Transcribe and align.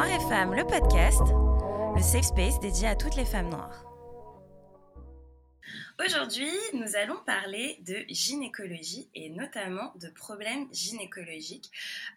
Noir 0.00 0.12
et 0.12 0.56
le 0.56 0.64
podcast, 0.64 1.20
le 1.94 2.00
safe 2.00 2.24
space 2.24 2.58
dédié 2.58 2.88
à 2.88 2.94
toutes 2.94 3.16
les 3.16 3.26
femmes 3.26 3.50
noires. 3.50 3.89
Aujourd'hui, 6.02 6.50
nous 6.72 6.96
allons 6.96 7.18
parler 7.26 7.76
de 7.80 8.04
gynécologie 8.08 9.10
et 9.14 9.28
notamment 9.28 9.92
de 9.96 10.08
problèmes 10.08 10.66
gynécologiques 10.72 11.70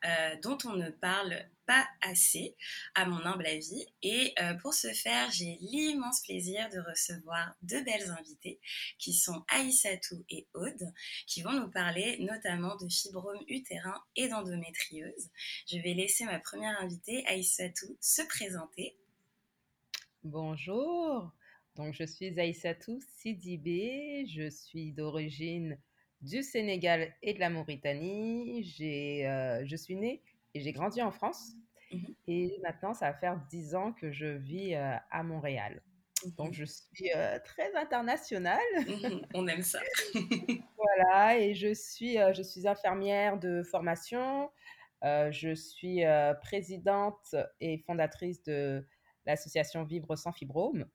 euh, 0.05 0.35
dont 0.41 0.57
on 0.63 0.73
ne 0.73 0.89
parle 0.89 1.35
pas 1.65 1.85
assez, 2.01 2.55
à 2.95 3.05
mon 3.05 3.25
humble 3.25 3.45
avis. 3.45 3.85
Et 4.01 4.33
euh, 4.39 4.53
pour 4.53 4.73
ce 4.73 4.87
faire, 4.93 5.29
j'ai 5.31 5.57
l'immense 5.59 6.21
plaisir 6.21 6.69
de 6.69 6.79
recevoir 6.79 7.55
deux 7.61 7.83
belles 7.83 8.09
invitées 8.17 8.61
qui 8.99 9.13
sont 9.13 9.43
Aïssatou 9.49 10.23
et 10.29 10.47
Aude, 10.53 10.93
qui 11.27 11.41
vont 11.41 11.51
nous 11.51 11.69
parler 11.69 12.19
notamment 12.19 12.77
de 12.77 12.87
fibrome 12.87 13.43
utérin 13.49 14.01
et 14.15 14.29
d'endométriose. 14.29 15.29
Je 15.69 15.77
vais 15.77 15.93
laisser 15.93 16.23
ma 16.23 16.39
première 16.39 16.79
invitée, 16.79 17.25
Aïssatou, 17.27 17.97
se 17.99 18.21
présenter. 18.21 18.95
Bonjour, 20.23 21.33
donc, 21.75 21.93
je 21.93 22.03
suis 22.03 22.39
Aïssatou 22.39 22.99
Sidibé, 23.01 24.25
je 24.27 24.47
suis 24.47 24.91
d'origine 24.91 25.79
du 26.21 26.43
Sénégal 26.43 27.13
et 27.23 27.33
de 27.33 27.39
la 27.39 27.49
Mauritanie. 27.49 28.63
J'ai, 28.63 29.27
euh, 29.27 29.65
je 29.65 29.75
suis 29.75 29.95
née 29.95 30.21
et 30.53 30.61
j'ai 30.61 30.71
grandi 30.71 31.01
en 31.01 31.11
France. 31.11 31.53
Mmh 31.91 31.97
et 32.27 32.59
maintenant, 32.63 32.93
ça 32.93 33.11
va 33.11 33.17
faire 33.17 33.39
dix 33.49 33.75
ans 33.75 33.93
que 33.93 34.11
je 34.11 34.25
vis 34.25 34.73
euh, 34.73 34.95
à 35.11 35.23
Montréal. 35.23 35.81
Donc, 36.37 36.51
mmh 36.51 36.53
je 36.53 36.65
suis 36.65 37.11
euh, 37.15 37.39
très 37.43 37.75
internationale. 37.75 38.59
Mmh 38.87 39.21
On 39.33 39.47
aime 39.47 39.63
ça. 39.63 39.79
voilà, 40.77 41.39
et 41.39 41.55
je 41.55 41.73
suis, 41.73 42.17
je 42.33 42.41
suis 42.43 42.67
infirmière 42.67 43.39
de 43.39 43.63
formation. 43.63 44.51
je 45.01 45.55
suis 45.55 46.03
présidente 46.41 47.35
et 47.59 47.79
fondatrice 47.79 48.43
de 48.43 48.85
l'association 49.25 49.83
Vivre 49.83 50.15
sans 50.15 50.31
fibrome. 50.31 50.85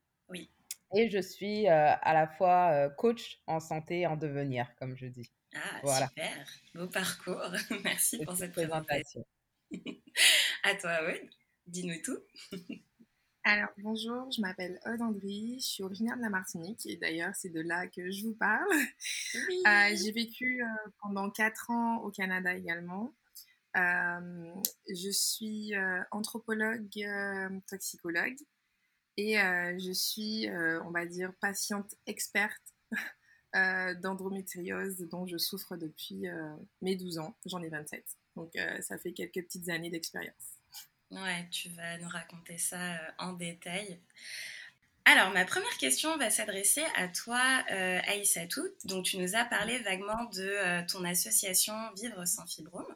Oui. 0.91 1.01
Et 1.01 1.11
je 1.11 1.21
suis 1.21 1.69
euh, 1.69 1.93
à 2.01 2.15
la 2.15 2.27
fois 2.27 2.71
euh, 2.73 2.89
coach 2.89 3.41
en 3.47 3.61
santé 3.61 4.07
en 4.07 4.17
devenir, 4.17 4.75
comme 4.77 4.97
je 4.97 5.07
dis. 5.07 5.31
Ah, 5.55 6.09
super. 6.09 6.47
Beau 6.75 6.87
parcours. 6.89 7.51
Merci 7.85 8.25
pour 8.25 8.37
cette 8.37 8.53
présentation. 8.53 9.25
à 10.63 10.75
toi, 10.75 10.99
oui. 11.07 11.29
Dis-nous 11.67 12.01
tout. 12.03 12.19
Alors, 13.45 13.71
bonjour, 13.79 14.31
je 14.31 14.43
m'appelle 14.43 14.79
Aude 14.85 15.01
Andry, 15.01 15.59
je 15.59 15.67
suis 15.67 15.83
originaire 15.83 16.19
de 16.19 16.23
la 16.23 16.29
Martinique 16.29 16.85
et 16.85 16.97
d'ailleurs, 16.97 17.35
c'est 17.35 17.49
de 17.49 17.61
là 17.61 17.87
que 17.87 18.11
je 18.11 18.25
vous 18.25 18.35
parle. 18.35 18.71
Euh, 18.75 19.97
j'ai 19.97 20.13
vécu 20.13 20.63
pendant 21.01 21.31
quatre 21.31 21.71
ans 21.71 22.03
au 22.03 22.11
Canada 22.11 22.55
également. 22.55 23.15
je 23.75 25.11
suis 25.11 25.73
anthropologue, 26.11 26.91
toxicologue 27.67 28.37
et 29.19 29.41
euh, 29.41 29.77
je 29.79 29.91
suis, 29.91 30.49
euh, 30.49 30.81
on 30.85 30.91
va 30.91 31.05
dire, 31.05 31.33
patiente 31.41 31.97
experte 32.07 32.63
euh, 33.57 33.93
d'endométriose 33.95 35.01
dont 35.11 35.27
je 35.27 35.37
souffre 35.37 35.77
depuis 35.77 36.27
mes 36.81 36.95
12 36.95 37.19
ans. 37.19 37.37
J'en 37.45 37.61
ai 37.63 37.69
27. 37.69 38.05
Donc 38.37 38.53
ça 38.81 38.97
fait 38.97 39.13
quelques 39.13 39.43
petites 39.45 39.69
années 39.69 39.91
d'expérience. 39.91 40.55
Ouais, 41.11 41.49
tu 41.51 41.69
vas 41.71 41.99
nous 41.99 42.09
raconter 42.09 42.59
ça 42.59 43.01
en 43.19 43.33
détail. 43.33 43.99
Alors, 45.07 45.31
ma 45.31 45.47
première 45.47 45.77
question 45.79 46.19
va 46.19 46.29
s'adresser 46.29 46.85
à 46.95 47.09
toi, 47.09 47.41
euh, 47.73 47.99
Aïssatou. 48.07 48.61
Donc, 48.85 49.07
tu 49.07 49.17
nous 49.17 49.35
as 49.35 49.47
parlé 49.47 49.79
vaguement 49.79 50.27
de 50.27 50.87
ton 50.87 51.03
association 51.05 51.75
Vivre 51.97 52.25
sans 52.27 52.47
fibrome. 52.47 52.95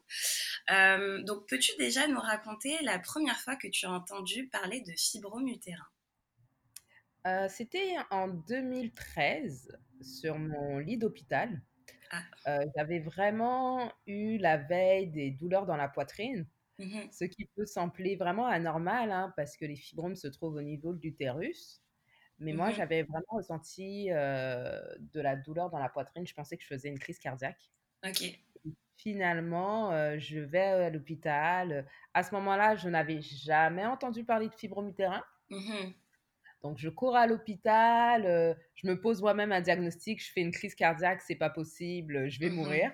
donc, 1.25 1.48
peux-tu 1.48 1.73
déjà 1.78 2.06
nous 2.06 2.20
raconter 2.20 2.78
la 2.83 2.98
première 3.00 3.41
fois 3.41 3.56
que 3.56 3.67
tu 3.67 3.87
as 3.87 3.91
entendu 3.91 4.47
parler 4.48 4.83
de 4.83 4.93
fibrome 4.93 5.48
utérin? 5.48 5.89
Euh, 7.27 7.47
c'était 7.48 7.94
en 8.10 8.28
2013 8.28 9.78
sur 10.00 10.38
mon 10.38 10.78
lit 10.78 10.99
d'hôpital. 10.99 11.62
Ah. 12.10 12.22
Euh, 12.49 12.59
j'avais 12.77 12.99
vraiment 12.99 13.93
eu 14.06 14.38
la 14.38 14.56
veille 14.56 15.10
des 15.10 15.31
douleurs 15.31 15.66
dans 15.66 15.77
la 15.77 15.88
poitrine, 15.88 16.47
mmh 16.78 17.10
ce 17.10 17.25
qui 17.25 17.47
peut 17.56 17.65
sembler 17.65 18.16
vraiment 18.16 18.47
anormal 18.47 19.12
hein, 19.12 19.33
parce 19.37 19.56
que 19.56 19.65
les 19.65 19.77
fibromes 19.77 20.16
se 20.16 20.27
trouvent 20.28 20.56
au 20.56 20.62
niveau 20.62 20.93
de 20.93 21.00
l'utérus. 21.00 21.83
Mais 22.38 22.53
moi, 22.53 22.71
mmh 22.71 22.75
j'avais 22.75 23.03
vraiment 23.05 23.25
ressenti 23.28 24.09
euh, 24.10 24.81
de 24.99 25.21
la 25.21 25.37
douleur 25.37 25.71
dans 25.71 25.78
la 25.78 25.89
poitrine. 25.89 26.27
Je 26.27 26.34
pensais 26.34 26.56
que 26.56 26.62
je 26.62 26.69
faisais 26.69 26.89
une 26.89 26.99
crise 26.99 27.19
cardiaque. 27.19 27.71
Ok. 28.04 28.43
finalement, 28.97 30.19
je 30.19 30.41
vais 30.41 30.59
à 30.59 30.91
l'hôpital. 30.91 31.87
À 32.15 32.22
ce 32.22 32.34
moment-là, 32.34 32.75
je 32.77 32.89
n'avais 32.89 33.21
jamais 33.21 33.87
entendu 33.87 34.25
parler 34.25 34.49
de 34.49 34.54
fibrome 34.54 34.89
utérin. 34.89 35.22
Mmh 35.50 35.93
donc, 36.62 36.78
je 36.78 36.89
cours 36.89 37.17
à 37.17 37.27
l'hôpital, 37.27 38.25
euh, 38.25 38.55
je 38.77 38.87
me 38.87 39.00
pose 39.00 39.21
moi-même 39.21 39.50
un 39.50 39.61
diagnostic, 39.61 40.25
je 40.25 40.31
fais 40.31 40.43
une 40.43 40.53
crise 40.53 40.77
cardiaque, 40.77 41.21
c'est 41.21 41.34
pas 41.34 41.50
possible, 41.50 42.28
je 42.28 42.39
vais 42.39 42.50
mmh 42.50 42.55
mourir. 42.55 42.93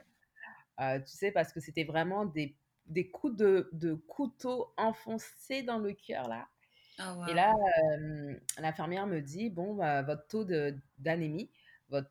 Euh, 0.80 0.98
tu 1.00 1.16
sais, 1.16 1.32
parce 1.32 1.52
que 1.52 1.60
c'était 1.60 1.84
vraiment 1.84 2.24
des, 2.24 2.56
des 2.86 3.10
coups 3.10 3.36
de, 3.36 3.68
de, 3.72 3.94
couteau 3.94 4.72
enfoncés 4.78 5.62
dans 5.62 5.78
le 5.78 5.92
cœur, 5.92 6.28
là. 6.28 6.48
Oh, 7.00 7.26
Et 7.28 7.34
là, 7.34 7.54
l'infirmière 8.58 9.06
me 9.06 9.20
dit 9.20 9.50
Bon, 9.50 9.74
bah, 9.74 10.02
votre 10.02 10.26
taux 10.26 10.44
d'anémie, 10.98 11.50
votre, 11.90 12.10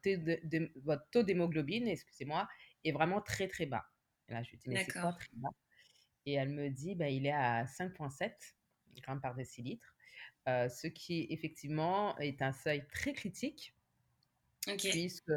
taux 1.11 1.23
d'hémoglobine, 1.23 1.87
excusez-moi, 1.87 2.47
est 2.83 2.91
vraiment 2.91 3.19
très, 3.19 3.47
très 3.47 3.65
bas. 3.65 3.85
Et 4.29 4.33
là, 4.33 4.43
je 4.43 4.51
lui 4.51 4.57
dis 4.57 4.69
Mais 4.69 4.83
c'est 4.83 4.93
quoi 4.93 5.13
très 5.13 5.29
bas? 5.33 5.49
Et 6.25 6.33
elle 6.33 6.49
me 6.49 6.69
dit 6.69 6.95
bah, 6.95 7.09
Il 7.09 7.25
est 7.25 7.33
à 7.33 7.65
5,7 7.65 8.31
grammes 9.01 9.21
par 9.21 9.35
décilitre. 9.35 9.96
Euh, 10.47 10.69
ce 10.69 10.87
qui 10.87 11.27
effectivement 11.29 12.17
est 12.19 12.41
un 12.41 12.53
seuil 12.53 12.85
très 12.87 13.13
critique. 13.13 13.73
Puisque 14.77 15.31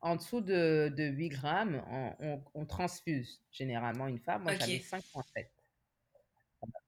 en 0.00 0.16
dessous 0.16 0.40
de, 0.40 0.92
de 0.96 1.04
8 1.04 1.28
grammes, 1.28 1.82
on, 2.54 2.66
transfuse 2.66 3.40
généralement 3.52 4.08
une 4.08 4.18
femme. 4.18 4.42
Moi, 4.42 4.54
j'avais 4.56 4.78
5,7. 4.78 5.46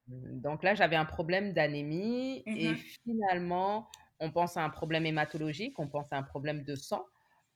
Donc 0.09 0.65
là, 0.65 0.75
j'avais 0.75 0.97
un 0.97 1.05
problème 1.05 1.53
d'anémie 1.53 2.43
et 2.47 2.73
mmh 2.73 2.77
finalement, 3.05 3.89
on 4.19 4.33
pense 4.33 4.56
à 4.56 4.65
un 4.65 4.71
problème 4.71 5.06
hématologique, 5.06 5.79
on 5.79 5.87
pense 5.87 6.12
à 6.12 6.17
un 6.17 6.25
problème 6.25 6.65
de 6.65 6.75
sang. 6.75 7.06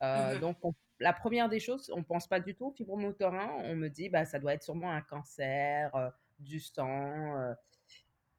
Euh, 0.02 0.36
mmh 0.36 0.40
donc, 0.40 0.56
la 1.00 1.12
première 1.12 1.48
des 1.48 1.60
choses, 1.60 1.90
on 1.94 1.98
ne 1.98 2.04
pense 2.04 2.28
pas 2.28 2.38
du 2.38 2.54
tout 2.54 2.66
au 2.66 2.72
fibromotorin. 2.72 3.50
On 3.64 3.74
me 3.74 3.88
dit, 3.88 4.08
bah, 4.08 4.24
ça 4.24 4.38
doit 4.38 4.54
être 4.54 4.62
sûrement 4.62 4.90
un 4.90 5.02
cancer, 5.02 5.94
euh, 5.96 6.10
du 6.38 6.60
sang. 6.60 7.54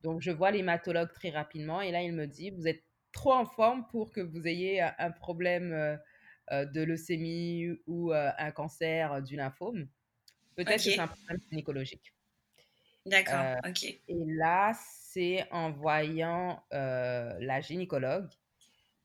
Donc, 0.02 0.22
je 0.22 0.32
vois 0.32 0.52
l'hématologue 0.52 1.12
très 1.14 1.30
rapidement 1.30 1.82
et 1.82 1.92
là, 1.92 2.02
il 2.02 2.14
me 2.14 2.26
dit, 2.26 2.52
vous 2.52 2.68
êtes 2.68 2.84
trop 3.12 3.34
en 3.34 3.46
forme 3.46 3.86
pour 3.88 4.12
que 4.12 4.22
vous 4.22 4.48
ayez 4.48 4.82
un 4.82 5.12
problème 5.12 5.74
euh, 5.74 5.98
euh, 6.52 6.66
de 6.66 6.82
leucémie 6.82 7.70
ou 7.88 8.14
euh, 8.14 8.32
un 8.38 8.52
cancer 8.52 9.22
du 9.22 9.36
lymphome. 9.36 9.88
Peut-être 10.56 10.84
que 10.84 10.92
c'est 10.92 11.00
un 11.00 11.08
problème 11.08 11.40
gynécologique. 11.50 12.14
D'accord, 13.06 13.56
ok. 13.68 13.84
Et 13.84 14.02
là, 14.08 14.74
c'est 14.76 15.48
en 15.52 15.72
voyant 15.72 16.62
la 16.72 17.62
gynécologue 17.62 18.30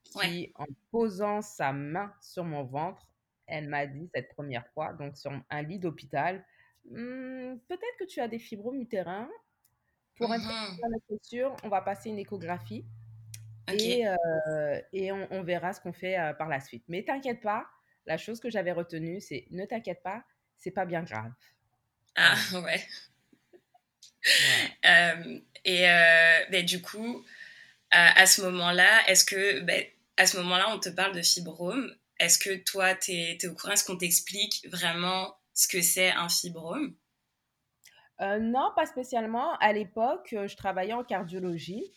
qui, 0.02 0.52
en 0.56 0.66
posant 0.90 1.42
sa 1.42 1.72
main 1.72 2.12
sur 2.20 2.44
mon 2.44 2.64
ventre, 2.64 3.06
elle 3.46 3.68
m'a 3.68 3.86
dit 3.86 4.10
cette 4.14 4.30
première 4.30 4.66
fois, 4.68 4.92
donc 4.94 5.16
sur 5.16 5.32
un 5.48 5.62
lit 5.62 5.78
d'hôpital, 5.78 6.44
«Mmh, 6.86 7.56
peut-être 7.68 7.96
que 7.98 8.04
tu 8.04 8.20
as 8.20 8.28
des 8.28 8.38
fibromes 8.38 8.80
utérins 8.80 9.28
pour 10.16 10.32
être 10.34 10.44
mmh 10.44 11.18
sûr, 11.22 11.56
on 11.62 11.68
va 11.68 11.80
passer 11.80 12.10
une 12.10 12.18
échographie 12.18 12.84
et, 13.72 14.06
euh, 14.06 14.80
et 14.92 15.10
on, 15.12 15.42
verra 15.42 15.72
ce 15.72 15.80
qu'on 15.80 15.92
fait 15.92 16.18
euh, 16.18 16.32
par 16.34 16.48
la 16.48 16.60
suite. 16.60 16.84
Mais 16.88 17.02
t'inquiète 17.02 17.40
pas, 17.40 17.66
la 18.06 18.18
chose 18.18 18.40
que 18.40 18.50
j'avais 18.50 18.72
retenue, 18.72 19.20
c'est 19.20 19.46
ne 19.50 19.64
t'inquiète 19.64 20.02
pas, 20.02 20.22
c'est 20.58 20.70
pas 20.70 20.84
bien 20.84 21.02
grave. 21.02 21.32
Ah 22.16 22.36
ouais. 22.62 22.86
Euh, 24.86 25.40
et 25.64 25.82
ben, 26.50 26.64
du 26.64 26.80
coup, 26.82 27.24
à, 27.90 28.26
ce 28.26 28.42
moment-là, 28.42 29.08
est-ce 29.08 29.24
que 29.24 29.60
ben, 29.60 29.84
à 30.16 30.26
ce 30.26 30.36
moment-là, 30.38 30.66
on 30.70 30.78
te 30.78 30.88
parle 30.88 31.14
de 31.14 31.22
fibrome. 31.22 31.94
Est-ce 32.20 32.38
que 32.38 32.54
toi, 32.56 32.94
tu 32.94 33.12
es, 33.12 33.38
es, 33.40 33.46
au 33.46 33.54
courant? 33.54 33.72
Est-ce 33.72 33.84
qu'on 33.84 33.96
t'explique 33.96 34.66
vraiment 34.70 35.36
ce 35.52 35.66
que 35.66 35.82
c'est 35.82 36.10
un 36.10 36.28
fibrome? 36.28 36.94
Euh, 38.20 38.38
non, 38.38 38.70
pas 38.74 38.86
spécialement. 38.86 39.54
À 39.58 39.72
l'époque, 39.72 40.32
euh, 40.32 40.46
je 40.46 40.56
travaillais 40.56 40.92
en 40.92 41.04
cardiologie. 41.04 41.92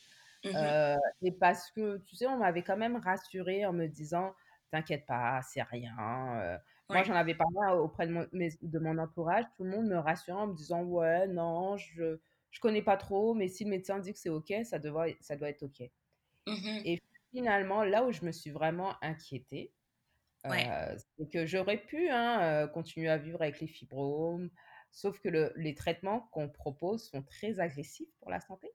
Mmh 0.46 0.50
euh, 0.56 0.96
et 1.24 1.32
parce 1.32 1.72
que, 1.72 1.98
tu 2.06 2.16
sais, 2.16 2.28
on 2.28 2.38
m'avait 2.38 2.62
quand 2.62 2.78
même 2.78 2.96
rassurée 2.96 3.66
en 3.66 3.74
me 3.74 3.88
disant, 3.88 4.34
t'inquiète 4.72 5.06
pas, 5.06 5.42
c'est 5.42 5.64
rien. 5.64 6.60
Moi, 6.90 7.04
j'en 7.04 7.16
avais 7.16 7.36
parlé 7.36 7.80
auprès 7.80 8.08
de 8.08 8.14
mon, 8.14 8.26
de 8.32 8.80
mon 8.80 8.98
entourage. 8.98 9.46
Tout 9.58 9.64
le 9.64 9.72
monde 9.72 9.88
me 9.88 9.98
rassurait 9.98 10.40
en 10.40 10.48
me 10.48 10.56
disant, 10.56 10.84
ouais, 10.84 11.28
non, 11.28 11.78
je 11.78 12.20
je 12.50 12.62
connais 12.62 12.82
pas 12.82 12.98
trop, 12.98 13.34
mais 13.34 13.50
si 13.50 13.66
le 13.66 13.72
médecin 13.72 14.00
dit 14.00 14.14
que 14.14 14.20
c'est 14.20 14.30
OK, 14.30 14.54
ça, 14.64 14.80
ça 15.20 15.36
doit 15.36 15.50
être 15.50 15.64
OK. 15.64 15.82
Mmh 16.48 16.82
et 16.86 17.02
finalement, 17.32 17.84
là 17.84 18.06
où 18.06 18.12
je 18.12 18.24
me 18.24 18.32
suis 18.32 18.52
vraiment 18.52 18.94
inquiétée, 19.02 19.74
c'est 20.46 21.30
que 21.30 21.46
j'aurais 21.46 21.78
pu 21.78 22.10
hein, 22.10 22.68
continuer 22.74 23.10
à 23.10 23.18
vivre 23.18 23.42
avec 23.42 23.60
les 23.60 23.68
fibromes, 23.68 24.50
Sauf 24.92 25.20
que 25.20 25.30
les 25.56 25.76
traitements 25.76 26.22
qu'on 26.32 26.50
propose 26.50 27.10
sont 27.10 27.22
très 27.22 27.60
agressifs 27.60 28.10
pour 28.20 28.32
la 28.32 28.40
santé. 28.40 28.72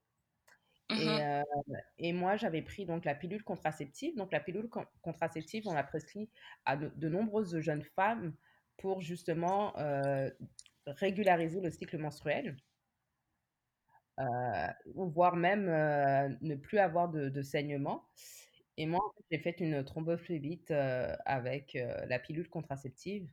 et 1.99 2.13
moi, 2.13 2.37
j'avais 2.37 2.63
pris 2.63 2.85
donc 2.85 3.05
la 3.05 3.15
pilule 3.15 3.43
contraceptive. 3.43 4.15
Donc 4.17 4.31
la 4.31 4.41
pilule 4.41 4.69
contraceptive, 5.01 5.67
on 5.67 5.75
l'a 5.75 5.85
prescrit 5.85 6.31
à 6.65 6.77
de, 6.77 7.09
nombreuses 7.09 7.59
jeunes 7.61 7.83
femmes 7.83 8.35
pour 8.77 9.01
justement 9.01 9.73
régulariser 10.87 11.61
le 11.61 11.71
cycle 11.71 11.99
menstruel. 11.99 12.57
voire 14.95 15.37
même 15.37 15.67
ne 16.41 16.55
plus 16.55 16.79
avoir 16.79 17.09
de, 17.09 17.43
saignement. 17.43 18.07
Et 18.77 18.87
moi, 18.87 19.01
j'ai 19.31 19.39
fait 19.39 19.59
une 19.61 19.85
thrombophlébite 19.85 20.71
avec 20.71 21.77
la 22.07 22.19
pilule 22.19 22.49
contraceptive 22.49 23.29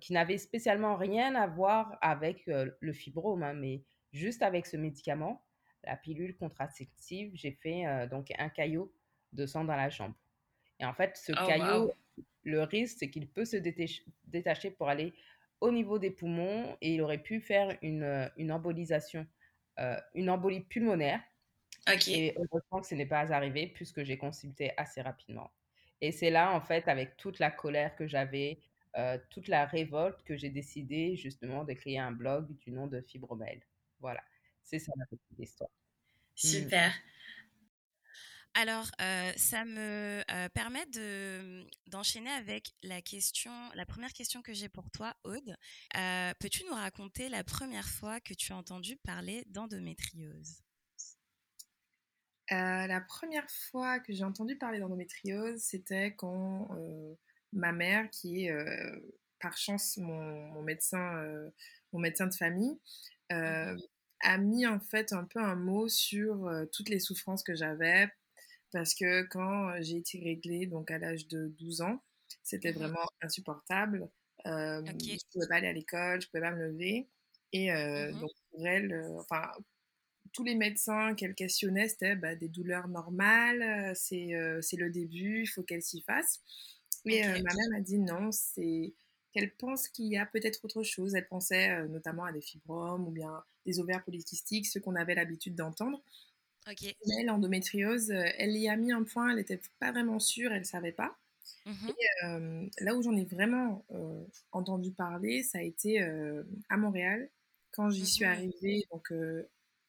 qui 0.00 0.12
n'avait 0.12 0.38
spécialement 0.38 0.96
rien 0.96 1.34
à 1.34 1.46
voir 1.48 1.98
avec 2.00 2.46
le 2.46 2.92
fibrome, 2.92 3.42
hein, 3.42 3.52
mais 3.52 3.82
juste 4.12 4.42
avec 4.42 4.66
ce 4.66 4.76
médicament, 4.76 5.44
la 5.82 5.96
pilule 5.96 6.36
contraceptive, 6.36 7.32
j'ai 7.34 7.52
fait 7.52 7.84
donc 8.08 8.32
un 8.38 8.48
caillot 8.48 8.92
de 9.32 9.44
sang 9.44 9.64
dans 9.64 9.76
la 9.76 9.88
jambe. 9.88 10.14
Et 10.78 10.84
en 10.84 10.94
fait, 10.94 11.16
ce 11.16 11.32
oh, 11.32 11.46
caillot, 11.46 11.92
le 12.44 12.62
risque, 12.62 12.98
c'est 13.00 13.10
qu'il 13.10 13.28
peut 13.28 13.44
se 13.44 13.56
détacher 14.24 14.70
pour 14.70 14.88
aller 14.88 15.14
au 15.60 15.70
niveau 15.70 15.98
des 15.98 16.10
poumons 16.10 16.76
et 16.80 16.94
il 16.94 17.02
aurait 17.02 17.22
pu 17.22 17.40
faire 17.40 17.76
une, 17.82 18.30
une 18.36 18.52
embolisation, 18.52 19.26
une 20.14 20.30
embolie 20.30 20.60
pulmonaire. 20.60 21.20
Et 22.08 22.34
heureusement 22.36 22.80
que 22.80 22.86
ce 22.86 22.94
n'est 22.94 23.06
pas 23.06 23.32
arrivé 23.32 23.68
puisque 23.68 24.02
j'ai 24.02 24.18
consulté 24.18 24.72
assez 24.76 25.00
rapidement. 25.00 25.50
Et 26.00 26.12
c'est 26.12 26.30
là, 26.30 26.52
en 26.52 26.60
fait, 26.60 26.88
avec 26.88 27.16
toute 27.16 27.38
la 27.38 27.50
colère 27.50 27.94
que 27.96 28.06
j'avais, 28.06 28.58
toute 29.30 29.48
la 29.48 29.66
révolte, 29.66 30.22
que 30.24 30.36
j'ai 30.36 30.50
décidé 30.50 31.16
justement 31.16 31.64
de 31.64 31.72
créer 31.72 31.98
un 31.98 32.12
blog 32.12 32.56
du 32.58 32.70
nom 32.70 32.86
de 32.86 33.00
Fibromel. 33.00 33.62
Voilà, 34.00 34.22
c'est 34.62 34.78
ça 34.78 34.92
la 34.96 35.06
petite 35.06 35.38
histoire. 35.38 35.70
Mmh. 35.70 36.48
Super. 36.48 36.92
Alors, 38.54 38.86
ça 39.36 39.66
me 39.66 40.22
permet 40.48 40.86
d'enchaîner 41.88 42.30
avec 42.30 42.72
la 42.82 43.02
question, 43.02 43.52
la 43.74 43.84
première 43.84 44.14
question 44.14 44.40
que 44.40 44.54
j'ai 44.54 44.70
pour 44.70 44.90
toi, 44.90 45.14
Aude. 45.24 45.54
Peux-tu 46.40 46.64
nous 46.64 46.74
raconter 46.74 47.28
la 47.28 47.44
première 47.44 47.86
fois 47.86 48.18
que 48.18 48.32
tu 48.32 48.54
as 48.54 48.56
entendu 48.56 48.96
parler 48.96 49.44
d'endométriose? 49.48 50.62
La 52.48 53.02
première 53.06 53.50
fois 53.50 54.00
que 54.00 54.14
j'ai 54.14 54.24
entendu 54.24 54.56
parler 54.56 54.78
d'endométriose, 54.78 55.60
c'était 55.60 56.14
quand 56.14 56.74
ma 57.56 57.72
mère, 57.72 58.08
qui 58.10 58.46
est 58.46 58.54
par 59.40 59.56
chance 59.56 59.96
mon, 59.96 60.62
médecin, 60.62 61.50
mon 61.92 61.98
médecin 61.98 62.26
de 62.26 62.34
famille, 62.34 62.78
mmh 63.30 63.76
a 64.22 64.38
mis 64.38 64.66
en 64.66 64.80
fait 64.80 65.12
un 65.12 65.24
peu 65.24 65.40
un 65.40 65.56
mot 65.56 65.88
sur 65.88 66.50
toutes 66.72 66.88
les 66.88 67.00
souffrances 67.00 67.42
que 67.42 67.54
j'avais 67.54 68.08
parce 68.72 68.94
que 68.94 69.24
quand 69.24 69.74
j'ai 69.82 69.98
été 69.98 70.18
réglée 70.18 70.66
donc 70.66 70.90
à 70.90 70.98
l'âge 70.98 71.28
de 71.28 71.48
12 71.58 71.82
ans, 71.82 72.02
c'était 72.42 72.72
mmh 72.72 72.76
vraiment 72.76 73.06
insupportable. 73.20 74.08
Euh, 74.46 74.80
ne 74.80 75.32
pouvais 75.32 75.48
pas 75.48 75.56
aller 75.56 75.68
à 75.68 75.72
l'école, 75.74 76.22
je 76.22 76.28
pouvais 76.28 76.40
pas 76.40 76.52
me 76.52 76.68
lever 76.68 77.08
et 77.52 77.70
mmh 77.70 78.18
donc 78.18 78.30
pour 78.50 78.66
elle, 78.66 79.06
enfin 79.18 79.52
tous 80.32 80.44
les 80.44 80.54
médecins 80.54 81.14
qu'elle 81.14 81.34
questionnait, 81.34 81.88
c'était 81.88 82.16
bah, 82.16 82.34
des 82.34 82.48
douleurs 82.48 82.88
normales, 82.88 83.94
c'est 83.94 84.32
c'est 84.62 84.76
le 84.76 84.90
début, 84.90 85.42
il 85.42 85.46
faut 85.46 85.62
qu'elle 85.62 85.82
s'y 85.82 86.00
fasse. 86.02 86.40
Et 87.06 87.42
ma 87.42 87.54
mère 87.54 87.70
m'a 87.70 87.80
dit 87.80 87.98
non, 87.98 88.32
c'est 88.32 88.94
qu'elle 89.32 89.54
pense 89.54 89.88
qu'il 89.88 90.06
y 90.06 90.16
a 90.16 90.26
peut-être 90.26 90.64
autre 90.64 90.82
chose. 90.82 91.14
Elle 91.14 91.28
pensait 91.28 91.86
notamment 91.88 92.24
à 92.24 92.32
des 92.32 92.40
fibromes 92.40 93.06
ou 93.06 93.10
bien 93.10 93.44
des 93.64 93.80
ovaires 93.80 94.04
polykystiques, 94.04 94.66
ce 94.66 94.78
qu'on 94.78 94.94
avait 94.94 95.14
l'habitude 95.14 95.54
d'entendre. 95.54 96.02
Mais 96.66 97.22
l'endométriose, 97.24 98.10
elle 98.10 98.56
y 98.56 98.68
a 98.68 98.76
mis 98.76 98.90
un 98.90 99.04
point, 99.04 99.30
elle 99.30 99.36
n'était 99.36 99.60
pas 99.78 99.92
vraiment 99.92 100.18
sûre, 100.18 100.52
elle 100.52 100.60
ne 100.60 100.64
savait 100.64 100.92
pas. 100.92 101.16
Mmh 101.64 101.90
et 101.90 102.84
là 102.84 102.96
où 102.96 103.02
j'en 103.02 103.16
ai 103.16 103.24
vraiment 103.24 103.84
entendu 104.50 104.90
parler, 104.90 105.44
ça 105.44 105.58
a 105.58 105.62
été 105.62 106.00
à 106.68 106.76
Montréal, 106.76 107.28
quand 107.70 107.90
j'y 107.90 108.06
suis 108.06 108.24
mmh 108.24 108.28
arrivée 108.28 108.84
donc, 108.90 109.12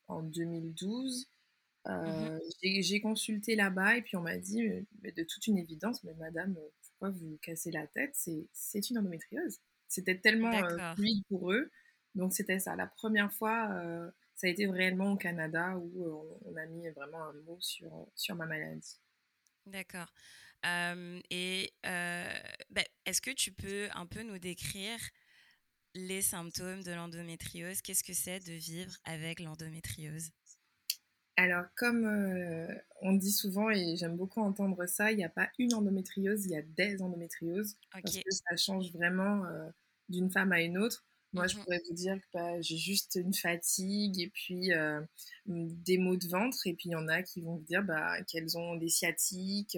en 0.08 0.22
2012. 0.22 1.28
Mmh 1.86 2.40
j'ai 2.62 3.02
consulté 3.02 3.56
là-bas 3.56 3.98
et 3.98 4.02
puis 4.02 4.18
on 4.18 4.22
m'a 4.22 4.38
dit, 4.38 4.68
mais 5.02 5.12
de 5.12 5.24
toute 5.24 5.48
une 5.48 5.58
évidence, 5.58 6.04
mais 6.04 6.14
madame, 6.16 6.56
pourquoi 7.00 7.18
vous 7.18 7.38
cassez 7.42 7.72
la 7.72 7.86
tête 7.88 8.16
C'est 8.52 8.90
une 8.90 8.98
endométriose. 8.98 9.60
C'était 9.88 10.18
tellement 10.18 10.52
fluide 10.96 11.24
pour 11.30 11.52
eux. 11.52 11.72
Donc 12.16 12.34
c'était 12.34 12.60
ça. 12.60 12.76
La 12.76 12.88
première 12.88 13.32
fois, 13.32 13.70
ça 14.36 14.48
a 14.48 14.50
été 14.50 14.68
réellement 14.68 15.14
au 15.14 15.18
Canada 15.18 15.78
où 15.78 16.26
on 16.46 16.56
a 16.56 16.66
mis 16.66 16.90
vraiment 16.90 17.24
un 17.24 17.34
mot 17.46 17.58
sur, 17.60 18.08
sur 18.16 18.36
ma 18.36 18.46
maladie. 18.46 19.00
D'accord. 19.68 20.12
et 20.64 21.72
bah, 21.84 22.84
est-ce 23.06 23.22
que 23.22 23.32
tu 23.32 23.52
peux 23.52 23.88
un 23.94 24.08
peu 24.08 24.24
nous 24.24 24.40
décrire 24.40 25.00
les 25.94 26.22
symptômes 26.22 26.84
de 26.84 26.92
l'endométriose? 26.92 27.82
Qu'est-ce 27.82 28.04
que 28.04 28.14
c'est 28.14 28.40
de 28.40 28.54
vivre 28.54 28.96
avec 29.04 29.40
l'endométriose? 29.40 30.32
Alors, 31.38 31.66
comme 31.76 32.06
on 33.02 33.14
dit 33.14 33.32
souvent, 33.32 33.70
et 33.70 33.96
j'aime 33.96 34.18
beaucoup 34.18 34.42
entendre 34.42 34.86
ça, 34.88 35.12
il 35.12 35.18
n'y 35.18 35.24
a 35.24 35.30
pas 35.30 35.50
une 35.60 35.74
endométriose, 35.76 36.46
il 36.46 36.52
y 36.52 36.58
a 36.58 36.64
des 36.64 37.02
endométrioses. 37.02 37.78
Parce 37.92 38.18
que 38.18 38.32
ça 38.32 38.58
change 38.58 38.92
vraiment 38.92 39.44
d'une 40.10 40.32
femme 40.32 40.52
à 40.52 40.62
une 40.62 40.78
autre. 40.80 41.06
Moi, 41.34 41.46
je 41.46 41.58
mmh 41.58 41.60
pourrais 41.60 41.82
vous 41.88 41.94
dire 41.94 42.16
que 42.16 42.28
bah, 42.34 42.62
j'ai 42.62 42.78
juste 42.78 43.20
une 43.22 43.34
fatigue 43.34 44.20
et 44.20 44.30
puis 44.30 44.72
des 45.46 45.98
maux 45.98 46.16
de 46.16 46.28
ventre. 46.28 46.58
Et 46.66 46.74
puis, 46.74 46.90
il 46.90 46.94
y 46.94 46.96
en 46.96 47.08
a 47.08 47.22
qui 47.22 47.42
vont 47.42 47.58
vous 47.58 47.66
dire 47.66 47.84
bah, 47.84 48.24
qu'elles 48.24 48.58
ont 48.58 48.76
des 48.76 48.90
sciatiques, 48.90 49.78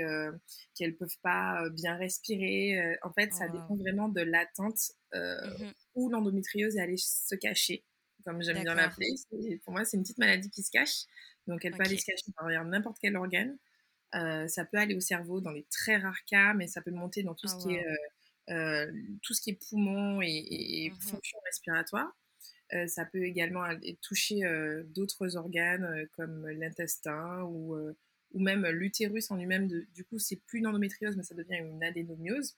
qu'elles 0.76 0.92
ne 0.92 0.96
peuvent 0.96 1.20
pas 1.22 1.68
bien 1.72 1.98
respirer. 1.98 2.98
En 3.04 3.12
fait, 3.12 3.34
ça 3.34 3.48
oh, 3.50 3.52
dépend 3.52 3.76
vraiment 3.76 4.08
de 4.10 4.22
l'attente 4.22 4.92
mmh 5.14 5.72
où 5.96 6.10
l'endométriose 6.10 6.78
est 6.78 6.82
allée 6.82 6.98
se 6.98 7.36
cacher, 7.36 7.84
comme 8.24 8.42
j'aime 8.42 8.64
bien 8.64 8.76
l'appeler. 8.76 9.10
Pour 9.66 9.74
moi, 9.74 9.84
c'est 9.84 9.98
une 9.98 10.04
petite 10.04 10.20
maladie 10.20 10.50
qui 10.50 10.64
se 10.64 10.72
cache. 10.72 11.06
Donc, 11.50 11.66
elle 11.66 11.74
peut 11.74 11.84
aller 11.84 11.98
se 11.98 12.06
cacher 12.06 12.32
dans 12.40 12.66
n'importe 12.66 12.98
quel 13.02 13.18
organe. 13.18 13.58
ça 14.14 14.66
peut 14.66 14.78
aller 14.78 14.96
au 14.96 15.02
cerveau 15.02 15.42
dans 15.42 15.52
les 15.52 15.66
très 15.70 15.98
rares 15.98 16.24
cas, 16.26 16.54
mais 16.54 16.68
ça 16.68 16.82
peut 16.82 16.92
monter 16.92 17.24
dans 17.24 17.36
tout 17.36 17.48
ce 17.48 17.56
ah, 17.56 17.64
qui 17.64 17.74
est 17.76 17.86
euh, 18.50 18.92
tout 19.22 19.36
ce 19.36 19.42
qui 19.42 19.52
est 19.52 19.60
poumon 19.70 20.22
et, 20.22 20.92
mmh 20.92 21.00
fonction 21.02 21.38
respiratoire. 21.46 22.12
Euh, 22.74 22.88
ça 22.88 23.06
peut 23.06 23.24
également 23.24 23.64
toucher 24.02 24.44
euh, 24.44 24.84
d'autres 24.96 25.38
organes 25.38 26.08
comme 26.16 26.48
l'intestin 26.50 27.44
ou, 27.44 27.76
ou 28.34 28.40
même 28.40 28.66
l'utérus 28.68 29.30
en 29.32 29.36
lui-même. 29.36 29.68
Du 29.68 30.04
coup, 30.04 30.18
c'est 30.18 30.38
plus 30.48 30.60
une 30.60 30.68
endométriose, 30.68 31.16
mais 31.16 31.24
ça 31.24 31.36
devient 31.36 31.58
une 31.58 31.84
adénomiose. 31.84 32.56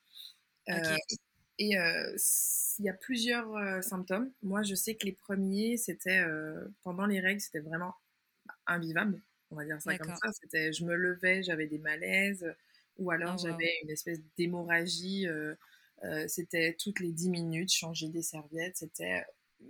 Et 1.57 1.75
il 1.75 2.85
y 2.85 2.89
a 2.89 2.93
plusieurs 2.93 3.83
symptômes. 3.83 4.31
Moi, 4.43 4.63
je 4.63 4.75
sais 4.75 4.95
que 4.95 5.05
les 5.05 5.11
premiers, 5.11 5.77
c'était 5.77 6.23
pendant 6.83 7.05
les 7.05 7.19
règles, 7.19 7.41
c'était 7.41 7.59
vraiment 7.59 7.93
invivable. 8.71 9.21
On 9.51 9.55
va 9.55 9.65
dire 9.65 9.81
ça 9.81 9.97
comme 9.97 10.15
ça. 10.15 10.31
C'était, 10.41 10.71
je 10.71 10.85
me 10.85 10.95
levais, 10.95 11.43
j'avais 11.43 11.67
des 11.67 11.79
malaises, 11.79 12.45
ou 12.97 13.11
alors 13.11 13.35
oh, 13.37 13.41
j'avais 13.43 13.71
une 13.83 13.89
espèce 13.89 14.19
d'hémorragie 14.37 15.27
euh, 16.03 16.27
c'était 16.27 16.75
toutes 16.79 16.99
les 16.99 17.11
10 17.11 17.29
minutes, 17.29 17.71
changer 17.71 18.07
des 18.07 18.21
serviettes, 18.21 18.77
c'était 18.77 19.23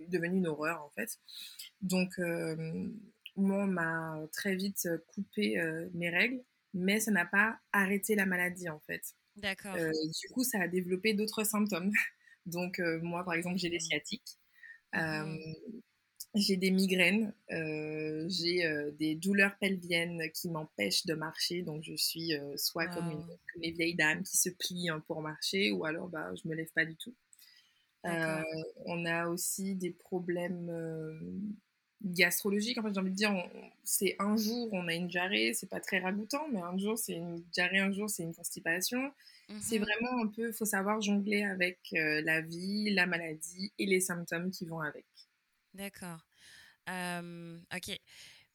devenu 0.07 0.37
une 0.37 0.47
horreur 0.47 0.81
en 0.83 0.89
fait. 0.89 1.19
Donc, 1.81 2.19
euh, 2.19 2.87
moi, 3.35 3.63
on 3.63 3.67
m'a 3.67 4.17
très 4.31 4.55
vite 4.55 4.87
coupé 5.07 5.59
euh, 5.59 5.89
mes 5.93 6.09
règles, 6.09 6.41
mais 6.73 6.99
ça 6.99 7.11
n'a 7.11 7.25
pas 7.25 7.59
arrêté 7.73 8.15
la 8.15 8.25
maladie 8.25 8.69
en 8.69 8.79
fait. 8.79 9.01
D'accord. 9.37 9.75
du 9.75 10.33
coup, 10.33 10.43
ça 10.43 10.61
a 10.61 10.67
développé 10.67 11.13
d'autres 11.13 11.43
symptômes. 11.43 11.91
Donc, 12.45 12.79
moi, 13.01 13.23
par 13.23 13.35
exemple, 13.35 13.57
j'ai 13.57 13.69
des 13.69 13.77
mmh. 13.77 13.81
sciatiques. 13.81 14.37
Mmh 14.93 15.37
j'ai 16.33 16.55
des 16.55 16.71
migraines, 16.71 17.33
euh, 17.51 18.25
j'ai 18.29 18.65
euh, 18.65 18.91
des 18.91 19.15
douleurs 19.15 19.57
pelviennes 19.59 20.23
qui 20.33 20.49
m'empêchent 20.49 21.05
de 21.05 21.13
marcher, 21.13 21.61
donc 21.61 21.83
je 21.83 21.95
suis 21.95 22.35
euh, 22.35 22.55
soit 22.55 22.87
comme, 22.87 23.11
une, 23.11 23.25
les 23.57 23.71
vieilles 23.71 23.95
dames 23.95 24.23
qui 24.23 24.37
se 24.37 24.49
plient 24.49 24.89
hein, 24.89 25.03
pour 25.07 25.21
marcher, 25.21 25.71
ou 25.71 25.83
alors 25.83 26.07
bah, 26.07 26.31
je 26.41 26.47
me 26.47 26.55
lève 26.55 26.71
pas 26.73 26.85
du 26.85 26.95
tout. 26.95 27.13
on 28.03 29.05
a 29.05 29.27
aussi 29.27 29.75
des 29.75 29.91
problèmes 29.91 30.71
gastrologiques. 32.03 32.77
En 32.79 32.83
fait, 32.83 32.93
j'ai 32.93 32.99
envie 32.99 33.11
de 33.11 33.15
dire, 33.15 33.35
c'est 33.83 34.15
un 34.17 34.37
jour 34.37 34.69
on 34.71 34.87
a 34.87 34.93
une 34.93 35.07
diarrhée, 35.07 35.53
c'est 35.53 35.69
pas 35.69 35.81
très 35.81 35.99
ragoûtant, 35.99 36.47
mais 36.51 36.61
un 36.61 36.77
jour 36.77 36.97
c'est 36.97 37.13
une 37.13 37.43
diarrhée, 37.51 37.79
un 37.79 37.91
jour 37.91 38.09
c'est 38.09 38.23
une 38.23 38.33
constipation. 38.33 39.11
C'est 39.59 39.79
mmh 39.79 39.83
vraiment 39.83 40.23
un 40.23 40.27
peu, 40.27 40.53
faut 40.53 40.63
savoir 40.63 41.01
jongler 41.01 41.43
avec 41.43 41.79
la 41.91 42.39
vie, 42.39 42.93
la 42.93 43.05
maladie 43.05 43.73
et 43.77 43.85
les 43.85 43.99
symptômes 43.99 44.49
qui 44.49 44.65
vont 44.65 44.79
avec. 44.79 45.05
D'accord. 45.73 46.19
ok. 47.75 47.99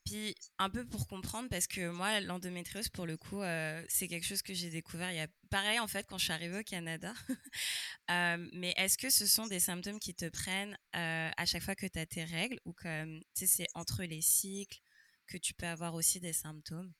Puis 0.04 0.34
un 0.58 0.70
peu 0.70 0.86
pour 0.86 1.08
comprendre, 1.08 1.48
parce 1.50 1.66
que 1.66 1.90
moi, 1.90 2.20
l'endométriose, 2.20 2.88
pour 2.88 3.06
le 3.06 3.16
coup, 3.16 3.40
c'est 3.88 4.08
quelque 4.08 4.26
chose 4.26 4.42
que 4.42 4.54
j'ai 4.54 4.70
découvert 4.70 5.10
il 5.12 5.16
y 5.16 5.20
a 5.20 5.28
pareil 5.50 5.80
en 5.80 5.88
fait 5.88 6.06
quand 6.08 6.18
je 6.18 6.24
suis 6.24 6.32
arrivée 6.32 6.60
au 6.60 6.62
Canada. 6.62 7.14
mais 8.54 8.74
est-ce 8.76 8.98
que 8.98 9.10
ce 9.10 9.26
sont 9.26 9.46
des 9.48 9.60
symptômes 9.60 10.00
qui 10.00 10.14
te 10.14 10.28
prennent 10.30 10.78
à 10.92 11.46
chaque 11.46 11.62
fois 11.62 11.76
que 11.76 11.86
tu 11.86 11.98
as 11.98 12.06
tes 12.06 12.24
règles 12.24 12.60
ou 12.66 12.72
comme 12.74 13.20
tu 13.34 13.46
sais 13.46 13.48
c'est 13.48 13.68
entre 13.74 14.04
les 14.04 14.22
cycles 14.22 14.80
que 15.28 15.38
tu 15.38 15.54
peux 15.54 15.66
avoir 15.66 15.94
aussi 15.94 16.20
des 16.20 16.32
symptômes? 16.34 16.92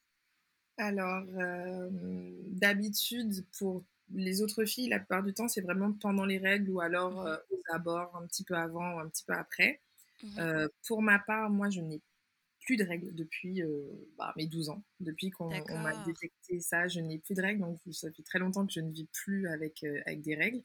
Alors, 0.77 1.23
d'habitude, 2.51 3.45
pour 3.57 3.83
les 4.13 4.41
autres 4.41 4.65
filles, 4.65 4.89
la 4.89 4.99
plupart 4.99 5.23
du 5.23 5.33
temps, 5.33 5.47
c'est 5.47 5.61
vraiment 5.61 5.91
pendant 5.93 6.25
les 6.25 6.37
règles 6.37 6.69
ou 6.71 6.79
alors 6.81 7.17
mmh 7.19 7.37
aux 7.51 7.61
abords, 7.73 8.15
un 8.15 8.25
petit 8.27 8.43
peu 8.43 8.55
avant 8.55 8.95
ou 8.95 8.99
un 8.99 9.09
petit 9.09 9.23
peu 9.25 9.33
après. 9.33 9.81
Mmh 10.23 10.67
pour 10.87 11.01
ma 11.01 11.19
part, 11.19 11.49
moi, 11.49 11.69
je 11.69 11.81
n'ai 11.81 12.01
plus 12.61 12.77
de 12.77 12.83
règles 12.83 13.13
depuis 13.13 13.61
bah, 14.17 14.33
mes 14.35 14.47
12 14.47 14.69
ans. 14.69 14.83
Depuis 14.99 15.29
qu'on 15.29 15.49
m'a 15.49 16.03
détecté 16.05 16.59
ça, 16.59 16.87
je 16.87 16.99
n'ai 16.99 17.19
plus 17.19 17.35
de 17.35 17.41
règles. 17.41 17.61
Donc, 17.61 17.79
ça 17.91 18.11
fait 18.11 18.23
très 18.23 18.39
longtemps 18.39 18.65
que 18.65 18.73
je 18.73 18.79
ne 18.79 18.91
vis 18.91 19.07
plus 19.13 19.47
avec, 19.47 19.83
avec 20.05 20.21
des 20.21 20.35
règles. 20.35 20.61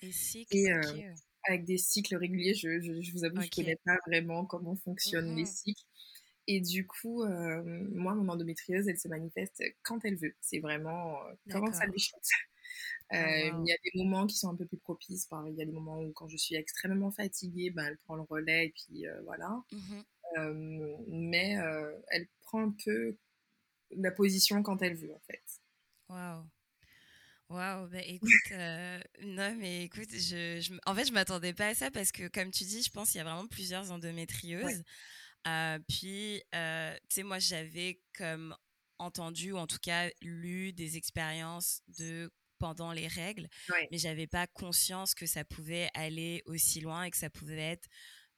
Et, 0.51 0.71
avec 1.45 1.65
des 1.65 1.77
cycles 1.77 2.15
réguliers, 2.17 2.55
je, 2.55 2.81
je, 2.81 3.13
vous 3.13 3.25
avoue, 3.25 3.41
je 3.41 3.47
ne 3.47 3.51
connais 3.51 3.79
pas 3.85 3.97
vraiment 4.07 4.45
comment 4.47 4.77
fonctionnent 4.77 5.35
les 5.35 5.43
mmh 5.43 5.47
cycles. 5.47 5.85
Et 6.49 6.61
du 6.61 6.87
coup, 6.87 7.25
moi, 7.25 8.15
mon 8.15 8.29
endométriose, 8.29 8.89
elle 8.89 8.99
se 8.99 9.09
manifeste 9.09 9.63
quand 9.83 10.05
elle 10.05 10.17
veut. 10.17 10.35
C'est 10.41 10.61
vraiment 10.61 11.19
comment 11.51 11.73
ça 11.73 11.87
lui 11.87 11.99
chante. 11.99 12.23
Ah, 13.11 13.47
il 13.47 13.67
y 13.67 13.73
a 13.73 13.77
des 13.85 13.93
moments 13.97 14.27
qui 14.27 14.37
sont 14.37 14.51
un 14.51 14.57
peu 14.57 14.67
plus 14.67 14.79
propices. 14.79 15.29
Il 15.49 15.55
y 15.57 15.63
a 15.63 15.67
des 15.67 15.73
moments 15.73 16.01
où, 16.01 16.13
quand 16.13 16.29
je 16.29 16.37
suis 16.37 16.55
extrêmement 16.55 17.11
fatiguée, 17.11 17.71
ben, 17.71 17.85
elle 17.87 17.99
prend 17.99 18.17
le 18.17 18.23
relais 18.23 18.67
et 18.67 18.71
puis 18.71 19.05
voilà. 19.25 19.63
Mmh 19.73 20.01
mais 21.09 21.57
elle 22.09 22.27
prend 22.41 22.63
un 22.63 22.75
peu 22.85 23.17
la 23.91 24.11
position 24.11 24.63
quand 24.63 24.81
elle 24.81 24.97
veut, 24.97 25.13
en 25.13 25.21
fait. 25.27 25.43
Waouh! 26.09 26.45
Waouh, 27.51 27.87
bah 27.91 28.01
écoute, 28.07 28.31
non 29.21 29.55
mais 29.59 29.85
écoute, 29.85 30.09
je, 30.11 30.75
en 30.87 30.95
fait 30.95 31.05
je 31.05 31.13
m'attendais 31.13 31.53
pas 31.53 31.67
à 31.67 31.75
ça 31.75 31.91
parce 31.91 32.11
que 32.11 32.29
comme 32.29 32.51
tu 32.51 32.65
dis, 32.65 32.83
je 32.83 32.91
pense 32.91 33.11
qu'il 33.11 33.19
y 33.19 33.21
a 33.21 33.25
vraiment 33.25 33.47
plusieurs 33.47 33.91
endométrioses. 33.91 34.83
puis, 35.87 36.43
tu 36.51 36.59
sais, 37.11 37.23
moi 37.23 37.39
j'avais 37.39 38.01
comme 38.17 38.57
entendu 38.99 39.53
ou 39.53 39.59
en 39.59 39.67
tout 39.67 39.81
cas 39.83 40.09
lu 40.23 40.73
des 40.73 40.97
expériences 40.97 41.83
de 41.99 42.31
pendant 42.63 42.93
les 42.93 43.09
règles, 43.09 43.49
mais 43.91 43.99
j'avais 43.99 44.29
pas 44.29 44.47
conscience 44.47 45.17
que 45.17 45.27
ça 45.27 45.45
pouvait 45.45 45.91
aller 45.95 46.45
aussi 46.47 46.81
loin 46.81 47.03
et 47.03 47.11
que 47.11 47.17
ça 47.17 47.29
pouvait 47.29 47.59
être 47.59 47.89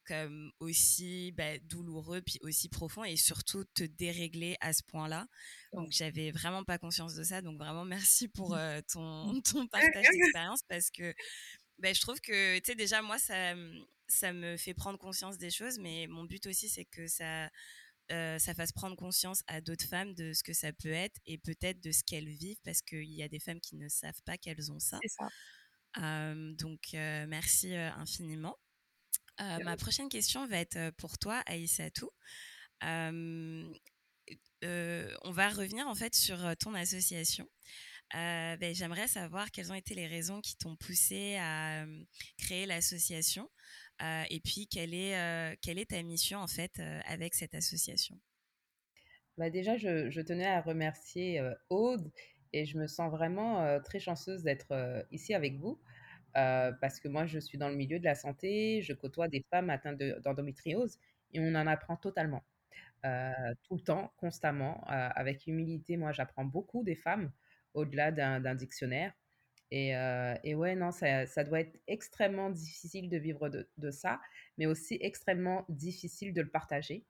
comme 0.07 0.51
aussi 0.59 1.31
bah, 1.33 1.59
douloureux 1.59 2.21
puis 2.21 2.39
aussi 2.41 2.67
profond 2.67 3.03
et 3.03 3.17
surtout 3.17 3.63
te 3.75 3.83
dérégler 3.83 4.57
à 4.61 4.73
ce 4.73 4.81
point-là. 4.81 5.27
Donc 5.73 5.91
j'avais 5.91 6.31
vraiment 6.31 6.63
pas 6.63 6.79
conscience 6.79 7.13
de 7.13 7.23
ça. 7.23 7.43
Donc 7.43 7.59
vraiment 7.59 7.85
merci 7.85 8.27
pour 8.27 8.55
euh, 8.57 8.81
ton, 8.91 9.39
ton 9.41 9.67
partage 9.67 10.07
d'expérience 10.11 10.61
parce 10.67 10.89
que 10.89 11.13
bah, 11.77 11.93
je 11.93 12.01
trouve 12.01 12.19
que 12.19 12.57
tu 12.57 12.63
sais 12.65 12.75
déjà 12.75 13.03
moi 13.03 13.19
ça 13.19 13.53
ça 14.07 14.33
me 14.33 14.57
fait 14.57 14.73
prendre 14.73 14.97
conscience 14.97 15.37
des 15.37 15.51
choses, 15.51 15.77
mais 15.77 16.07
mon 16.07 16.23
but 16.23 16.47
aussi 16.47 16.67
c'est 16.67 16.85
que 16.85 17.05
ça 17.07 17.51
euh, 18.11 18.37
ça 18.37 18.53
fasse 18.53 18.71
prendre 18.71 18.95
conscience 18.95 19.41
à 19.47 19.61
d'autres 19.61 19.87
femmes 19.87 20.13
de 20.13 20.33
ce 20.33 20.43
que 20.43 20.53
ça 20.53 20.71
peut 20.73 20.91
être 20.91 21.19
et 21.25 21.39
peut-être 21.39 21.81
de 21.81 21.91
ce 21.91 22.03
qu'elles 22.03 22.29
vivent 22.29 22.59
parce 22.63 22.81
qu'il 22.81 23.11
y 23.11 23.23
a 23.23 23.27
des 23.27 23.39
femmes 23.39 23.59
qui 23.59 23.75
ne 23.75 23.89
savent 23.89 24.21
pas 24.25 24.37
qu'elles 24.37 24.71
ont 24.71 24.79
ça. 24.79 24.99
ça. 25.07 26.35
donc 26.35 26.93
euh, 26.93 27.25
merci 27.27 27.75
euh, 27.75 27.91
infiniment. 27.93 28.57
ma 29.39 29.75
prochaine 29.75 30.09
question 30.09 30.45
va 30.47 30.57
être 30.57 30.91
pour 30.97 31.17
toi, 31.17 31.41
Aïssatou. 31.47 32.11
on 32.83 33.71
va 34.61 35.49
revenir 35.49 35.87
en 35.87 35.95
fait 35.95 36.13
sur 36.13 36.55
ton 36.57 36.75
association. 36.75 37.49
Ben, 38.13 38.75
j'aimerais 38.75 39.07
savoir 39.07 39.49
quelles 39.49 39.71
ont 39.71 39.75
été 39.75 39.95
les 39.95 40.07
raisons 40.07 40.41
qui 40.41 40.55
t'ont 40.57 40.75
poussé 40.75 41.37
à 41.37 41.85
créer 42.37 42.67
l'association. 42.67 43.49
Euh, 44.01 44.23
et 44.29 44.39
puis, 44.39 44.67
quelle 44.67 44.93
est, 44.93 45.17
euh, 45.17 45.55
quelle 45.61 45.79
est 45.79 45.91
ta 45.91 46.01
mission 46.03 46.39
en 46.39 46.47
fait 46.47 46.79
euh, 46.79 46.99
avec 47.05 47.33
cette 47.33 47.55
association? 47.55 48.19
Bah 49.37 49.49
Déjà, 49.49 49.77
je, 49.77 50.21
tenais 50.21 50.47
à 50.47 50.61
remercier 50.61 51.41
Aude 51.69 52.09
et 52.53 52.65
je 52.65 52.77
me 52.77 52.87
sens 52.87 53.11
vraiment 53.11 53.81
très 53.81 53.99
chanceuse 53.99 54.43
d'être 54.43 55.05
ici 55.11 55.33
avec 55.33 55.55
vous. 55.57 55.77
parce 56.33 57.01
que 57.01 57.09
moi, 57.09 57.25
je 57.25 57.39
suis 57.39 57.57
dans 57.57 57.67
le 57.67 57.75
milieu 57.75 57.99
de 57.99 58.05
la 58.05 58.15
santé, 58.15 58.81
je 58.81 58.93
côtoie 58.93 59.27
des 59.27 59.43
femmes 59.51 59.69
atteintes 59.69 60.01
d'endométriose 60.23 60.99
et 61.33 61.41
on 61.41 61.53
en 61.53 61.67
apprend 61.67 61.97
totalement. 61.97 62.45
tout 63.03 63.75
le 63.75 63.81
temps, 63.81 64.13
constamment, 64.15 64.81
avec 64.87 65.47
humilité. 65.47 65.97
Moi, 65.97 66.13
j'apprends 66.13 66.45
beaucoup 66.45 66.85
des 66.85 66.95
femmes 66.95 67.29
au-delà 67.73 68.11
d'un 68.13 68.55
dictionnaire. 68.55 69.11
Et, 69.75 69.93
euh, 69.93 70.35
ouais, 70.53 70.73
non, 70.73 70.91
ça, 70.91 71.43
doit 71.43 71.59
être 71.59 71.77
extrêmement 71.87 72.49
difficile 72.49 73.09
de 73.09 73.17
vivre 73.17 73.49
de, 73.49 73.91
ça, 73.91 74.21
mais 74.57 74.67
aussi 74.67 74.97
extrêmement 75.01 75.65
difficile 75.67 76.33
de 76.33 76.41
le 76.41 76.47
partager. 76.49 77.03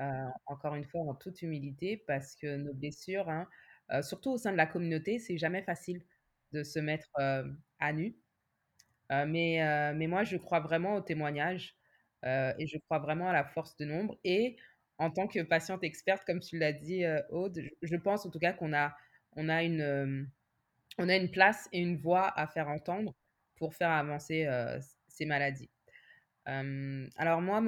Euh, 0.00 0.28
encore 0.46 0.76
une 0.76 0.84
fois, 0.84 1.00
en 1.00 1.16
toute 1.16 1.42
humilité, 1.42 1.96
parce 2.06 2.36
que 2.36 2.58
nos 2.58 2.72
blessures, 2.74 3.28
hein, 3.28 3.48
euh, 3.90 4.02
surtout 4.02 4.30
au 4.30 4.38
sein 4.38 4.52
de 4.52 4.56
la 4.56 4.66
communauté, 4.66 5.18
c'est 5.18 5.36
jamais 5.36 5.62
facile 5.62 6.00
de 6.52 6.62
se 6.62 6.78
mettre 6.78 7.10
à 7.80 7.92
nu. 7.92 8.14
mais, 9.10 9.92
mais 9.96 10.06
moi, 10.06 10.22
je 10.22 10.36
crois 10.36 10.60
vraiment 10.60 10.94
au 10.94 11.00
témoignage 11.00 11.76
et 12.24 12.66
je 12.68 12.78
crois 12.84 13.00
vraiment 13.00 13.28
à 13.30 13.32
la 13.32 13.44
force 13.44 13.76
de 13.78 13.84
nombre. 13.84 14.16
Et 14.22 14.56
en 14.98 15.10
tant 15.10 15.26
que 15.26 15.42
patiente 15.42 15.82
experte, 15.82 16.24
comme 16.24 16.38
tu 16.38 16.56
l'as 16.56 16.72
dit, 16.72 17.04
Aude, 17.30 17.60
je, 17.60 17.70
je 17.82 17.96
pense 17.96 18.24
en 18.26 18.30
tout 18.30 18.38
cas 18.38 18.52
qu'on 18.52 18.72
a, 18.72 18.96
on 19.34 19.48
a 19.48 19.64
une 19.64 20.30
on 20.98 21.08
a 21.08 21.16
une 21.16 21.30
place 21.30 21.68
et 21.72 21.80
une 21.80 21.96
voix 21.96 22.28
à 22.38 22.46
faire 22.46 22.68
entendre 22.68 23.14
pour 23.56 23.74
faire 23.74 23.90
avancer 23.90 24.46
ces 25.08 25.26
maladies. 25.26 25.70
alors 26.44 27.40
moi, 27.40 27.60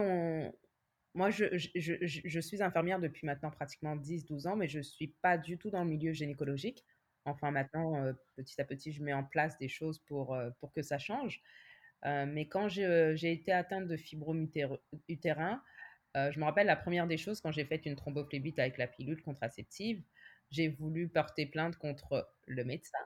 moi 1.15 1.31
je, 1.31 2.41
suis 2.41 2.63
infirmière 2.63 3.01
depuis 3.01 3.27
maintenant 3.27 3.51
pratiquement 3.51 3.97
10-12 3.97 4.49
ans, 4.49 4.57
mais 4.57 4.69
je 4.69 4.79
ne 4.79 4.83
suis 4.83 5.09
pas 5.23 5.39
du 5.39 5.59
tout 5.59 5.71
dans 5.71 5.85
le 5.85 5.91
milieu 5.91 6.13
gynécologique. 6.13 6.85
Enfin, 7.25 7.51
maintenant, 7.51 8.13
petit 8.37 8.61
à 8.61 8.65
petit, 8.65 8.93
je 8.93 9.03
mets 9.03 9.13
en 9.13 9.25
place 9.25 9.59
des 9.59 9.69
choses 9.69 9.99
pour, 9.99 10.39
pour 10.61 10.73
que 10.73 10.83
ça 10.83 10.99
change. 10.99 11.43
mais 12.05 12.49
quand 12.49 12.69
j'ai 12.69 13.33
été 13.33 13.53
atteinte 13.53 13.89
de 13.89 13.97
fibromutérin, 13.97 15.63
je 16.15 16.39
me 16.39 16.45
rappelle 16.45 16.67
la 16.67 16.77
première 16.77 17.07
des 17.07 17.19
choses 17.19 17.41
quand 17.41 17.53
j'ai 17.53 17.65
fait 17.65 17.85
une 17.87 17.97
thrombophlébite 17.97 18.59
avec 18.59 18.79
la 18.79 18.87
pilule 18.87 19.23
contraceptive, 19.23 20.03
j'ai 20.51 20.69
voulu 20.69 21.09
porter 21.09 21.47
plainte 21.47 21.77
contre 21.77 22.29
le 22.47 22.65
médecin, 22.65 22.99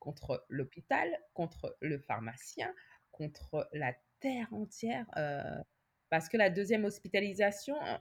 contre 0.00 0.44
l'hôpital, 0.48 1.08
contre 1.34 1.76
le 1.80 1.98
pharmacien, 1.98 2.74
contre 3.12 3.68
la 3.72 3.94
terre 4.18 4.52
entière. 4.52 5.06
Euh, 5.16 5.62
parce 6.08 6.28
que 6.28 6.36
la 6.36 6.50
deuxième 6.50 6.84
hospitalisation, 6.84 7.76
hein, 7.80 8.00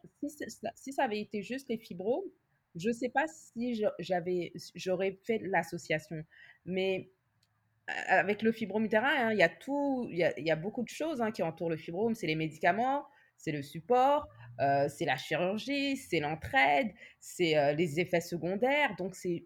si, 0.76 0.94
ça 0.94 1.04
avait 1.04 1.20
été 1.20 1.44
juste 1.44 1.70
les 1.70 1.78
fibromes, 1.78 2.26
je 2.76 2.88
ne 2.88 2.94
sais 2.94 3.10
pas 3.10 3.26
si 3.28 3.80
j'avais, 4.00 4.52
j'aurais 4.74 5.20
fait 5.24 5.40
l'association. 5.40 6.24
Mais 6.66 7.12
euh, 7.90 7.94
avec 8.08 8.42
le 8.42 8.52
fibrome 8.52 8.86
utérin, 8.86 9.28
hein, 9.28 9.32
il 9.34 9.38
y 9.38 9.44
a 9.44 9.50
tout, 9.50 10.08
il 10.10 10.18
y 10.18 10.52
a, 10.52 10.56
beaucoup 10.56 10.84
de 10.84 10.90
choses 10.90 11.22
hein, 11.22 11.32
qui 11.32 11.44
entourent 11.44 11.70
le 11.70 11.78
fibrome. 11.78 12.16
C'est 12.16 12.28
les 12.28 12.36
médicaments, 12.36 13.06
c'est 13.38 13.52
le 13.52 13.62
support, 13.62 14.28
euh, 14.60 14.88
c'est 14.90 15.06
la 15.06 15.18
chirurgie, 15.18 15.98
c'est 15.98 16.20
l'entraide, 16.20 16.92
c'est 17.20 17.76
les 17.76 18.00
effets 18.00 18.22
secondaires. 18.22 18.96
Donc 18.98 19.16
c'est 19.16 19.46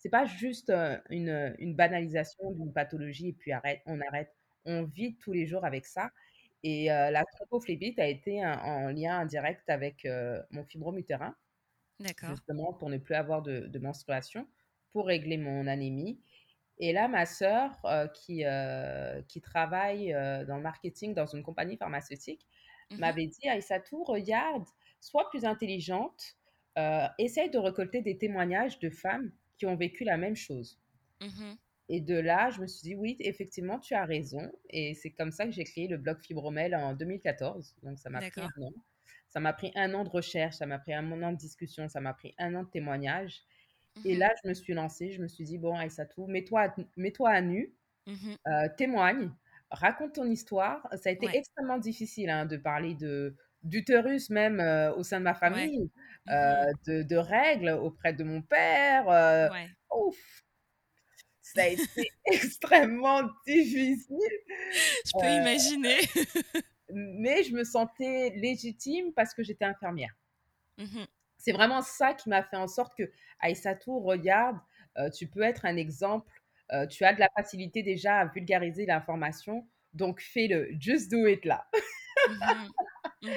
c'est 0.00 0.08
pas 0.08 0.24
juste 0.24 0.72
une, 1.10 1.54
une 1.58 1.74
banalisation 1.76 2.50
d'une 2.52 2.72
pathologie 2.72 3.28
et 3.28 3.32
puis 3.34 3.52
arrête, 3.52 3.82
on 3.84 4.00
arrête. 4.00 4.34
On 4.64 4.84
vit 4.84 5.16
tous 5.16 5.32
les 5.32 5.46
jours 5.46 5.64
avec 5.64 5.86
ça. 5.86 6.10
Et 6.62 6.86
la 6.86 7.24
thrombophlébite 7.24 7.98
a 7.98 8.06
été 8.06 8.44
en 8.44 8.88
lien 8.88 9.18
indirect 9.18 9.68
avec 9.68 10.06
mon 10.50 10.64
fibrome 10.64 10.98
utérin. 10.98 11.34
D'accord. 12.00 12.30
Justement, 12.30 12.72
pour 12.72 12.88
ne 12.88 12.96
plus 12.96 13.14
avoir 13.14 13.42
de, 13.42 13.66
de, 13.66 13.78
menstruation, 13.78 14.46
pour 14.92 15.06
régler 15.06 15.36
mon 15.36 15.66
anémie. 15.66 16.18
Et 16.78 16.94
là, 16.94 17.08
ma 17.08 17.26
sœur, 17.26 17.70
qui, 18.14 18.44
qui 19.28 19.40
travaille 19.42 20.12
dans 20.46 20.56
le 20.56 20.62
marketing 20.62 21.14
dans 21.14 21.26
une 21.26 21.42
compagnie 21.42 21.76
pharmaceutique, 21.76 22.46
mmh 22.90 22.96
m'avait 22.98 23.26
dit 23.26 23.48
Aïssatou, 23.48 24.02
regarde, 24.02 24.64
sois 25.00 25.28
plus 25.30 25.44
intelligente, 25.44 26.36
essaye 27.18 27.50
de 27.50 27.58
récolter 27.58 28.00
des 28.00 28.16
témoignages 28.16 28.78
de 28.78 28.88
femmes 28.90 29.30
qui 29.60 29.66
ont 29.66 29.76
vécu 29.76 30.04
la 30.04 30.16
même 30.16 30.36
chose. 30.36 30.80
Mmh 31.20 31.54
et 31.92 32.00
de 32.00 32.14
là, 32.14 32.50
je 32.50 32.60
me 32.60 32.68
suis 32.68 32.82
dit, 32.82 32.94
oui, 32.94 33.16
effectivement, 33.18 33.80
tu 33.80 33.94
as 33.94 34.04
raison. 34.04 34.48
Et 34.68 34.94
c'est 34.94 35.10
comme 35.10 35.32
ça 35.32 35.44
que 35.44 35.50
j'ai 35.50 35.64
créé 35.64 35.88
le 35.88 35.96
blog 35.96 36.20
Fibromel 36.20 36.72
en 36.76 36.94
2014. 36.94 37.74
Donc, 37.82 37.98
ça 37.98 38.08
m'a 38.10 38.20
pris 38.20 38.40
un 38.40 38.62
an. 38.62 38.72
Ça 39.26 39.40
m'a 39.40 39.52
pris 39.52 39.72
un 39.74 39.92
an 39.94 40.04
de 40.04 40.08
recherche, 40.08 40.54
ça 40.54 40.66
m'a 40.66 40.78
pris 40.78 40.94
un 40.94 41.10
an 41.20 41.32
de 41.32 41.36
discussion, 41.36 41.88
ça 41.88 42.00
m'a 42.00 42.14
pris 42.14 42.32
un 42.38 42.54
an 42.54 42.62
de 42.62 42.68
témoignage. 42.68 43.40
Et 44.04 44.14
mmh 44.14 44.18
là, 44.20 44.32
je 44.40 44.48
me 44.48 44.54
suis 44.54 44.72
lancée, 44.72 45.10
je 45.10 45.20
me 45.20 45.26
suis 45.26 45.42
dit, 45.42 45.58
bon, 45.58 45.74
Aïssatou, 45.74 46.28
mets-toi 46.28 46.72
mets 46.96 47.10
-toi 47.10 47.30
à 47.32 47.40
nu, 47.40 47.74
mmh 48.06 48.34
euh, 48.46 48.68
témoigne, 48.76 49.32
raconte 49.72 50.14
ton 50.14 50.30
histoire. 50.30 50.86
Ça 50.92 51.08
a 51.08 51.12
été 51.12 51.26
extrêmement 51.32 51.78
difficile 51.78 52.30
hein, 52.30 52.46
de 52.46 52.56
parler 52.56 52.94
de 52.94 53.36
d'utérus 53.62 54.30
même 54.30 54.60
euh, 54.60 54.94
au 54.94 55.02
sein 55.02 55.18
de 55.18 55.24
ma 55.24 55.34
famille, 55.34 55.90
euh, 56.28 56.64
mmh 56.86 57.04
de, 57.04 57.16
règles 57.16 57.70
auprès 57.70 58.12
de 58.12 58.24
mon 58.24 58.42
père. 58.42 59.08
Euh, 59.08 59.48
ouf, 59.94 60.16
ça 61.42 61.62
a 61.62 61.66
été 61.66 62.10
extrêmement 62.26 63.22
difficile. 63.46 64.16
Je 65.04 65.12
peux 65.18 65.26
imaginer. 65.26 65.98
mais 66.92 67.44
je 67.44 67.54
me 67.54 67.64
sentais 67.64 68.30
légitime 68.36 69.12
parce 69.14 69.34
que 69.34 69.42
j'étais 69.42 69.64
infirmière. 69.64 70.14
Mmh 70.78 71.04
c'est 71.42 71.52
vraiment 71.52 71.80
ça 71.80 72.12
qui 72.12 72.28
m'a 72.28 72.42
fait 72.42 72.58
en 72.58 72.68
sorte 72.68 72.94
que 72.94 73.10
Aïssatou, 73.40 74.00
regarde, 74.00 74.58
tu 75.16 75.26
peux 75.26 75.40
être 75.40 75.64
un 75.64 75.74
exemple. 75.78 76.30
tu 76.90 77.02
as 77.02 77.14
de 77.14 77.18
la 77.18 77.30
facilité 77.34 77.82
déjà 77.82 78.18
à 78.18 78.26
vulgariser 78.26 78.84
l'information. 78.84 79.66
Donc 79.94 80.20
fais-le. 80.20 80.68
Just 80.78 81.10
do 81.10 81.26
it 81.26 81.42
là. 81.46 81.66
Mmh 82.28 82.34
mmh 82.34 83.28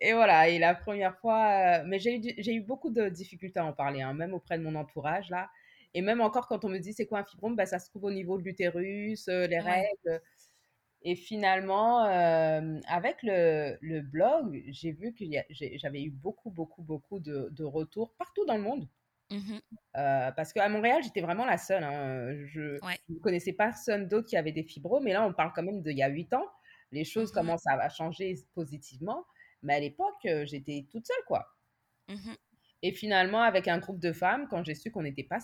et 0.00 0.12
voilà, 0.12 0.48
et 0.48 0.58
la 0.58 0.74
première 0.74 1.16
fois, 1.18 1.82
mais 1.84 1.98
j'ai 1.98 2.16
eu, 2.16 2.56
eu 2.56 2.60
beaucoup 2.60 2.90
de 2.90 3.08
difficultés 3.08 3.58
à 3.58 3.64
en 3.64 3.72
parler, 3.72 4.02
hein, 4.02 4.12
même 4.12 4.34
auprès 4.34 4.58
de 4.58 4.62
mon 4.62 4.74
entourage 4.74 5.30
là. 5.30 5.48
Et 5.94 6.02
même 6.02 6.20
encore 6.20 6.46
quand 6.46 6.64
on 6.64 6.68
me 6.68 6.78
dit 6.78 6.92
c'est 6.92 7.06
quoi 7.06 7.20
un 7.20 7.24
fibrome, 7.24 7.56
bah, 7.56 7.64
ça 7.66 7.78
se 7.78 7.88
trouve 7.88 8.04
au 8.04 8.10
niveau 8.10 8.36
de 8.38 8.42
l'utérus, 8.42 9.28
les 9.28 9.58
règles. 9.58 10.20
Et 11.02 11.14
finalement, 11.14 12.02
avec 12.02 13.16
le, 13.22 13.78
le 13.80 14.00
blog, 14.00 14.62
j'ai 14.68 14.92
vu 14.92 15.14
que 15.14 15.24
j'avais 15.50 16.02
eu 16.02 16.10
beaucoup, 16.10 16.50
beaucoup, 16.50 16.82
beaucoup 16.82 17.20
de, 17.20 17.48
de, 17.52 17.64
retours 17.64 18.12
partout 18.18 18.44
dans 18.46 18.56
le 18.56 18.62
monde. 18.62 18.88
Mmh 19.30 19.58
parce 19.94 20.52
qu'à 20.52 20.68
Montréal, 20.68 21.02
j'étais 21.02 21.20
vraiment 21.20 21.44
la 21.44 21.58
seule. 21.58 21.82
Hein. 21.82 22.36
Je 22.46 22.78
ne 23.08 23.18
connaissais 23.18 23.52
personne 23.52 24.06
d'autre 24.06 24.28
qui 24.28 24.36
avait 24.36 24.52
des 24.52 24.62
fibros, 24.62 25.00
mais 25.00 25.12
là, 25.12 25.26
on 25.26 25.32
parle 25.32 25.52
quand 25.54 25.62
même 25.62 25.82
d'il 25.82 25.96
y 25.96 26.02
a 26.02 26.08
huit 26.08 26.32
ans. 26.34 26.46
Les 26.92 27.04
choses 27.04 27.30
mmh 27.30 27.34
commencent 27.34 27.66
à 27.66 27.88
changer 27.88 28.34
positivement. 28.54 29.24
Mais 29.62 29.74
à 29.74 29.80
l'époque, 29.80 30.26
j'étais 30.44 30.86
toute 30.90 31.06
seule, 31.06 31.24
quoi. 31.26 31.46
Mmh 32.08 32.34
Et 32.82 32.92
finalement, 32.92 33.42
avec 33.42 33.68
un 33.68 33.78
groupe 33.78 33.98
de 33.98 34.12
femmes, 34.12 34.46
quand 34.48 34.64
j'ai 34.64 34.74
su 34.74 34.90
qu'on 34.90 35.02
n'était 35.02 35.24
pas, 35.24 35.38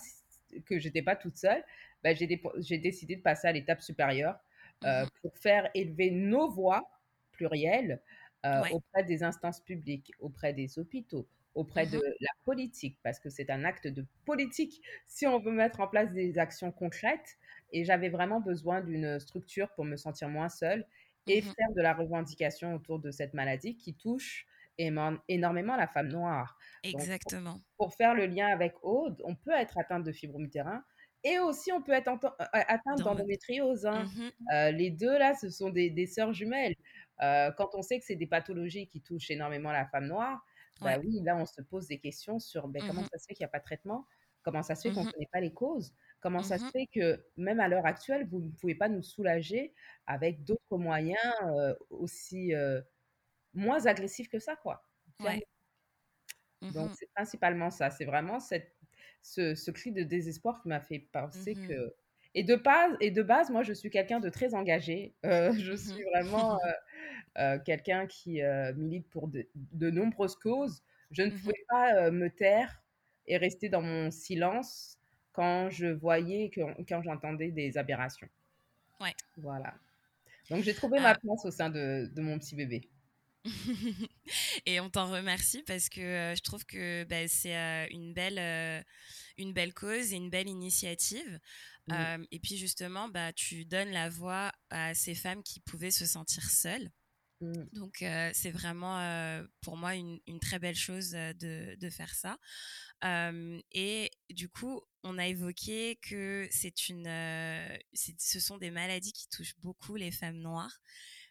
que 0.65 0.79
j'étais 0.79 1.01
pas 1.01 1.15
toute 1.15 1.37
seule, 1.37 1.63
bah, 2.03 2.13
j'ai 2.13 2.77
décidé 2.77 3.15
de 3.15 3.21
passer 3.21 3.47
à 3.47 3.51
l'étape 3.51 3.81
supérieure 3.81 4.37
euh, 4.83 5.05
pour 5.21 5.35
faire 5.37 5.69
élever 5.73 6.11
nos 6.11 6.49
voix 6.49 6.87
plurielles 7.31 8.01
euh, 8.45 8.61
auprès 8.71 9.03
des 9.03 9.23
instances 9.23 9.59
publiques, 9.61 10.11
auprès 10.19 10.53
des 10.53 10.77
hôpitaux, 10.77 11.27
auprès 11.55 11.87
de 11.87 11.99
la 12.19 12.31
politique, 12.43 12.99
parce 13.01 13.19
que 13.19 13.29
c'est 13.29 13.49
un 13.49 13.63
acte 13.63 13.87
de 13.87 14.05
politique 14.25 14.81
si 15.07 15.25
on 15.25 15.39
veut 15.39 15.51
mettre 15.51 15.79
en 15.79 15.87
place 15.87 16.11
des 16.11 16.37
actions 16.37 16.71
concrètes. 16.71 17.37
Et 17.71 17.83
j'avais 17.83 18.09
vraiment 18.09 18.39
besoin 18.39 18.81
d'une 18.81 19.19
structure 19.19 19.69
pour 19.71 19.85
me 19.85 19.97
sentir 19.97 20.29
moins 20.29 20.49
seule 20.49 20.85
et 21.27 21.41
mmh 21.41 21.45
faire 21.45 21.71
de 21.75 21.81
la 21.81 21.93
revendication 21.93 22.75
autour 22.75 22.99
de 22.99 23.11
cette 23.11 23.33
maladie 23.33 23.75
qui 23.77 23.93
touche 23.95 24.45
énormément 24.77 25.75
la 25.77 25.87
femme 25.87 26.09
noire. 26.09 26.57
Exactement. 26.83 27.59
pour, 27.77 27.93
faire 27.93 28.13
le 28.13 28.25
lien 28.25 28.47
avec 28.47 28.75
Aude, 28.83 29.21
on 29.23 29.35
peut 29.35 29.51
être 29.51 29.77
atteinte 29.77 30.03
de 30.03 30.11
fibromyalgie 30.11 30.81
et 31.23 31.39
aussi, 31.39 31.71
on 31.71 31.81
peut 31.81 31.93
être 31.93 32.11
atteint 32.51 32.95
d'endométriose. 32.95 33.87
Hein. 33.87 34.05
Mmh 34.05 34.71
les 34.77 34.91
deux, 34.91 35.17
là, 35.17 35.33
ce 35.33 35.49
sont 35.49 35.71
des, 35.71 35.89
des 35.89 36.05
sœurs 36.05 36.33
jumelles. 36.33 36.75
quand 37.19 37.69
on 37.73 37.81
sait 37.81 37.99
que 37.99 38.05
c'est 38.05 38.15
des 38.15 38.27
pathologies 38.27 38.87
qui 38.87 39.01
touchent 39.01 39.31
énormément 39.31 39.71
la 39.71 39.87
femme 39.87 40.07
noire, 40.07 40.45
bah 40.81 40.97
oui, 40.99 41.21
là, 41.23 41.35
on 41.37 41.45
se 41.45 41.61
pose 41.61 41.87
des 41.87 41.99
questions 41.99 42.39
sur 42.39 42.67
ben, 42.67 42.83
comment 42.85 43.01
mmh 43.01 43.09
ça 43.11 43.17
se 43.17 43.25
fait 43.27 43.33
qu'il 43.33 43.43
n'y 43.43 43.49
a 43.49 43.51
pas 43.51 43.59
de 43.59 43.63
traitement, 43.63 44.05
comment 44.43 44.61
ça 44.61 44.75
se 44.75 44.87
fait 44.87 44.93
qu'on 44.93 45.05
ne 45.05 45.11
connaît 45.11 45.29
pas 45.31 45.39
les 45.39 45.53
causes, 45.53 45.93
comment 46.19 46.41
ça 46.41 46.57
se 46.57 46.65
fait 46.71 46.87
que 46.87 47.23
même 47.37 47.59
à 47.59 47.67
l'heure 47.67 47.85
actuelle, 47.85 48.25
vous 48.25 48.39
ne 48.39 48.49
pouvez 48.49 48.75
pas 48.75 48.89
nous 48.89 49.03
soulager 49.03 49.73
avec 50.07 50.43
d'autres 50.43 50.77
moyens 50.77 51.19
aussi 51.89 52.53
moins 53.53 53.85
agressifs 53.85 54.29
que 54.29 54.39
ça, 54.39 54.55
quoi. 54.55 54.83
Donc, 56.73 56.91
c'est 56.97 57.09
principalement 57.13 57.69
ça. 57.69 57.89
C'est 57.89 58.05
vraiment 58.05 58.39
cette 58.39 58.75
ce, 59.21 59.71
cri 59.71 59.91
de 59.91 60.03
désespoir 60.03 60.61
qui 60.61 60.67
m'a 60.67 60.79
fait 60.79 60.99
penser 60.99 61.55
mmh 61.55 61.67
que. 61.67 61.95
Et 62.37 62.43
de, 62.43 62.55
base, 62.55 62.97
et 62.99 63.11
de 63.11 63.23
base, 63.23 63.49
moi, 63.49 63.63
je 63.63 63.71
suis 63.71 63.89
quelqu'un 63.89 64.19
de 64.19 64.29
très 64.29 64.53
engagé. 64.55 65.15
Euh, 65.25 65.53
je 65.53 65.71
mmh 65.71 65.77
suis 65.77 66.03
vraiment 66.03 66.59
euh, 66.65 66.71
euh, 67.37 67.59
quelqu'un 67.59 68.07
qui 68.07 68.41
milite 68.75 69.09
pour 69.09 69.29
de, 69.29 69.89
nombreuses 69.89 70.35
causes. 70.35 70.83
Je 71.11 71.23
ne 71.23 71.29
mmh 71.29 71.39
pouvais 71.39 71.65
pas 71.69 72.11
me 72.11 72.29
taire 72.29 72.83
et 73.27 73.37
rester 73.37 73.69
dans 73.69 73.81
mon 73.81 74.11
silence 74.11 74.99
quand 75.35 75.69
je 75.69 75.87
voyais, 75.87 76.49
que, 76.49 76.61
quand 76.87 77.01
j'entendais 77.03 77.51
des 77.51 77.77
aberrations. 77.77 78.29
Ouais. 79.01 79.13
Voilà. 79.37 79.73
Donc, 80.49 80.63
j'ai 80.63 80.73
trouvé 80.73 80.99
ma 80.99 81.09
ah. 81.09 81.15
place 81.15 81.45
au 81.45 81.51
sein 81.51 81.69
de, 81.69 82.09
de 82.13 82.21
mon 82.21 82.39
petit 82.39 82.55
bébé. 82.55 82.89
et 84.65 84.79
on 84.79 84.89
t'en 84.89 85.11
remercie 85.11 85.61
parce 85.67 85.87
que 85.89 86.33
je 86.35 86.41
trouve 86.41 86.65
que 86.65 87.03
bah, 87.03 87.27
c'est 87.27 87.87
une 87.91 88.11
belle 88.13 88.83
une 89.37 89.53
belle 89.53 89.73
cause 89.73 90.13
et 90.13 90.15
une 90.15 90.31
belle 90.31 90.47
initiative. 90.47 91.39
Mmh. 91.87 92.23
et 92.31 92.39
puis 92.39 92.57
justement, 92.57 93.09
bah, 93.09 93.31
tu 93.33 93.63
donnes 93.65 93.91
la 93.91 94.09
voix 94.09 94.51
à 94.71 94.95
ces 94.95 95.13
femmes 95.13 95.43
qui 95.43 95.59
pouvaient 95.59 95.91
se 95.91 96.07
sentir 96.07 96.43
seules. 96.49 96.89
Mmh. 97.41 97.63
Donc 97.73 98.03
c'est 98.33 98.51
vraiment 98.51 99.43
pour 99.61 99.77
moi 99.77 99.95
une, 99.95 100.19
très 100.39 100.59
belle 100.59 100.75
chose 100.75 101.11
de, 101.11 101.75
de 101.75 101.89
faire 101.89 102.13
ça. 102.15 102.37
et 103.03 104.09
du 104.29 104.49
coup, 104.49 104.81
on 105.03 105.17
a 105.17 105.27
évoqué 105.27 105.99
que 106.01 106.47
c'est 106.49 106.89
une, 106.89 107.09
ce 107.93 108.39
sont 108.39 108.57
des 108.57 108.71
maladies 108.71 109.13
qui 109.13 109.27
touchent 109.29 109.59
beaucoup 109.59 109.95
les 109.95 110.11
femmes 110.11 110.39
noires 110.39 110.79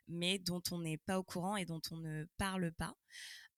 mais 0.09 0.39
dont 0.39 0.63
on 0.71 0.81
n'est 0.81 0.99
pas 0.99 1.19
au 1.19 1.25
courant 1.25 1.57
et 1.57 1.65
dont 1.65 1.81
on 1.91 1.97
ne 1.97 2.25
parle 2.37 2.73
pas. 2.73 2.95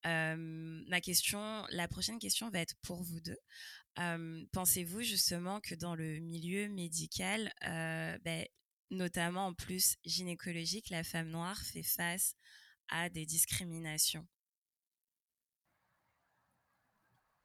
ma 0.05 1.01
question, 1.01 1.65
la 1.71 1.89
prochaine 1.89 2.19
question 2.19 2.51
va 2.51 2.61
être 2.61 2.75
pour 2.83 3.03
vous 3.03 3.21
deux. 3.21 3.39
Pensez-vous 4.53 5.03
justement 5.03 5.61
que 5.61 5.75
dans 5.75 5.95
le 5.95 6.19
milieu 6.21 6.69
médical, 6.69 7.53
ben, 7.63 8.47
notamment 8.91 9.47
en 9.47 9.55
plus 9.55 9.97
gynécologique, 10.05 10.91
la 10.91 11.05
femme 11.05 11.31
noire 11.31 11.61
fait 11.63 11.83
face 11.83 12.35
à 12.89 13.09
des 13.09 13.27
discriminations 13.27 14.27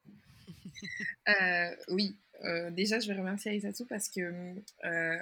Oui, 1.88 2.16
euh, 2.44 2.70
déjà, 2.70 2.98
je 2.98 3.08
vais 3.08 3.18
remercier 3.18 3.52
Aïssatou 3.52 3.86
parce 3.86 4.08
que 4.08 4.54
euh, 4.84 5.18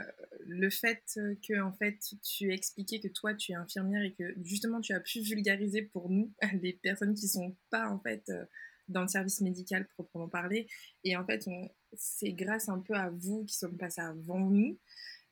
le 0.46 0.70
fait 0.70 1.02
que 1.46 1.60
en 1.60 1.72
fait, 1.72 1.98
tu 2.22 2.52
expliqué 2.52 3.00
que 3.00 3.08
toi, 3.08 3.34
tu 3.34 3.52
es 3.52 3.54
infirmière 3.54 4.02
et 4.02 4.12
que 4.12 4.34
justement, 4.42 4.80
tu 4.80 4.92
as 4.92 5.00
pu 5.00 5.20
vulgariser 5.20 5.82
pour 5.82 6.08
nous, 6.08 6.32
les 6.62 6.72
personnes 6.72 7.14
qui 7.14 7.28
sont 7.28 7.56
pas 7.70 7.88
en 7.88 8.00
fait 8.00 8.24
euh, 8.30 8.44
dans 8.88 9.02
le 9.02 9.08
service 9.08 9.40
médical 9.40 9.86
proprement 9.88 10.28
parlé. 10.28 10.66
Et 11.04 11.16
en 11.16 11.24
fait, 11.24 11.46
c'est 11.94 12.32
grâce 12.32 12.68
un 12.68 12.80
peu 12.80 12.94
à 12.94 13.10
vous 13.10 13.44
qui 13.44 13.54
sommes 13.54 13.76
passés 13.76 14.00
avant 14.00 14.40
nous, 14.40 14.78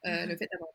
mm-hmm. 0.04 0.26
le 0.26 0.37
fait 0.37 0.48
d'avoir 0.52 0.70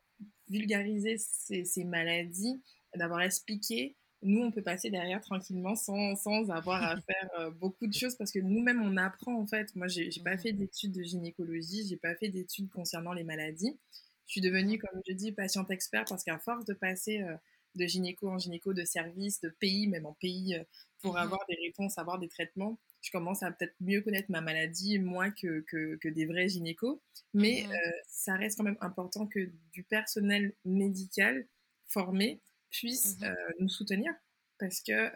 vulgarisé 0.48 1.16
ces, 1.18 1.64
ces 1.64 1.84
maladies, 1.84 2.62
d'avoir 2.94 3.22
expliqué 3.22 3.96
nous, 4.24 4.40
on 4.40 4.50
peut 4.50 4.62
passer 4.62 4.90
derrière 4.90 5.20
tranquillement 5.20 5.76
sans, 5.76 6.16
sans 6.16 6.50
avoir 6.50 6.82
à 6.82 6.96
faire 7.06 7.30
euh, 7.38 7.50
beaucoup 7.50 7.86
de 7.86 7.92
choses 7.92 8.16
parce 8.16 8.32
que 8.32 8.38
nous-mêmes, 8.38 8.82
on 8.82 8.96
apprend 8.96 9.38
en 9.38 9.46
fait. 9.46 9.74
Moi, 9.76 9.86
j'ai 9.86 10.10
pas 10.24 10.38
fait 10.38 10.52
d'études 10.52 10.92
de 10.92 11.02
gynécologie, 11.02 11.86
j'ai 11.86 11.98
pas 11.98 12.14
fait 12.16 12.28
d'études 12.28 12.70
concernant 12.70 13.12
les 13.12 13.24
maladies. 13.24 13.78
Je 14.26 14.32
suis 14.32 14.40
devenue, 14.40 14.78
comme 14.78 15.00
je 15.06 15.12
dis, 15.12 15.32
patiente 15.32 15.70
expert 15.70 16.04
parce 16.08 16.24
qu'à 16.24 16.38
force 16.38 16.64
de 16.64 16.72
passer 16.72 17.20
euh, 17.20 17.36
de 17.74 17.84
gynéco 17.84 18.30
en 18.30 18.38
gynéco, 18.38 18.72
de 18.72 18.84
service, 18.84 19.40
de 19.42 19.50
pays, 19.50 19.88
même 19.88 20.06
en 20.06 20.14
pays, 20.14 20.54
euh, 20.54 20.64
pour 21.04 21.14
mmh 21.14 21.18
avoir 21.18 21.40
des 21.48 21.56
réponses, 21.62 21.98
avoir 21.98 22.18
des 22.18 22.28
traitements, 22.28 22.80
je 23.02 23.10
commence 23.10 23.42
à 23.42 23.52
peut-être 23.52 23.74
mieux 23.80 24.00
connaître 24.00 24.30
ma 24.30 24.40
maladie, 24.40 24.98
moins 24.98 25.30
que, 25.30 25.60
que, 25.60 25.96
que 25.96 26.08
des 26.08 26.24
vrais 26.24 26.48
gynécos. 26.48 26.98
Mais 27.34 27.64
mmh 27.68 27.72
ça 28.08 28.36
reste 28.36 28.56
quand 28.56 28.64
même 28.64 28.78
important 28.80 29.26
que 29.26 29.50
du 29.72 29.84
personnel 29.84 30.54
médical 30.64 31.46
formé 31.86 32.40
puisse 32.70 33.18
mmh 33.20 33.34
nous 33.60 33.68
soutenir. 33.68 34.12
Parce 34.58 34.80
que 34.80 35.10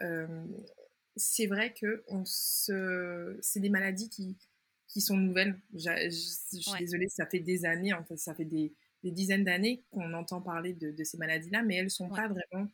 c'est 1.15 1.47
vrai 1.47 1.73
que 1.73 2.03
on 2.07 2.23
se... 2.25 3.37
c'est 3.41 3.59
des 3.59 3.69
maladies 3.69 4.09
qui, 4.09 4.37
qui 4.87 5.01
sont 5.01 5.17
nouvelles. 5.17 5.59
Je, 5.73 6.09
suis 6.09 6.79
désolée, 6.79 7.09
ça 7.09 7.25
fait 7.25 7.39
des 7.39 7.65
années, 7.65 7.93
en 7.93 8.03
fait, 8.03 8.17
ça 8.17 8.35
fait 8.35 8.45
des, 8.45 8.73
des 9.03 9.11
dizaines 9.11 9.43
d'années 9.43 9.83
qu'on 9.91 10.13
entend 10.13 10.41
parler 10.41 10.73
de, 10.73 10.91
de 10.91 11.03
ces 11.03 11.17
maladies-là, 11.17 11.63
mais 11.63 11.75
elles 11.77 11.85
ne 11.85 11.89
sont 11.89 12.09
pas 12.09 12.27
vraiment 12.27 12.67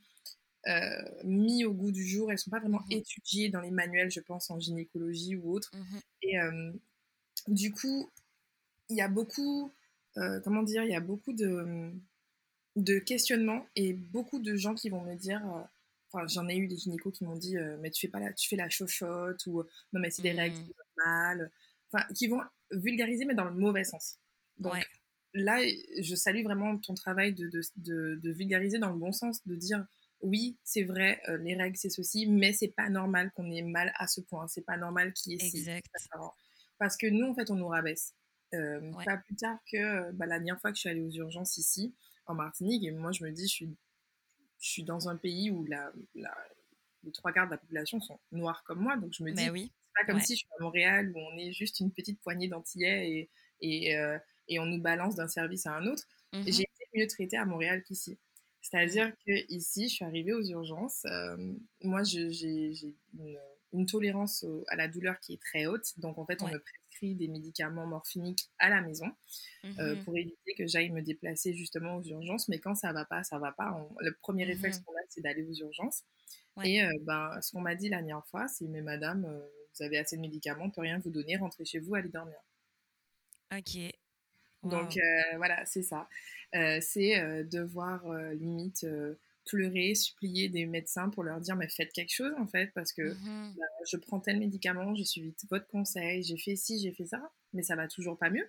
euh, 0.67 1.01
mises 1.23 1.65
au 1.65 1.73
goût 1.73 1.91
du 1.91 2.06
jour, 2.06 2.30
elles 2.30 2.36
ne 2.36 2.39
sont 2.39 2.51
pas 2.51 2.60
vraiment 2.60 2.82
mmh 2.89 2.93
étudiées 2.93 3.49
dans 3.49 3.62
les 3.62 3.71
manuels, 3.71 4.12
je 4.12 4.19
pense, 4.19 4.49
en 4.49 4.60
gynécologie 4.60 5.36
ou 5.36 5.54
autre. 5.54 5.71
Mmh 5.73 5.97
Et 6.23 6.38
du 7.47 7.71
coup, 7.71 8.10
il 8.89 8.97
y 8.97 9.01
a 9.01 9.08
beaucoup, 9.08 9.71
euh, 10.17 10.39
comment 10.41 10.63
dire, 10.63 10.84
il 10.84 10.91
y 10.91 10.95
a 10.95 11.01
beaucoup 11.01 11.34
de 11.34 11.91
de 12.75 12.99
questionnements 12.99 13.65
et 13.78 13.93
beaucoup 13.93 14.39
de 14.39 14.58
gens 14.58 14.75
qui 14.75 14.89
vont 14.89 15.01
me 15.01 15.15
dire, 15.15 15.41
euh, 15.45 15.62
enfin 16.12 16.28
j'en 16.28 16.49
ai 16.49 16.58
eu 16.58 16.67
des 16.67 16.75
gynécos 16.75 17.13
qui 17.13 17.23
m'ont 17.23 17.38
dit, 17.38 17.58
euh, 17.58 17.78
mais 17.80 17.89
tu 17.89 18.01
fais 18.01 18.12
pas 18.12 18.19
la, 18.19 18.34
tu 18.34 18.49
fais 18.49 18.58
la 18.58 18.69
chochotte 18.69 19.45
ou 19.45 19.63
non 19.93 20.01
mais 20.01 20.10
c'est 20.10 20.21
des 20.21 20.34
règles 20.34 20.58
mmh. 20.58 20.73
mal, 20.97 21.51
enfin 21.89 22.06
qui 22.13 22.28
vont 22.28 22.41
vulgariser 22.71 23.23
mais 23.23 23.34
dans 23.34 23.45
le 23.45 23.54
mauvais 23.54 23.86
sens. 23.86 24.19
Donc 24.58 24.75
là, 25.34 25.62
je 25.99 26.15
salue 26.15 26.43
vraiment 26.43 26.78
ton 26.78 26.95
travail 26.95 27.34
de, 27.34 27.47
de, 27.47 28.15
de, 28.15 28.32
vulgariser 28.32 28.78
dans 28.78 28.89
le 28.89 28.97
bon 28.97 29.12
sens, 29.12 29.45
de 29.45 29.56
dire 29.56 29.86
oui, 30.21 30.58
c'est 30.63 30.84
vrai, 30.84 31.21
euh, 31.30 31.38
les 31.38 31.56
règles 31.56 31.78
c'est 31.78 31.89
ceci, 31.89 32.28
mais 32.28 32.54
c'est 32.54 32.73
pas 32.75 32.89
normal 32.89 33.32
qu'on 33.36 33.49
ait 33.51 33.62
mal 33.62 33.91
à 33.95 34.08
ce 34.08 34.21
point, 34.21 34.47
c'est 34.47 34.65
pas 34.65 34.78
normal 34.78 35.13
qu'il 35.13 35.34
y 35.34 35.36
ait 35.36 35.47
exact. 35.47 35.88
Parce 36.78 36.97
que 36.97 37.08
nous 37.08 37.28
en 37.28 37.36
fait 37.36 37.49
on 37.51 37.56
nous 37.56 37.67
rabaisse. 37.67 38.13
Pas 38.51 39.17
plus 39.17 39.36
tard 39.36 39.58
que 39.69 40.12
bah, 40.13 40.25
la 40.25 40.38
dernière 40.38 40.60
fois 40.62 40.71
que 40.71 40.78
je 40.78 40.82
suis 40.82 40.89
allée 40.89 41.01
aux 41.01 41.12
urgences 41.12 41.58
ici, 41.58 41.93
en 42.28 42.36
Martinique. 42.36 42.84
Et 42.84 42.91
moi, 42.91 43.12
je 43.12 43.23
me 43.23 43.32
dis, 43.32 43.43
je 43.47 43.54
suis, 43.54 43.78
je 44.60 44.69
suis 44.69 44.84
dans 44.84 45.10
un 45.10 45.15
pays 45.15 45.51
où 45.51 45.65
la, 45.65 45.91
les 47.04 47.12
trois 47.12 47.32
quarts 47.32 47.45
de 47.45 47.51
la 47.51 47.58
population 47.58 47.99
sont 47.99 48.19
noirs 48.32 48.63
comme 48.63 48.80
moi, 48.80 48.97
donc 48.97 49.13
je 49.13 49.23
me 49.23 49.32
dis, 49.32 49.49
oui. 49.49 49.71
c'est 49.71 50.06
pas 50.06 50.12
comme 50.12 50.21
si 50.21 50.34
je 50.34 50.39
suis 50.39 50.47
à 50.60 50.63
Montréal 50.63 51.12
où 51.13 51.19
on 51.19 51.38
est 51.38 51.51
juste 51.51 51.80
une 51.80 51.91
petite 51.91 52.19
poignée 52.21 52.47
d'Antillais 52.47 53.10
et, 53.10 53.30
et, 53.62 53.95
euh, 53.95 54.17
et, 54.47 54.60
on 54.60 54.65
nous 54.65 54.82
balance 54.82 55.15
d'un 55.15 55.28
service 55.28 55.65
à 55.65 55.75
un 55.75 55.86
autre. 55.86 56.04
Mmh 56.34 56.43
J'ai 56.47 56.63
été 56.63 56.88
mieux 56.95 57.08
traitée 57.08 57.38
à 57.38 57.45
Montréal 57.45 57.84
qu'ici. 57.84 58.17
C'est-à-dire 58.65 59.12
que 59.28 59.54
ici, 59.54 59.89
je 59.89 59.93
suis 59.93 60.06
arrivée 60.06 60.34
aux 60.34 60.43
urgences. 60.43 61.06
moi, 61.84 62.01
j'ai 62.04 62.73
une, 63.13 63.38
une, 63.73 63.86
tolérance 63.86 64.43
à 64.69 64.75
la 64.75 64.88
douleur 64.88 65.19
qui 65.19 65.34
est 65.34 65.41
très 65.41 65.67
haute. 65.67 65.86
Donc, 65.97 66.17
en 66.17 66.25
fait, 66.25 66.41
on 66.41 66.47
me 66.47 66.58
prescrit 66.58 67.13
des 67.13 67.28
médicaments 67.28 67.86
morphiniques 67.86 68.49
à 68.58 68.69
la 68.69 68.82
maison 68.82 69.06
mmh 69.63 70.04
pour 70.04 70.17
éviter 70.17 70.56
que 70.58 70.65
j'aille 70.65 70.89
me 70.89 71.04
déplacer 71.04 71.54
justement 71.54 71.97
aux 71.97 72.04
urgences. 72.04 72.47
Mais 72.49 72.58
quand 72.58 72.73
ça 72.73 72.91
va 72.91 73.06
pas, 73.06 73.23
ça 73.23 73.38
va 73.38 73.51
pas. 73.51 73.88
le 73.99 74.15
premier 74.15 74.45
réflexe 74.45 74.80
mmh 74.80 74.84
qu'on 74.84 74.93
a, 74.93 75.04
c'est 75.10 75.21
d'aller 75.21 75.43
aux 75.43 75.54
urgences. 75.54 76.04
Et 76.63 76.82
ben, 77.04 77.39
ce 77.41 77.51
qu'on 77.51 77.62
m'a 77.62 77.75
dit 77.75 77.89
la 77.89 77.97
dernière 77.97 78.25
fois, 78.25 78.47
c'est 78.47 78.65
Mais 78.65 78.82
madame, 78.82 79.28
vous 79.78 79.86
avez 79.86 79.99
assez 79.99 80.15
de 80.15 80.21
médicaments, 80.21 80.65
on 80.65 80.71
peut 80.71 80.82
rien 80.82 80.97
vous 80.97 81.12
donner, 81.12 81.38
rentrez 81.38 81.65
chez 81.65 81.78
vous, 81.78 81.93
allez 81.93 82.10
dormir. 82.10 82.38
Ok. 83.56 83.78
Donc 84.65 84.97
voilà, 85.38 85.65
c'est 85.65 85.84
ça. 85.84 86.08
c'est 86.54 87.43
devoir 87.45 88.08
limite 88.34 88.86
pleurer, 89.45 89.93
supplier 89.95 90.49
des 90.49 90.65
médecins 90.65 91.10
pour 91.10 91.23
leur 91.23 91.39
dire 91.39 91.56
mais 91.56 91.69
faites 91.69 91.93
quelque 91.93 92.13
chose 92.13 92.34
en 92.39 92.47
fait 92.47 92.71
parce 92.73 92.91
que 92.91 93.13
mmh 93.13 93.54
bah, 93.58 93.65
je 93.89 93.97
prends 93.97 94.19
tel 94.19 94.39
médicament, 94.39 94.95
j'ai 94.95 95.06
suivi 95.06 95.34
votre 95.49 95.67
conseil, 95.67 96.23
j'ai 96.23 96.38
fait 96.38 96.56
ci, 96.56 96.80
j'ai 96.82 96.91
fait 96.91 97.06
ça, 97.06 97.32
mais 97.54 97.62
ça 97.62 97.75
va 97.75 97.88
toujours 97.88 98.17
pas 98.17 98.30
mieux. 98.30 98.47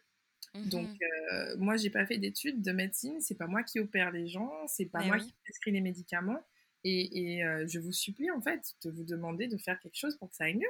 Donc 0.55 0.89
mmh 0.89 1.57
moi 1.59 1.77
j'ai 1.77 1.91
pas 1.91 2.07
fait 2.07 2.19
d'études 2.19 2.63
de 2.63 2.73
médecine, 2.73 3.21
c'est 3.21 3.35
pas 3.35 3.47
moi 3.47 3.63
qui 3.63 3.79
opère 3.79 4.11
les 4.11 4.27
gens, 4.27 4.51
c'est 4.69 4.87
pas 4.87 5.05
moi 5.05 5.19
qui 5.19 5.35
prescris 5.45 5.73
les 5.73 5.81
médicaments 5.81 6.41
et, 6.85 7.43
je 7.67 7.79
vous 7.79 7.93
supplie 7.93 8.31
en 8.31 8.41
fait 8.41 8.75
de 8.85 8.91
vous 8.91 9.05
demander 9.05 9.49
de 9.49 9.59
faire 9.59 9.79
quelque 9.81 9.97
chose 9.97 10.17
pour 10.17 10.31
que 10.31 10.37
ça 10.37 10.45
aille 10.45 10.57
mieux. 10.57 10.69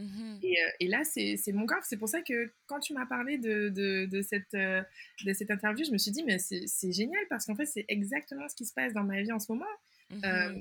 Mmh 0.00 0.38
et, 0.42 0.56
et, 0.80 0.88
là, 0.88 1.02
c'est 1.04 1.52
mon 1.52 1.66
corps. 1.66 1.84
C'est 1.84 1.96
pour 1.96 2.08
ça 2.08 2.22
que 2.22 2.52
quand 2.66 2.80
tu 2.80 2.94
m'as 2.94 3.06
parlé 3.06 3.38
de, 3.38 3.68
de, 3.68 4.06
de, 4.06 4.22
cette, 4.22 4.52
de 4.52 5.32
cette 5.32 5.50
interview, 5.50 5.84
je 5.84 5.92
me 5.92 5.98
suis 5.98 6.10
dit, 6.10 6.24
mais 6.24 6.38
c'est 6.38 6.92
génial 6.92 7.22
parce 7.28 7.46
qu'en 7.46 7.54
fait, 7.54 7.66
c'est 7.66 7.84
exactement 7.88 8.48
ce 8.48 8.54
qui 8.54 8.64
se 8.64 8.72
passe 8.72 8.92
dans 8.92 9.04
ma 9.04 9.20
vie 9.22 9.32
en 9.32 9.38
ce 9.38 9.52
moment. 9.52 9.66
Mmh 10.10 10.60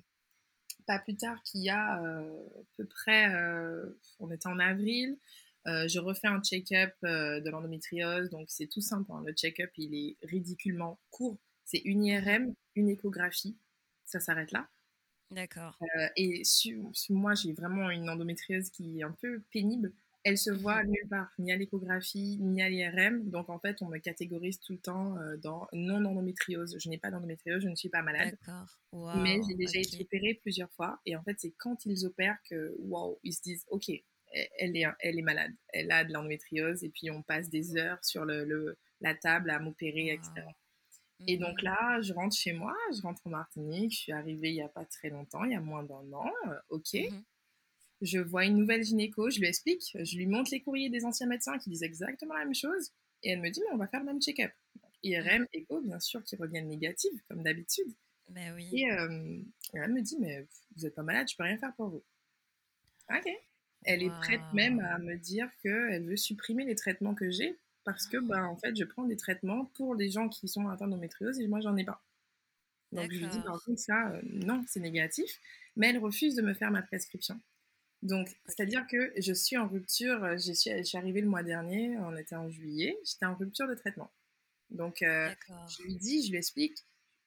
pas 0.88 0.97
plus 0.97 1.15
tard 1.15 1.39
qu'il 1.43 1.62
y 1.62 1.69
a 1.69 2.02
à 2.02 2.23
peu 2.75 2.86
près, 2.88 3.32
on 4.19 4.32
était 4.32 4.47
en 4.47 4.58
avril, 4.58 5.19
je 5.65 5.99
refais 5.99 6.28
un 6.28 6.41
check-up 6.41 6.93
de 7.04 7.49
l'endométriose. 7.49 8.30
Donc, 8.32 8.49
c'est 8.49 8.67
tout 8.67 8.82
simple. 8.82 9.12
Hein. 9.12 9.21
Le 9.25 9.34
check-up, 9.34 9.69
il 9.78 9.93
est 9.93 10.17
ridiculement 10.23 10.99
court. 11.12 11.38
C'est 11.63 11.82
une 11.86 12.04
IRM, 12.04 12.56
une 12.75 12.89
échographie. 12.89 13.56
Ça 14.06 14.19
s'arrête 14.19 14.52
là. 14.52 14.67
D'accord. 15.32 15.78
Euh, 15.82 16.08
et 16.15 16.42
moi, 17.10 17.36
j'ai 17.36 17.54
vraiment 17.54 17.89
une 17.89 18.10
endométriose 18.10 18.70
qui 18.70 19.00
est 19.00 19.04
un 19.04 19.15
peu 19.22 19.42
pénible. 19.52 19.94
Elle 20.24 20.38
se 20.38 20.52
voit 20.52 20.84
nulle 20.84 21.08
part, 21.10 21.32
ni 21.39 21.52
à 21.52 21.56
l'échographie, 21.56 22.38
ni 22.42 22.62
à 22.62 22.70
l'IRM. 22.70 23.30
Donc, 23.30 23.50
en 23.50 23.60
fait, 23.60 23.82
on 23.82 23.88
me 23.88 24.00
catégorise 24.00 24.60
tout 24.60 24.74
le 24.74 24.80
temps 24.80 25.18
euh, 25.18 25.38
dans 25.38 25.68
non-endométriose. 25.72 26.76
Je 26.78 26.89
n'ai 26.89 26.98
pas 26.98 27.10
d'endométriose, 27.10 27.63
je 27.63 27.70
ne 27.70 27.76
suis 27.76 27.89
pas 27.89 28.02
malade. 28.02 28.38
D'accord. 28.42 29.22
Mais 29.22 29.39
j'ai 29.48 29.56
déjà 29.56 29.80
été 29.80 30.02
opérée 30.02 30.38
plusieurs 30.42 30.72
fois. 30.72 31.00
Et 31.06 31.15
en 31.15 31.24
fait, 31.24 31.36
c'est 31.39 31.54
quand 31.58 31.86
ils 31.86 32.06
opèrent 32.06 32.39
que, 32.50 32.76
waouh, 32.80 33.18
ils 33.24 33.34
se 33.34 33.42
disent, 33.42 33.65
OK, 33.70 33.89
elle 34.32 34.76
est, 34.76 34.86
elle 35.00 35.18
est 35.18 35.24
malade. 35.24 35.54
Elle 35.70 35.92
a 35.92 36.04
de 36.04 36.12
l'endométriose. 36.12 36.84
Et 36.84 36.89
puis, 36.89 37.12
on 37.12 37.22
passe 37.22 37.50
des 37.50 37.78
heures 37.78 38.04
sur 38.04 38.26
le, 38.26 38.78
la 39.00 39.15
table 39.15 39.52
à 39.52 39.60
m'opérer, 39.60 40.12
etc. 40.12 40.46
Et 41.27 41.38
donc 41.38 41.62
mmh. 41.62 41.65
là, 41.65 42.01
je 42.01 42.13
rentre 42.13 42.36
chez 42.36 42.53
moi, 42.53 42.75
je 42.95 43.01
rentre 43.01 43.21
en 43.25 43.32
Martinique, 43.32 43.91
je 43.91 43.97
suis 43.97 44.12
arrivée 44.12 44.49
il 44.49 44.55
n'y 44.55 44.62
a 44.62 44.69
pas 44.69 44.86
très 44.86 45.10
longtemps, 45.10 45.43
il 45.43 45.51
y 45.51 45.55
a 45.55 45.60
moins 45.60 45.84
d'un 45.84 46.13
an, 46.13 46.32
euh, 46.47 46.55
ok. 46.69 46.93
Mmh 46.93 47.23
je 48.01 48.19
vois 48.19 48.45
une 48.45 48.58
nouvelle 48.58 48.84
gynéco, 48.84 49.29
je 49.29 49.39
lui 49.39 49.47
explique, 49.47 49.91
je 49.93 50.17
lui 50.17 50.25
montre 50.25 50.51
les 50.51 50.62
courriers 50.62 50.89
des 50.89 51.05
anciens 51.05 51.27
médecins 51.27 51.58
qui 51.58 51.69
disent 51.69 51.84
exactement 51.84 52.34
la 52.34 52.45
même 52.45 52.55
chose, 52.55 52.91
et 53.23 53.32
elle 53.32 53.41
me 53.41 53.49
dit, 53.49 53.62
mais 53.62 53.73
on 53.73 53.77
va 53.77 53.88
faire 53.88 53.99
le 53.99 54.05
même 54.05 54.21
check-up. 54.21 54.51
IRM, 55.03 55.47
écho, 55.53 55.82
bien 55.82 55.99
sûr, 55.99 56.23
qui 56.23 56.36
reviennent 56.36 56.67
négatives, 56.67 57.21
comme 57.27 57.43
d'habitude. 57.43 57.93
Ben 58.29 58.53
oui. 58.55 58.69
Et 58.73 58.91
euh, 58.91 59.41
elle 59.73 59.93
me 59.93 60.01
dit, 60.01 60.17
mais 60.19 60.45
vous 60.75 60.84
n'êtes 60.84 60.95
pas 60.95 61.03
malade, 61.03 61.27
je 61.29 61.36
peux 61.36 61.43
rien 61.43 61.58
faire 61.58 61.73
pour 61.75 61.89
vous. 61.89 62.03
Ok. 63.10 63.29
Elle 63.86 64.03
est 64.03 64.10
prête 64.10 64.41
même 64.53 64.79
à 64.82 64.97
me 64.97 65.15
dire 65.15 65.49
qu'elle 65.63 66.05
veut 66.05 66.17
supprimer 66.17 66.65
les 66.65 66.75
traitements 66.75 67.15
que 67.15 67.29
j'ai 67.32 67.58
parce 67.91 68.08
que 68.08 68.17
bah, 68.17 68.47
en 68.47 68.56
fait, 68.56 68.75
je 68.75 68.84
prends 68.84 69.04
des 69.04 69.17
traitements 69.17 69.65
pour 69.75 69.95
les 69.95 70.10
gens 70.10 70.30
qui 70.30 70.47
sont 70.47 70.67
atteints 70.67 70.88
d'endométriose 70.88 71.39
et 71.39 71.47
moi, 71.47 71.60
j'en 71.62 71.75
ai 71.78 71.84
pas. 71.84 72.02
Donc, 72.91 73.12
je 73.12 73.17
lui 73.19 73.28
dis, 73.28 73.39
par 73.41 73.63
contre, 73.63 73.80
ça, 73.80 74.10
euh, 74.10 74.21
non, 74.23 74.63
c'est 74.67 74.80
négatif. 74.80 75.39
Mais 75.75 75.89
elle 75.89 75.99
refuse 75.99 76.36
de 76.36 76.41
me 76.41 76.54
faire 76.54 76.71
ma 76.71 76.82
prescription. 76.82 77.39
Donc, 78.02 78.30
c'est-à-dire 78.45 78.88
que 78.88 79.13
je 79.17 79.34
suis 79.34 79.58
en 79.58 79.67
rupture, 79.67 80.23
euh, 80.23 80.38
je 80.38 80.54
suis, 80.54 80.71
je 80.71 80.84
suis 80.84 80.97
arrivée 80.97 81.21
le 81.21 81.28
mois 81.28 81.43
dernier, 81.43 81.97
on 81.99 82.15
était 82.15 82.36
en 82.36 82.49
juillet, 82.49 82.97
j'étais 83.06 83.25
en 83.25 83.36
rupture 83.36 83.67
de 83.67 83.75
traitement. 83.75 84.12
Donc, 84.71 85.02
euh, 85.02 85.30
je 85.67 85.84
lui 85.84 85.95
dis, 85.95 86.25
je 86.25 86.32
lui 86.32 86.38
explique, 86.38 86.78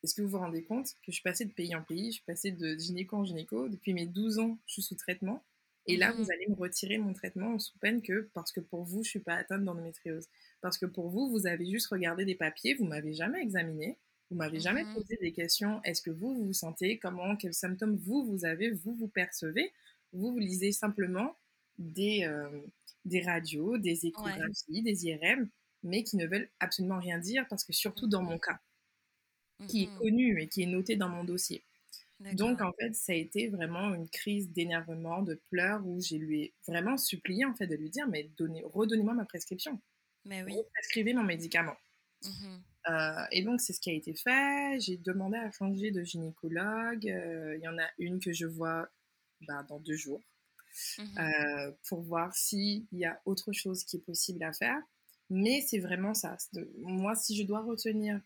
est-ce 0.03 0.15
que 0.15 0.23
vous 0.23 0.29
vous 0.29 0.39
rendez 0.39 0.65
compte 0.65 0.87
que 0.87 1.09
je 1.09 1.13
suis 1.13 1.23
passée 1.23 1.45
de 1.45 1.53
pays 1.53 1.75
en 1.77 1.83
pays, 1.83 2.07
je 2.07 2.17
suis 2.17 2.25
passée 2.25 2.51
de 2.51 2.77
gynéco 2.77 3.17
en 3.17 3.25
gynéco, 3.25 3.69
depuis 3.69 3.95
mes 3.95 4.07
12 4.07 4.39
ans, 4.39 4.59
je 4.67 4.73
suis 4.75 4.83
sous 4.83 4.95
traitement, 4.95 5.45
et 5.87 5.97
là, 5.97 6.13
vous 6.13 6.25
mmh 6.25 6.31
allez 6.31 6.47
me 6.49 6.55
retirer 6.55 6.99
mon 6.99 7.13
traitement 7.13 7.59
sous 7.59 7.77
peine 7.79 8.03
que, 8.03 8.31
parce 8.35 8.53
que 8.53 8.61
pour 8.61 8.85
vous, 8.85 9.03
je 9.03 9.11
suis 9.11 9.21
pas 9.21 9.35
atteinte 9.35 9.65
d'endométriose. 9.65 10.29
Parce 10.61 10.79
que 10.79 10.87
pour 10.87 11.11
vous, 11.11 11.29
vous 11.31 11.47
avez 11.47 11.69
juste 11.69 11.89
regardé 11.89 12.25
des 12.25 12.37
papiers, 12.37 12.75
vous 12.75 12.85
m'avez 12.85 13.13
jamais 13.15 13.43
examiné, 13.43 13.99
vous 14.31 14.37
m'avez 14.37 14.61
jamais 14.61 14.85
mmh 14.85 14.95
posé 14.95 15.17
des 15.21 15.33
questions. 15.33 15.83
Est-ce 15.83 16.03
que 16.03 16.11
vous, 16.11 16.35
vous 16.35 16.47
vous 16.47 16.53
sentez 16.53 16.99
Comment 16.99 17.37
Quels 17.37 17.55
symptômes 17.55 17.97
vous, 17.97 18.25
vous 18.25 18.45
avez 18.45 18.71
Vous, 18.71 18.95
vous 18.95 19.09
percevez? 19.09 19.73
Vous, 20.13 20.33
vous 20.33 20.39
lisez 20.39 20.73
simplement 20.73 21.37
des, 21.79 22.25
euh, 22.25 22.61
des 23.05 23.23
radios, 23.23 23.77
des 23.79 24.07
échographies, 24.07 24.83
des 24.83 25.07
IRM, 25.07 25.49
mais 25.83 26.05
qui 26.05 26.17
ne 26.17 26.27
veulent 26.27 26.51
absolument 26.61 26.99
rien 26.99 27.19
dire 27.19 27.47
parce 27.49 27.65
que 27.65 27.73
surtout 27.73 28.07
dans 28.07 28.23
mon 28.23 28.37
mmh 28.37 28.41
cas, 28.41 28.61
qui 29.67 29.85
est 29.85 29.87
mmh 29.89 29.99
connu 29.99 30.41
et 30.41 30.49
qui 30.49 30.63
est 30.63 30.67
noté 30.67 30.95
dans 30.97 31.09
mon 31.09 31.25
dossier. 31.25 31.65
Donc, 32.35 32.61
en 32.61 32.73
fait, 32.73 32.95
ça 32.95 33.13
a 33.13 33.17
été 33.17 33.49
vraiment 33.49 33.95
une 33.95 34.09
crise 34.09 34.51
d'énervement, 34.51 35.23
de 35.23 35.41
pleurs, 35.51 35.87
où 35.87 36.01
j'ai 36.01 36.19
lui 36.19 36.53
vraiment 36.67 36.97
supplié, 36.97 37.45
en 37.45 37.55
fait, 37.55 37.67
de 37.67 37.77
lui 37.77 37.91
dire, 37.91 38.07
mais 38.09 38.31
redonnez-moi 38.73 39.15
ma 39.15 39.25
prescription. 39.25 39.81
Mais 40.25 40.43
oui. 40.45 40.57
Prescrivez 40.75 41.15
mon 41.15 41.25
médicament. 41.25 41.77
Mmh 42.25 42.59
euh, 42.91 43.25
et 43.31 43.43
donc, 43.43 43.61
c'est 43.61 43.73
ce 43.73 43.81
qui 43.81 43.91
a 43.91 43.93
été 43.93 44.13
fait. 44.13 44.81
J'ai 44.81 44.97
demandé 44.97 45.37
à 45.39 45.53
changer 45.53 45.93
de 45.93 46.03
gynécologue. 46.03 47.07
Euh, 47.07 47.57
il 47.57 47.63
y 47.63 47.69
en 47.69 47.79
a 47.79 47.89
une 47.99 48.19
que 48.19 48.33
je 48.33 48.45
vois 48.45 48.89
bah, 49.47 49.63
dans 49.69 49.79
deux 49.79 49.95
jours 49.95 50.21
mmh 50.99 51.03
euh, 51.19 51.73
pour 51.89 52.03
voir 52.03 52.35
s'il 52.35 52.87
y 52.91 53.05
a 53.05 53.21
autre 53.25 53.53
chose 53.53 53.85
qui 53.85 53.99
est 53.99 54.05
possible 54.05 54.43
à 54.43 54.53
faire. 54.53 54.81
Mais 55.31 55.61
c'est 55.61 55.79
vraiment 55.79 56.13
ça. 56.13 56.37
Moi, 56.79 57.15
si 57.15 57.37
je 57.37 57.45
dois 57.45 57.63
retenir 57.63 58.21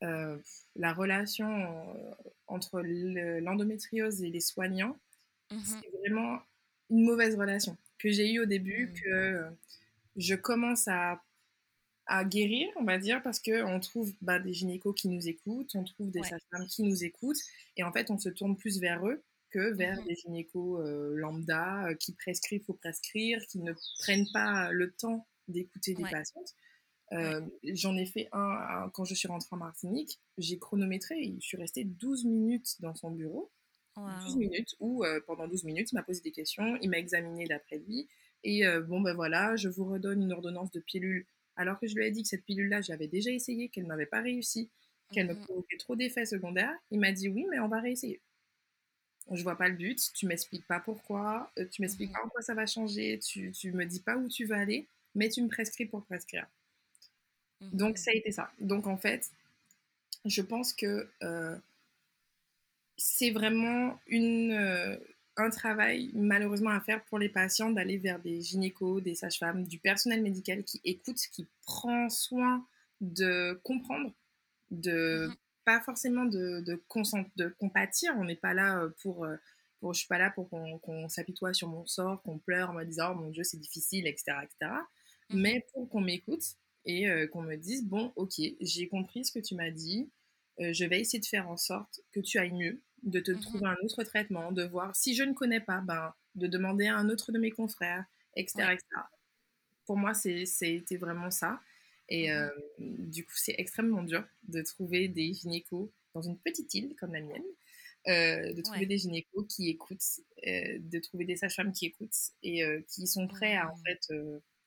la 0.00 0.92
relation 0.92 1.84
entre 2.46 2.80
l'endométriose 2.80 4.22
et 4.22 4.30
les 4.30 4.40
soignants, 4.40 4.98
mmh 5.50 5.58
c'est 5.64 5.98
vraiment 5.98 6.40
une 6.90 7.04
mauvaise 7.04 7.36
relation 7.36 7.76
que 7.98 8.10
j'ai 8.10 8.32
eue 8.32 8.40
au 8.40 8.46
début, 8.46 8.92
que 8.92 9.44
je 10.16 10.34
commence 10.34 10.88
à, 10.88 11.22
à 12.06 12.24
guérir, 12.24 12.68
on 12.76 12.84
va 12.84 12.98
dire, 12.98 13.22
parce 13.22 13.40
qu'on 13.40 13.80
trouve 13.80 14.12
bah, 14.20 14.38
des 14.38 14.52
gynécos 14.52 14.94
qui 14.94 15.08
nous 15.08 15.28
écoutent, 15.28 15.74
on 15.74 15.84
trouve 15.84 16.10
des 16.10 16.22
sages-femmes 16.22 16.66
qui 16.66 16.82
nous 16.82 17.04
écoutent, 17.04 17.40
et 17.76 17.84
en 17.84 17.92
fait, 17.92 18.10
on 18.10 18.18
se 18.18 18.28
tourne 18.28 18.56
plus 18.56 18.80
vers 18.80 19.06
eux 19.06 19.22
que 19.50 19.72
vers 19.72 20.00
mmh 20.00 20.06
des 20.06 20.14
gynécos 20.14 20.80
euh, 20.80 21.14
lambda 21.16 21.86
euh, 21.86 21.94
qui 21.94 22.12
prescrivent, 22.12 22.64
faut 22.64 22.74
prescrire, 22.74 23.40
qui 23.48 23.58
ne 23.58 23.72
prennent 23.98 24.28
pas 24.32 24.70
le 24.70 24.92
temps 24.92 25.26
d'écouter 25.48 25.94
des 25.94 26.04
patientes. 26.04 26.54
Euh, 27.12 27.40
j'en 27.64 27.96
ai 27.96 28.06
fait 28.06 28.28
un, 28.32 28.88
quand 28.94 29.04
je 29.04 29.14
suis 29.14 29.28
rentrée 29.28 29.48
en 29.52 29.56
Martinique. 29.56 30.20
J'ai 30.38 30.58
chronométré. 30.58 31.34
Je 31.40 31.46
suis 31.46 31.56
restée 31.56 31.84
12 31.84 32.24
minutes 32.24 32.76
dans 32.80 32.94
son 32.94 33.10
bureau. 33.10 33.50
12 33.96 34.36
minutes 34.36 34.76
où, 34.80 35.04
pendant 35.26 35.46
12 35.46 35.64
minutes, 35.64 35.92
il 35.92 35.96
m'a 35.96 36.02
posé 36.02 36.22
des 36.22 36.30
questions, 36.30 36.78
il 36.80 36.88
m'a 36.88 36.98
examiné 36.98 37.46
d'après 37.46 37.78
lui. 37.78 38.08
Et 38.44 38.66
euh, 38.66 38.80
bon, 38.80 39.00
ben 39.00 39.14
voilà, 39.14 39.56
je 39.56 39.68
vous 39.68 39.84
redonne 39.84 40.22
une 40.22 40.32
ordonnance 40.32 40.70
de 40.70 40.80
pilule. 40.80 41.26
Alors 41.56 41.78
que 41.78 41.86
je 41.86 41.94
lui 41.94 42.06
ai 42.06 42.10
dit 42.10 42.22
que 42.22 42.28
cette 42.28 42.44
pilule-là, 42.44 42.80
j'avais 42.80 43.08
déjà 43.08 43.30
essayé, 43.30 43.68
qu'elle 43.68 43.86
n'avait 43.86 44.06
pas 44.06 44.22
réussi, 44.22 44.70
qu'elle 45.12 45.26
me 45.26 45.34
mhm. 45.34 45.44
provoquait 45.44 45.76
trop 45.76 45.96
d'effets 45.96 46.24
secondaires. 46.24 46.74
Il 46.90 47.00
m'a 47.00 47.12
dit 47.12 47.28
oui, 47.28 47.46
mais 47.50 47.58
on 47.58 47.68
va 47.68 47.80
réessayer. 47.80 48.20
Je 49.30 49.42
vois 49.42 49.56
pas 49.56 49.68
le 49.68 49.76
but, 49.76 50.00
tu 50.14 50.26
m'expliques 50.26 50.66
pas 50.66 50.80
pourquoi, 50.80 51.52
tu 51.70 51.82
m'expliques 51.82 52.12
pas 52.12 52.24
en 52.24 52.28
quoi 52.28 52.42
ça 52.42 52.54
va 52.54 52.66
changer, 52.66 53.20
tu, 53.20 53.52
tu 53.52 53.70
me 53.70 53.84
dis 53.84 54.00
pas 54.00 54.16
où 54.16 54.26
tu 54.26 54.44
veux 54.44 54.56
aller, 54.56 54.88
mais 55.14 55.28
tu 55.28 55.40
me 55.42 55.48
prescris 55.48 55.86
pour 55.86 56.04
prescrire. 56.04 56.48
Donc 57.60 57.90
mhm. 57.90 57.96
ça 57.96 58.10
a 58.10 58.14
été 58.14 58.32
ça. 58.32 58.50
Donc 58.60 58.86
en 58.86 58.96
fait, 58.96 59.30
je 60.24 60.42
pense 60.42 60.72
que 60.72 61.08
euh, 61.22 61.56
c'est 62.96 63.30
vraiment 63.30 63.98
une, 64.06 64.98
un 65.36 65.50
travail 65.50 66.10
malheureusement 66.14 66.70
à 66.70 66.80
faire 66.80 67.02
pour 67.04 67.18
les 67.18 67.28
patients 67.28 67.70
d'aller 67.70 67.98
vers 67.98 68.18
des 68.18 68.40
gynécos, 68.40 69.02
des 69.02 69.14
sages-femmes, 69.14 69.64
du 69.64 69.78
personnel 69.78 70.22
médical 70.22 70.64
qui 70.64 70.80
écoute, 70.84 71.18
qui 71.32 71.46
prend 71.64 72.08
soin 72.08 72.66
de 73.00 73.58
comprendre, 73.64 74.12
de 74.70 75.28
mhm. 75.28 75.34
pas 75.64 75.80
forcément 75.80 76.24
de, 76.24 76.60
de, 76.60 76.80
de 77.36 77.48
compatir. 77.58 78.14
On 78.18 78.24
n'est 78.24 78.36
pas 78.36 78.54
là 78.54 78.80
euh, 78.80 78.90
pour, 79.02 79.24
euh, 79.24 79.36
Bon, 79.82 79.94
je 79.94 80.00
suis 80.00 80.08
pas 80.08 80.18
là 80.18 80.30
pour 80.30 80.50
qu'on 80.50 81.08
s'apitoie 81.08 81.54
sur 81.54 81.68
mon 81.68 81.86
sort, 81.86 82.22
qu'on 82.22 82.38
pleure 82.38 82.70
en 82.70 82.74
me 82.74 82.84
disant 82.84 83.12
oh 83.12 83.14
mon 83.14 83.30
Dieu 83.30 83.44
c'est 83.44 83.56
difficile, 83.56 84.06
etc., 84.06 84.32
etc. 84.42 84.72
Mmh 85.30 85.40
Mais 85.40 85.66
pour 85.72 85.88
qu'on 85.88 86.02
m'écoute 86.02 86.44
et 86.84 87.06
qu'on 87.32 87.42
me 87.42 87.56
dise 87.56 87.84
bon 87.84 88.12
ok 88.16 88.34
j'ai 88.60 88.88
compris 88.88 89.24
ce 89.24 89.32
que 89.32 89.38
tu 89.38 89.54
m'as 89.54 89.70
dit, 89.70 90.10
je 90.58 90.84
vais 90.84 91.00
essayer 91.00 91.20
de 91.20 91.26
faire 91.26 91.48
en 91.48 91.56
sorte 91.56 92.00
que 92.12 92.20
tu 92.20 92.38
ailles 92.38 92.52
mieux, 92.52 92.80
de 93.02 93.20
te 93.20 93.30
mmh 93.30 93.40
trouver 93.40 93.66
un 93.66 93.76
autre 93.84 94.02
traitement, 94.04 94.52
de 94.52 94.64
voir 94.64 94.94
si 94.96 95.14
je 95.14 95.22
ne 95.22 95.34
connais 95.34 95.60
pas, 95.60 95.80
ben 95.80 96.14
de 96.36 96.46
demander 96.46 96.86
à 96.86 96.96
un 96.96 97.08
autre 97.10 97.32
de 97.32 97.38
mes 97.38 97.50
confrères, 97.50 98.04
etc., 98.36 98.72
etc. 98.72 98.86
Pour 99.86 99.96
moi 99.96 100.14
c'était 100.14 100.96
vraiment 100.96 101.30
ça. 101.30 101.60
Et 102.08 102.30
mmh 102.30 102.50
du 102.78 103.24
coup, 103.24 103.36
c'est 103.36 103.54
extrêmement 103.58 104.02
dur 104.02 104.24
de 104.48 104.62
trouver 104.62 105.08
des 105.08 105.34
gynécos 105.34 105.90
dans 106.14 106.22
une 106.22 106.38
petite 106.38 106.72
île 106.74 106.94
comme 106.98 107.12
la 107.12 107.20
mienne, 107.20 107.44
euh, 108.08 108.52
de 108.54 108.62
trouver 108.62 108.86
des 108.86 108.98
gynécos 108.98 109.46
qui 109.48 109.68
écoutent, 109.68 110.20
euh, 110.46 110.78
de 110.80 110.98
trouver 111.00 111.24
des 111.24 111.36
sages-femmes 111.36 111.72
qui 111.72 111.86
écoutent 111.86 112.32
et 112.42 112.64
euh, 112.64 112.80
qui 112.88 113.06
sont 113.06 113.26
prêts 113.28 113.56
à 113.56 113.70
en 113.70 113.76
fait 113.76 114.12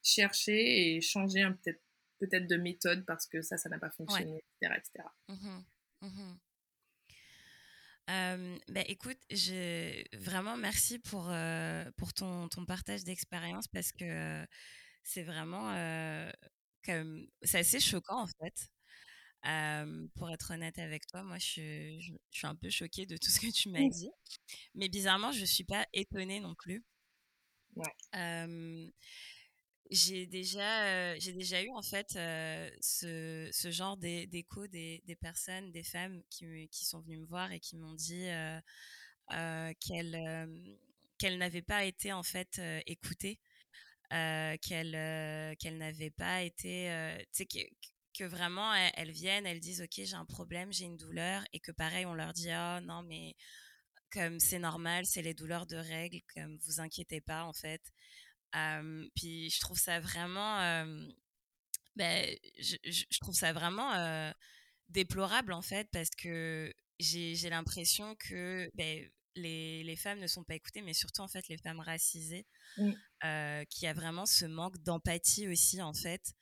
chercher 0.04 0.96
et 0.96 1.02
changer 1.02 1.44
peut-être 1.64 1.82
peut-être 2.28 2.48
de 2.48 2.58
méthode 2.58 3.06
parce 3.06 3.28
que 3.28 3.42
ça, 3.42 3.58
ça 3.58 3.70
n'a 3.70 3.80
pas 3.80 3.90
fonctionné, 3.90 4.44
etc., 4.62 4.76
etc. 4.78 5.10
Mmh 5.28 5.64
mmh 6.02 6.34
bah, 8.68 8.82
écoute, 8.88 9.20
je... 9.30 10.04
vraiment 10.18 10.58
merci 10.58 11.00
pour, 11.00 11.32
pour 11.98 12.14
ton, 12.14 12.50
ton 12.50 12.66
partage 12.66 13.04
d'expérience 13.04 13.68
parce 13.68 13.92
que 13.92 14.46
c'est 15.04 15.24
vraiment 15.24 15.74
comme 16.86 17.26
c'est 17.44 17.60
assez 17.60 17.80
choquant 17.80 18.24
en 18.24 18.28
fait 18.28 18.70
pour 20.16 20.32
être 20.32 20.52
honnête 20.54 20.80
avec 20.80 21.06
toi, 21.08 21.24
moi, 21.24 21.38
je, 21.38 22.00
suis 22.32 22.48
un 22.48 22.56
peu 22.56 22.70
choquée 22.70 23.06
de 23.06 23.18
tout 23.18 23.30
ce 23.30 23.40
que 23.40 23.52
tu 23.52 23.70
m'as 23.70 23.88
dit. 23.90 24.12
Mais 24.76 24.90
bizarrement, 24.90 25.32
je 25.32 25.42
ne 25.42 25.46
suis 25.46 25.66
pas 25.66 25.86
étonnée 25.94 26.40
non 26.40 26.56
plus. 26.56 26.84
J'ai 29.92 30.26
déjà, 30.26 31.18
déjà 31.20 31.62
eu 31.64 31.70
en 31.72 31.82
fait 31.82 32.12
ce, 32.12 33.50
ce, 33.52 33.72
genre 33.72 33.98
d'écho 33.98 34.68
des, 34.68 35.04
des, 35.06 35.16
personnes, 35.16 35.72
des 35.72 35.84
femmes 35.84 36.22
qui, 36.30 36.68
qui, 36.70 36.86
sont 36.86 37.02
venues 37.02 37.20
me 37.20 37.26
voir 37.26 37.52
et 37.52 37.60
qui 37.60 37.78
m'ont 37.78 37.94
dit 37.94 38.28
qu'elles 39.80 40.50
qu'elles 41.20 41.38
n'avaient 41.38 41.62
pas 41.62 41.86
été 41.86 42.12
en 42.12 42.24
fait 42.24 42.62
écoutées, 42.86 43.40
qu'elles 44.10 45.58
qu'elles 45.58 45.78
n'avaient 45.78 46.12
pas 46.12 46.44
été, 46.44 46.90
sais, 47.32 47.46
que 47.46 48.24
vraiment 48.24 48.74
elles, 48.74 49.12
viennent, 49.12 49.46
elles 49.46 49.60
disent 49.60 49.82
ok 49.82 50.06
j'ai 50.06 50.16
un 50.16 50.26
problème, 50.26 50.72
j'ai 50.72 50.86
une 50.86 50.98
douleur 50.98 51.44
et 51.52 51.60
que 51.60 51.72
pareil 51.72 52.06
on 52.06 52.14
leur 52.14 52.34
dit 52.34 52.50
oh 52.52 52.80
non 52.82 53.04
mais 53.04 53.36
comme 54.14 54.40
c'est 54.40 54.60
normal, 54.60 55.06
c'est 55.06 55.24
les 55.24 55.34
douleurs 55.34 55.66
de 55.66 55.76
règles, 55.76 56.22
comme 56.36 56.58
vous 56.66 56.80
inquiétez 56.80 57.20
pas 57.20 57.46
en 57.46 57.54
fait. 57.54 57.82
Puis 59.16 59.50
je 59.50 59.60
trouve 59.60 59.78
ça 59.78 60.00
vraiment, 60.00 60.86
ben, 61.96 62.36
je, 62.60 63.20
trouve 63.20 63.36
ça 63.36 63.54
vraiment 63.54 64.34
déplorable 64.90 65.54
en 65.54 65.62
fait 65.62 65.88
parce 65.92 66.10
que 66.12 66.74
j'ai 67.00 67.50
l'impression 67.50 68.16
que 68.16 68.70
ben, 68.76 69.10
les, 69.36 69.84
les, 69.84 69.96
femmes 69.96 70.20
ne 70.20 70.28
sont 70.28 70.44
pas 70.44 70.56
écoutées, 70.56 70.84
mais 70.84 70.94
surtout 70.94 71.22
en 71.22 71.28
fait 71.28 71.48
les 71.48 71.58
femmes 71.58 71.80
racisées, 71.80 72.46
mmh. 72.78 72.92
qui 73.70 73.88
a 73.88 73.94
vraiment 73.94 74.26
ce 74.26 74.46
manque 74.46 74.78
d'empathie 74.84 75.48
aussi 75.48 75.82
en 75.82 75.94
fait. 75.94 76.34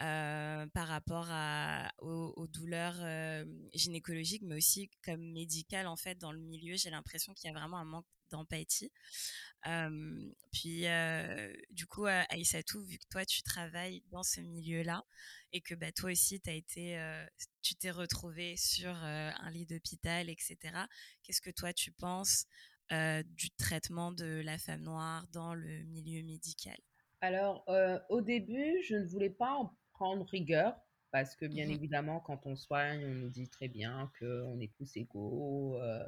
Euh, 0.00 0.66
par 0.68 0.88
rapport 0.88 1.26
à, 1.28 1.92
aux, 2.00 2.46
douleurs 2.48 2.96
euh, 3.00 3.44
gynécologiques, 3.74 4.42
mais 4.42 4.56
aussi 4.56 4.90
comme 5.04 5.20
médicales 5.32 5.86
en 5.86 5.96
fait 5.96 6.18
dans 6.18 6.32
le 6.32 6.40
milieu. 6.40 6.76
J'ai 6.76 6.90
l'impression 6.90 7.34
qu'il 7.34 7.48
y 7.48 7.54
a 7.54 7.56
vraiment 7.56 7.76
un 7.76 7.84
manque 7.84 8.06
d'empathie. 8.32 8.90
Euh, 9.68 10.32
puis 10.52 10.86
du 11.70 11.86
coup, 11.86 12.06
Aïssatou, 12.06 12.82
vu 12.82 12.98
que 12.98 13.06
toi 13.10 13.24
tu 13.24 13.42
travailles 13.42 14.02
dans 14.10 14.24
ce 14.24 14.40
milieu-là 14.40 15.04
et 15.52 15.60
que 15.60 15.74
bah, 15.74 15.92
toi 15.92 16.10
aussi 16.10 16.40
as 16.46 16.52
été, 16.52 16.98
tu 17.62 17.76
t'es 17.76 17.92
retrouvé 17.92 18.56
sur 18.56 18.92
un 18.92 19.50
lit 19.50 19.66
d'hôpital, 19.66 20.28
etc. 20.28 20.56
Qu'est-ce 21.22 21.40
que 21.40 21.50
toi 21.50 21.72
tu 21.72 21.92
penses 21.92 22.46
du 22.90 23.50
traitement 23.56 24.10
de 24.10 24.42
la 24.44 24.58
femme 24.58 24.82
noire 24.82 25.26
dans 25.32 25.54
le 25.54 25.84
milieu 25.84 26.24
médical? 26.24 26.76
Alors, 27.20 27.64
au 28.08 28.20
début, 28.20 28.82
je 28.82 28.96
ne 28.96 29.06
voulais 29.06 29.30
pas 29.30 29.52
en 29.52 29.76
prendre 29.92 30.26
rigueur 30.26 30.74
parce 31.12 31.36
que 31.36 31.44
bien 31.44 31.66
mmh 31.66 31.72
évidemment, 31.72 32.20
quand 32.20 32.46
on 32.46 32.56
soigne, 32.56 33.04
on 33.04 33.14
nous 33.14 33.28
dit 33.28 33.48
très 33.48 33.68
bien 33.68 34.10
qu'on 34.18 34.58
est 34.58 34.72
tous 34.74 34.96
égaux. 34.96 35.78
Euh. 35.78 36.02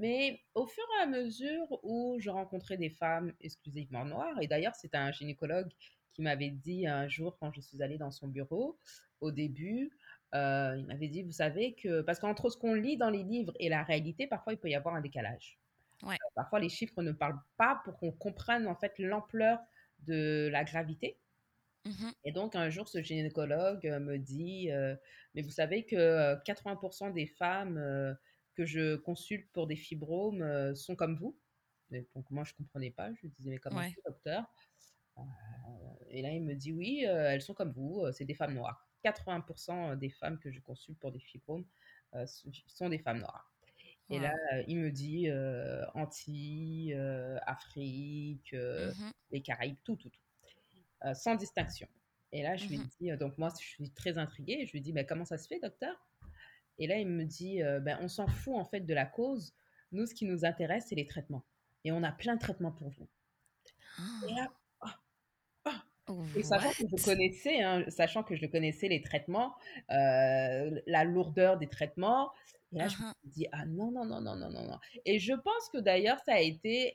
Mais 0.00 0.40
au 0.54 0.66
fur 0.66 0.84
et 0.98 1.02
à 1.02 1.06
mesure 1.06 1.66
où 1.82 2.16
je 2.18 2.30
rencontrais 2.30 2.76
des 2.76 2.90
femmes 2.90 3.32
exclusivement 3.40 4.04
noires, 4.04 4.40
et 4.40 4.46
d'ailleurs, 4.46 4.74
c'est 4.74 4.94
un 4.94 5.12
gynécologue 5.12 5.70
qui 6.12 6.22
m'avait 6.22 6.50
dit 6.50 6.86
un 6.86 7.08
jour 7.08 7.36
quand 7.38 7.52
je 7.52 7.60
suis 7.60 7.82
allée 7.82 7.98
dans 7.98 8.10
son 8.10 8.26
bureau, 8.26 8.78
au 9.20 9.30
début, 9.30 9.92
euh, 10.34 10.76
il 10.78 10.86
m'avait 10.86 11.08
dit, 11.08 11.22
vous 11.22 11.32
savez 11.32 11.74
que, 11.74 12.00
parce 12.00 12.18
qu'entre 12.18 12.50
ce 12.50 12.56
qu'on 12.56 12.74
lit 12.74 12.96
dans 12.96 13.10
les 13.10 13.22
livres 13.22 13.52
et 13.60 13.68
la 13.68 13.82
réalité, 13.82 14.26
parfois 14.26 14.54
il 14.54 14.58
peut 14.58 14.70
y 14.70 14.74
avoir 14.74 14.94
un 14.94 15.00
décalage. 15.00 15.58
Ouais. 16.02 16.14
Euh, 16.14 16.30
parfois 16.34 16.60
les 16.60 16.70
chiffres 16.70 17.02
ne 17.02 17.12
parlent 17.12 17.40
pas 17.56 17.80
pour 17.84 17.98
qu'on 17.98 18.12
comprenne 18.12 18.66
en 18.66 18.74
fait 18.74 18.98
l'ampleur 18.98 19.58
de 20.06 20.48
la 20.50 20.64
gravité. 20.64 21.18
Mmh 21.86 22.10
et 22.24 22.32
donc, 22.32 22.56
un 22.56 22.68
jour, 22.68 22.88
ce 22.88 23.02
gynécologue 23.02 23.86
euh, 23.86 24.00
me 24.00 24.18
dit 24.18 24.70
euh, 24.70 24.94
Mais 25.34 25.42
vous 25.42 25.50
savez 25.50 25.84
que 25.84 26.34
80% 26.44 27.08
euh, 27.08 27.10
des 27.12 27.26
femmes 27.26 28.16
que 28.60 28.66
je 28.66 28.96
consulte 28.96 29.50
pour 29.52 29.66
des 29.66 29.76
fibromes 29.76 30.74
sont 30.74 30.96
comme 30.96 31.16
vous 31.16 31.36
Donc, 31.90 32.30
moi, 32.30 32.44
je 32.44 32.52
ne 32.52 32.56
comprenais 32.58 32.90
pas. 32.90 33.12
Je 33.14 33.22
lui 33.22 33.30
disais 33.30 33.50
Mais 33.50 33.58
comment 33.58 33.80
ouais. 33.80 33.94
docteur? 34.06 34.44
Et 36.08 36.22
là, 36.22 36.30
il 36.30 36.42
me 36.42 36.54
dit 36.54 36.72
Oui, 36.72 37.04
elles 37.04 37.42
sont 37.42 37.54
comme 37.54 37.72
vous, 37.72 38.04
c'est 38.12 38.24
des 38.24 38.34
femmes 38.34 38.54
noires. 38.54 38.86
80% 39.04 39.96
des 39.96 40.10
femmes 40.10 40.38
que 40.38 40.50
je 40.50 40.60
consulte 40.60 40.98
pour 40.98 41.12
des 41.12 41.20
fibromes 41.20 41.64
sont 42.26 42.88
des 42.88 42.98
femmes 42.98 43.20
noires. 43.20 43.52
Et 44.10 44.18
là, 44.18 44.34
il 44.66 44.78
me 44.78 44.90
dit 44.90 45.28
Antilles, 45.94 46.94
Afrique, 47.46 48.52
mmh 48.52 49.10
les 49.32 49.42
Caraïbes, 49.42 49.76
tout, 49.84 49.94
tout, 49.94 50.10
tout. 50.10 50.20
Euh, 51.06 51.14
sans 51.14 51.34
distinction. 51.34 51.88
Et 52.32 52.42
là, 52.42 52.56
je 52.56 52.66
lui 52.66 52.78
mmh 52.78 52.88
dis, 53.00 53.10
euh, 53.10 53.16
donc 53.16 53.38
moi, 53.38 53.50
je 53.58 53.64
suis 53.66 53.90
très 53.90 54.18
intriguée. 54.18 54.66
Je 54.66 54.72
lui 54.72 54.80
dis, 54.80 54.92
mais 54.92 55.06
comment 55.06 55.24
ça 55.24 55.38
se 55.38 55.48
fait, 55.48 55.58
docteur? 55.60 55.96
Et 56.80 56.86
là, 56.86 56.98
il 56.98 57.06
me 57.06 57.24
dit, 57.24 57.62
euh, 57.62 57.78
ben, 57.78 57.98
on 58.00 58.08
s'en 58.08 58.26
fout 58.26 58.56
en 58.56 58.64
fait 58.64 58.80
de 58.80 58.94
la 58.94 59.06
cause. 59.06 59.54
Nous, 59.92 60.06
ce 60.06 60.14
qui 60.14 60.24
nous 60.24 60.44
intéresse, 60.44 60.86
c'est 60.88 60.96
les 60.96 61.06
traitements. 61.06 61.44
Et 61.84 61.92
on 61.92 62.02
a 62.02 62.10
plein 62.10 62.34
de 62.34 62.40
traitements 62.40 62.72
pour 62.72 62.88
vous. 62.88 63.06
Et 64.28 64.34
là, 64.34 64.50
ah, 64.80 64.98
ah. 65.66 65.84
Et 66.34 66.42
sachant 66.42 66.70
que 66.70 66.96
je 66.96 67.04
connaissais, 67.04 67.62
hein, 67.62 67.84
sachant 67.88 68.22
que 68.22 68.34
je 68.34 68.46
connaissais 68.46 68.88
les 68.88 69.02
traitements, 69.02 69.54
la 69.88 71.04
lourdeur 71.04 71.58
des 71.58 71.68
traitements, 71.68 72.32
et 72.72 72.78
là, 72.78 72.88
je 72.88 72.96
me 72.98 73.12
dis, 73.24 73.46
ah 73.52 73.66
non, 73.66 73.90
non, 73.90 74.04
non, 74.04 74.20
non, 74.20 74.36
non, 74.36 74.48
non, 74.48 74.64
non. 74.64 74.78
Et 75.04 75.18
je 75.18 75.34
pense 75.34 75.68
que 75.72 75.78
d'ailleurs, 75.78 76.20
ça 76.24 76.34
a 76.34 76.40
été 76.40 76.94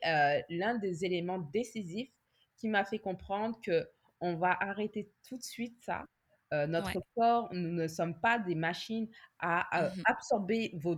l'un 0.49 0.77
des 0.77 1.05
éléments 1.05 1.39
décisifs 1.39 2.11
qui 2.57 2.69
m'a 2.69 2.85
fait 2.85 2.99
comprendre 2.99 3.59
que 3.61 3.87
on 4.21 4.35
va 4.35 4.57
arrêter 4.59 5.11
tout 5.27 5.37
de 5.37 5.43
suite 5.43 5.77
ça. 5.83 6.05
Euh, 6.53 6.67
notre 6.67 7.01
corps, 7.15 7.49
nous 7.51 7.71
ne 7.71 7.87
sommes 7.87 8.19
pas 8.19 8.39
des 8.39 8.55
machines 8.55 9.09
à, 9.39 9.89
mmh 9.89 10.01
absorber 10.05 10.71
vos 10.75 10.97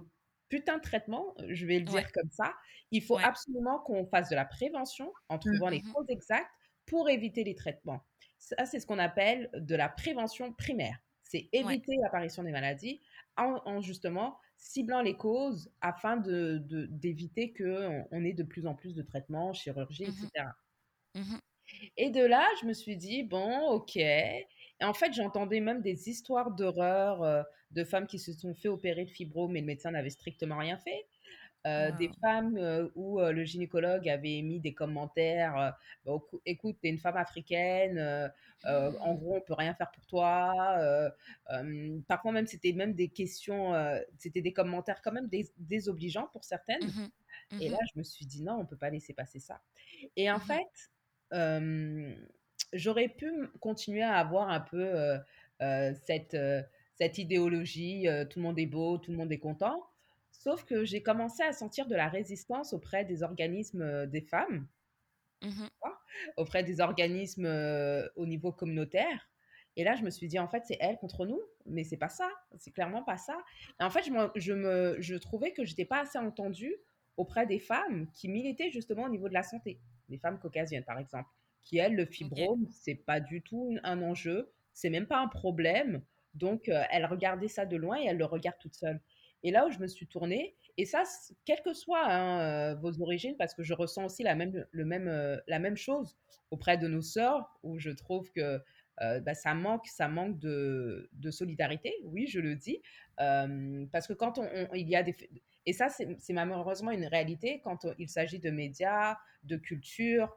putains 0.50 0.78
de 0.78 0.82
traitements, 0.82 1.36
je 1.50 1.66
vais 1.66 1.80
le 1.80 1.86
dire 1.86 2.12
comme 2.12 2.30
ça. 2.32 2.54
Il 2.92 3.02
faut 3.02 3.18
absolument 3.18 3.80
qu'on 3.80 4.06
fasse 4.06 4.30
de 4.30 4.36
la 4.36 4.46
prévention 4.46 5.12
en 5.30 5.36
mmh 5.36 5.40
trouvant 5.40 5.70
les 5.70 5.82
causes 5.82 6.10
exactes 6.10 6.52
pour 6.86 7.10
éviter 7.10 7.44
les 7.44 7.56
traitements. 7.56 8.02
Ça, 8.38 8.66
c'est 8.66 8.80
ce 8.80 8.86
qu'on 8.86 9.00
appelle 9.00 9.50
de 9.54 9.76
la 9.76 9.90
prévention 9.90 10.54
primaire. 10.54 10.98
C'est 11.24 11.50
éviter 11.52 11.98
l'apparition 12.02 12.44
des 12.44 12.52
maladies 12.52 13.02
en, 13.36 13.82
justement 13.82 14.40
ciblant 14.58 15.02
les 15.02 15.18
causes 15.18 15.70
afin 15.82 16.18
d'éviter 16.18 17.54
de, 17.60 18.04
qu'on 18.10 18.24
ait 18.24 18.34
de 18.34 18.44
plus 18.44 18.66
en 18.66 18.74
plus 18.74 18.96
de 18.96 19.02
traitements, 19.02 19.54
chirurgie, 19.54 20.06
etc. 20.06 20.30
Et 21.98 22.10
de 22.10 22.24
là, 22.24 22.48
je 22.62 22.66
me 22.66 22.74
suis 22.74 22.96
dit, 22.96 23.24
bon, 23.24 23.68
ok. 23.70 24.00
Et 24.80 24.86
en 24.86 24.94
fait, 24.94 25.14
j'entendais 25.14 25.60
même 25.60 25.82
des 25.82 26.10
histoires 26.10 26.52
d'horreur 26.52 27.24
euh, 27.24 27.44
de 27.72 27.84
femmes 27.84 28.08
qui 28.08 28.20
se 28.20 28.32
sont 28.34 28.54
fait 28.54 28.70
opérer 28.70 29.06
de 29.06 29.10
fibro, 29.10 29.48
mais 29.48 29.62
le 29.62 29.66
médecin 29.66 29.92
n'avait 29.92 30.10
strictement 30.10 30.58
rien 30.58 30.78
fait. 30.78 31.08
Euh, 31.66 31.92
des 31.98 32.10
femmes 32.22 32.56
euh, 32.58 32.88
où 32.96 33.20
le 33.20 33.44
gynécologue 33.44 34.08
avait 34.08 34.42
mis 34.42 34.62
des 34.62 34.74
commentaires 34.74 35.76
bah, 36.06 36.14
écoute, 36.46 36.78
t'es 36.82 36.88
une 36.88 37.00
femme 37.00 37.18
africaine, 37.18 38.32
en 38.64 39.14
gros, 39.16 39.36
on 39.36 39.42
peut 39.42 39.56
rien 39.56 39.74
faire 39.74 39.92
pour 39.92 40.06
toi. 40.06 40.54
parfois, 42.08 42.32
même, 42.32 42.48
c'était 42.48 42.72
même 42.72 42.94
des 42.94 43.10
questions, 43.10 43.74
c'était 44.18 44.42
des 44.42 44.54
commentaires 44.54 45.02
quand 45.02 45.12
même 45.12 45.30
désobligeants 45.58 46.30
pour 46.32 46.46
certaines. 46.46 46.86
Mmh 46.86 47.60
Et 47.60 47.70
mmh 47.70 47.72
là, 47.72 47.78
je 47.94 48.00
me 48.00 48.04
suis 48.04 48.26
dit, 48.26 48.44
non, 48.44 48.60
on 48.60 48.66
peut 48.66 48.78
pas 48.78 48.90
laisser 48.90 49.14
passer 49.14 49.40
ça. 49.40 49.60
Et 50.16 50.32
en 50.32 50.40
fait, 50.40 50.90
j'aurais 52.74 53.10
pu 53.10 53.32
continuer 53.60 54.04
à 54.04 54.16
avoir 54.18 54.50
un 54.50 54.60
peu 54.60 55.18
cette, 56.06 56.38
cette 56.96 57.18
idéologie, 57.18 58.08
tout 58.30 58.40
le 58.40 58.44
monde 58.44 58.60
est 58.60 58.66
beau, 58.66 58.98
tout 58.98 59.12
le 59.12 59.18
monde 59.18 59.32
est 59.32 59.40
content. 59.40 59.88
sauf 60.32 60.64
que 60.66 60.86
j'ai 60.86 61.02
commencé 61.02 61.44
à 61.44 61.52
sentir 61.54 61.88
de 61.88 61.96
la 61.96 62.08
résistance 62.08 62.74
auprès 62.74 63.06
des 63.06 63.24
organismes 63.24 64.06
des 64.08 64.22
femmes, 64.22 64.68
mmh 65.42 65.68
auprès 66.36 66.64
des 66.64 66.82
organismes 66.82 67.46
au 68.16 68.26
niveau 68.26 68.52
communautaire. 68.52 69.30
Et 69.76 69.84
là, 69.84 69.96
je 69.96 70.02
me 70.04 70.10
suis 70.10 70.28
dit, 70.28 70.40
en 70.40 70.48
fait, 70.48 70.64
c'est 70.66 70.78
elle 70.80 70.98
contre 70.98 71.28
nous, 71.28 71.40
mais 71.68 71.84
c'est 71.84 71.98
pas 71.98 72.10
ça, 72.10 72.28
c'est 72.58 72.72
clairement 72.72 73.04
pas 73.04 73.18
ça. 73.18 73.38
Et 73.80 73.84
en 73.84 73.92
fait, 73.92 74.02
je 74.04 74.12
me, 74.12 74.32
je, 74.36 74.54
me, 74.54 74.96
je 75.00 75.14
trouvais 75.16 75.54
que 75.54 75.64
j'étais 75.64 75.86
pas 75.86 76.02
assez 76.02 76.18
entendue 76.18 76.76
auprès 77.16 77.46
des 77.46 77.60
femmes 77.60 78.08
qui 78.14 78.28
militaient 78.30 78.72
justement 78.72 79.04
au 79.04 79.10
niveau 79.10 79.30
de 79.30 79.36
la 79.36 79.44
santé, 79.44 79.80
des 80.10 80.18
femmes 80.18 80.40
caucasiennes 80.40 80.84
par 80.84 80.98
exemple, 80.98 81.30
qui 81.68 81.78
elles, 81.78 81.96
le 81.96 82.06
fibrome, 82.06 82.66
c'est 82.72 82.96
pas 82.96 83.20
du 83.20 83.42
tout 83.42 83.78
un 83.84 84.02
enjeu, 84.02 84.50
c'est 84.74 84.90
même 84.90 85.06
pas 85.06 85.20
un 85.20 85.28
problème. 85.28 86.02
Donc, 86.34 86.70
elles 86.92 87.06
regardaient 87.06 87.50
ça 87.50 87.66
de 87.66 87.76
loin 87.76 88.00
et 88.00 88.06
elles 88.06 88.18
le 88.18 88.26
regardent 88.26 88.60
toutes 88.60 88.76
seules. 88.76 89.02
Et 89.44 89.52
là 89.52 89.68
où 89.68 89.72
je 89.72 89.80
me 89.80 89.88
suis 89.88 90.08
tournée, 90.08 90.56
et 90.78 90.86
ça, 90.86 91.04
quelles 91.44 91.62
que 91.62 91.74
soient 91.74 92.06
hein, 92.06 92.76
vos 92.76 93.02
origines, 93.02 93.36
parce 93.38 93.54
que 93.54 93.64
je 93.64 93.74
ressens 93.74 94.06
aussi 94.06 94.24
la 94.24 94.36
même, 94.36 94.66
le 94.72 94.86
même, 94.86 95.42
la 95.48 95.60
même 95.60 95.76
chose 95.76 96.16
auprès 96.52 96.78
de 96.78 96.88
nos 96.88 97.02
sœurs, 97.02 97.60
où 97.64 97.78
je 97.80 97.90
trouve 97.90 98.32
que 98.32 98.62
bah, 99.02 99.34
ça 99.34 99.54
manque, 99.54 99.88
ça 99.88 100.08
manque 100.08 100.40
de, 100.40 101.10
de, 101.12 101.32
solidarité, 101.32 101.94
oui, 102.06 102.28
je 102.28 102.40
le 102.40 102.56
dis, 102.56 102.82
parce 103.18 104.08
que 104.08 104.14
quand 104.14 104.38
on, 104.38 104.48
il 104.74 104.88
y 104.88 104.96
a 104.96 105.04
des... 105.04 105.16
Et 105.66 105.74
ça, 105.74 105.90
c'est 105.90 106.34
malheureusement 106.34 106.92
une 106.92 107.08
réalité 107.08 107.60
quand 107.62 107.86
il 108.00 108.08
s'agit 108.08 108.40
de 108.40 108.52
médias, 108.52 109.18
de 109.44 109.58
culture, 109.58 110.34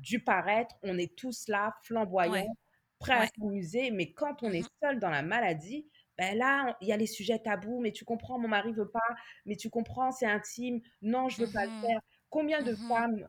du 0.00 0.22
paraître, 0.22 0.76
on 0.82 0.98
est 0.98 1.16
tous 1.16 1.48
là, 1.48 1.74
flamboyants, 1.82 2.56
prêts 2.98 3.14
à 3.14 3.26
s'amuser, 3.26 3.90
mais 3.90 4.12
quand 4.12 4.42
on 4.42 4.50
est 4.52 4.62
mmh 4.62 4.68
seul 4.82 4.98
dans 5.00 5.10
la 5.10 5.22
maladie, 5.22 5.88
ben 6.16 6.38
là, 6.38 6.76
il 6.80 6.88
y 6.88 6.92
a 6.92 6.96
les 6.96 7.06
sujets 7.06 7.40
tabous, 7.40 7.80
mais 7.80 7.92
tu 7.92 8.04
comprends, 8.04 8.38
mon 8.38 8.48
mari 8.48 8.72
veut 8.72 8.90
pas, 8.90 9.00
mais 9.46 9.56
tu 9.56 9.68
comprends, 9.68 10.12
c'est 10.12 10.26
intime, 10.26 10.80
non, 11.02 11.28
je 11.28 11.44
veux 11.44 11.52
pas 11.52 11.66
le 11.66 11.72
mmh 11.72 11.80
faire. 11.82 12.00
Combien 12.30 12.62
de 12.62 12.72
mmh 12.72 12.88
femmes 12.88 13.28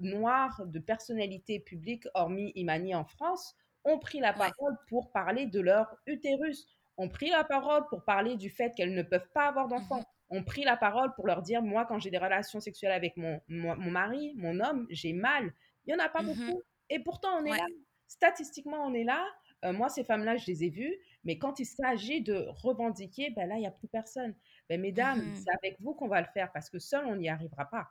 noires, 0.00 0.62
de 0.66 0.78
personnalités 0.78 1.60
publiques, 1.60 2.06
hormis 2.14 2.52
Imani 2.54 2.94
en 2.94 3.04
France, 3.04 3.54
ont 3.84 3.98
pris 3.98 4.20
la 4.20 4.32
parole 4.32 4.76
pour 4.88 5.10
parler 5.12 5.46
de 5.46 5.60
leur 5.60 5.96
utérus, 6.06 6.66
ont 6.96 7.08
pris 7.08 7.30
la 7.30 7.42
parole 7.44 7.84
pour 7.88 8.04
parler 8.04 8.36
du 8.36 8.50
fait 8.50 8.72
qu'elles 8.74 8.94
ne 8.94 9.02
peuvent 9.02 9.30
pas 9.34 9.48
avoir 9.48 9.66
d'enfants, 9.68 10.04
ont 10.32 10.42
pris 10.42 10.64
la 10.64 10.76
parole 10.76 11.14
pour 11.14 11.26
leur 11.26 11.42
dire, 11.42 11.62
moi, 11.62 11.84
quand 11.84 11.98
j'ai 11.98 12.10
des 12.10 12.18
relations 12.18 12.60
sexuelles 12.60 12.92
avec 12.92 13.16
mon, 13.16 13.40
mon, 13.48 13.76
mari, 13.76 14.32
mon 14.36 14.58
homme, 14.60 14.86
j'ai 14.90 15.12
mal. 15.12 15.52
Il 15.86 15.94
n'y 15.94 16.00
en 16.00 16.04
a 16.04 16.08
pas 16.08 16.22
beaucoup. 16.22 16.62
Et 16.90 16.98
pourtant, 17.00 17.38
on 17.40 17.44
est 17.44 17.56
là. 17.56 17.66
Statistiquement, 18.08 18.84
on 18.84 18.94
est 18.94 19.04
là. 19.04 19.24
moi, 19.72 19.88
ces 19.88 20.04
femmes-là, 20.04 20.36
je 20.36 20.46
les 20.46 20.64
ai 20.64 20.70
vues. 20.70 20.96
Mais 21.24 21.38
quand 21.38 21.60
il 21.60 21.66
s'agit 21.66 22.20
de 22.20 22.46
revendiquer, 22.48 23.30
ben 23.30 23.48
là, 23.48 23.56
il 23.56 23.60
n'y 23.60 23.66
a 23.66 23.70
plus 23.70 23.88
personne. 23.88 24.34
Ben, 24.68 24.80
mesdames, 24.80 25.20
mmh 25.20 25.36
c'est 25.36 25.54
avec 25.62 25.80
vous 25.80 25.94
qu'on 25.94 26.08
va 26.08 26.20
le 26.20 26.26
faire 26.32 26.50
parce 26.52 26.68
que 26.70 26.78
seul, 26.78 27.04
on 27.06 27.16
n'y 27.16 27.28
arrivera 27.28 27.66
pas. 27.66 27.88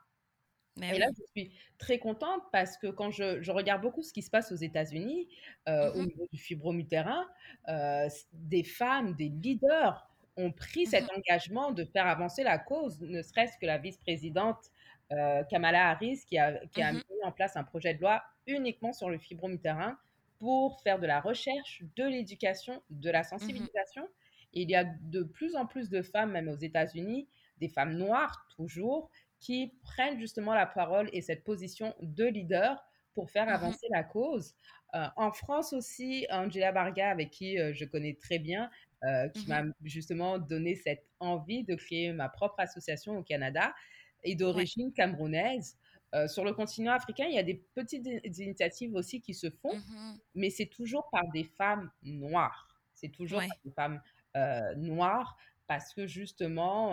et 0.80 0.98
là, 0.98 1.06
je 1.16 1.22
suis 1.30 1.54
très 1.78 1.98
contente 1.98 2.42
parce 2.50 2.76
que 2.76 2.88
quand 2.88 3.10
je, 3.10 3.50
regarde 3.50 3.82
beaucoup 3.82 4.02
ce 4.02 4.12
qui 4.12 4.22
se 4.22 4.30
passe 4.30 4.52
aux 4.52 4.56
États-Unis, 4.56 5.28
euh, 5.68 5.92
au 5.92 6.02
mmh 6.02 6.06
niveau 6.06 6.26
du 6.32 6.38
fibromutérin, 6.38 7.28
euh, 7.68 8.08
des 8.32 8.64
femmes, 8.64 9.14
des 9.14 9.28
leaders 9.28 10.11
ont 10.36 10.52
pris 10.52 10.86
cet 10.86 11.04
mmh 11.04 11.16
engagement 11.16 11.72
de 11.72 11.84
faire 11.84 12.06
avancer 12.06 12.42
la 12.42 12.58
cause, 12.58 13.00
ne 13.00 13.22
serait-ce 13.22 13.58
que 13.58 13.66
la 13.66 13.78
vice-présidente 13.78 14.70
euh, 15.12 15.42
Kamala 15.44 15.90
Harris 15.90 16.24
qui 16.26 16.38
a, 16.38 16.58
qui 16.68 16.82
a 16.82 16.92
mis 16.92 17.02
en 17.22 17.32
place 17.32 17.56
un 17.56 17.64
projet 17.64 17.94
de 17.94 18.00
loi 18.00 18.22
uniquement 18.46 18.92
sur 18.92 19.10
le 19.10 19.18
fibromutérin 19.18 19.98
pour 20.38 20.80
faire 20.80 20.98
de 20.98 21.06
la 21.06 21.20
recherche, 21.20 21.82
de 21.96 22.04
l'éducation, 22.04 22.82
de 22.90 23.10
la 23.10 23.20
mmh 23.20 23.24
sensibilisation. 23.24 24.08
il 24.52 24.70
y 24.70 24.74
a 24.74 24.84
de 24.84 25.22
plus 25.22 25.54
en 25.54 25.66
plus 25.66 25.88
de 25.88 26.02
femmes, 26.02 26.32
même 26.32 26.48
aux 26.48 26.56
États-Unis, 26.56 27.28
des 27.58 27.68
femmes 27.68 27.94
noires 27.94 28.46
toujours, 28.56 29.10
qui 29.38 29.74
prennent 29.82 30.18
justement 30.18 30.54
la 30.54 30.66
parole 30.66 31.10
et 31.12 31.20
cette 31.20 31.44
position 31.44 31.94
de 32.00 32.24
leader 32.24 32.82
pour 33.14 33.30
faire 33.30 33.46
mmh 33.46 33.50
avancer 33.50 33.86
la 33.90 34.02
cause. 34.02 34.54
Euh, 34.94 35.06
en 35.16 35.32
France 35.32 35.72
aussi, 35.72 36.26
Angela 36.30 36.72
Barga, 36.72 37.10
avec 37.10 37.30
qui 37.30 37.58
euh, 37.58 37.72
je 37.72 37.84
connais 37.84 38.14
très 38.14 38.38
bien, 38.38 38.70
euh, 39.04 39.28
qui 39.28 39.46
mmh 39.46 39.48
m'a 39.48 39.62
justement 39.82 40.38
donné 40.38 40.76
cette 40.76 41.06
envie 41.18 41.64
de 41.64 41.74
créer 41.74 42.12
ma 42.12 42.28
propre 42.28 42.54
association 42.58 43.18
au 43.18 43.22
Canada, 43.22 43.74
est 44.22 44.36
d'origine 44.36 44.92
camerounaise. 44.92 45.76
Euh, 46.14 46.28
sur 46.28 46.44
le 46.44 46.52
continent 46.52 46.92
africain, 46.92 47.24
il 47.26 47.34
y 47.34 47.38
a 47.38 47.42
des 47.42 47.64
petites 47.74 48.06
initiatives 48.38 48.94
aussi 48.94 49.20
qui 49.20 49.34
se 49.34 49.50
font, 49.50 49.74
mmh 49.74 50.18
mais 50.34 50.50
c'est 50.50 50.66
toujours 50.66 51.08
par 51.10 51.28
des 51.32 51.44
femmes 51.44 51.90
noires. 52.02 52.68
C'est 52.94 53.08
toujours 53.08 53.40
par 53.40 53.58
des 53.64 53.72
femmes 53.72 54.00
euh, 54.36 54.74
noires 54.76 55.36
parce 55.66 55.94
que 55.94 56.06
justement, 56.06 56.92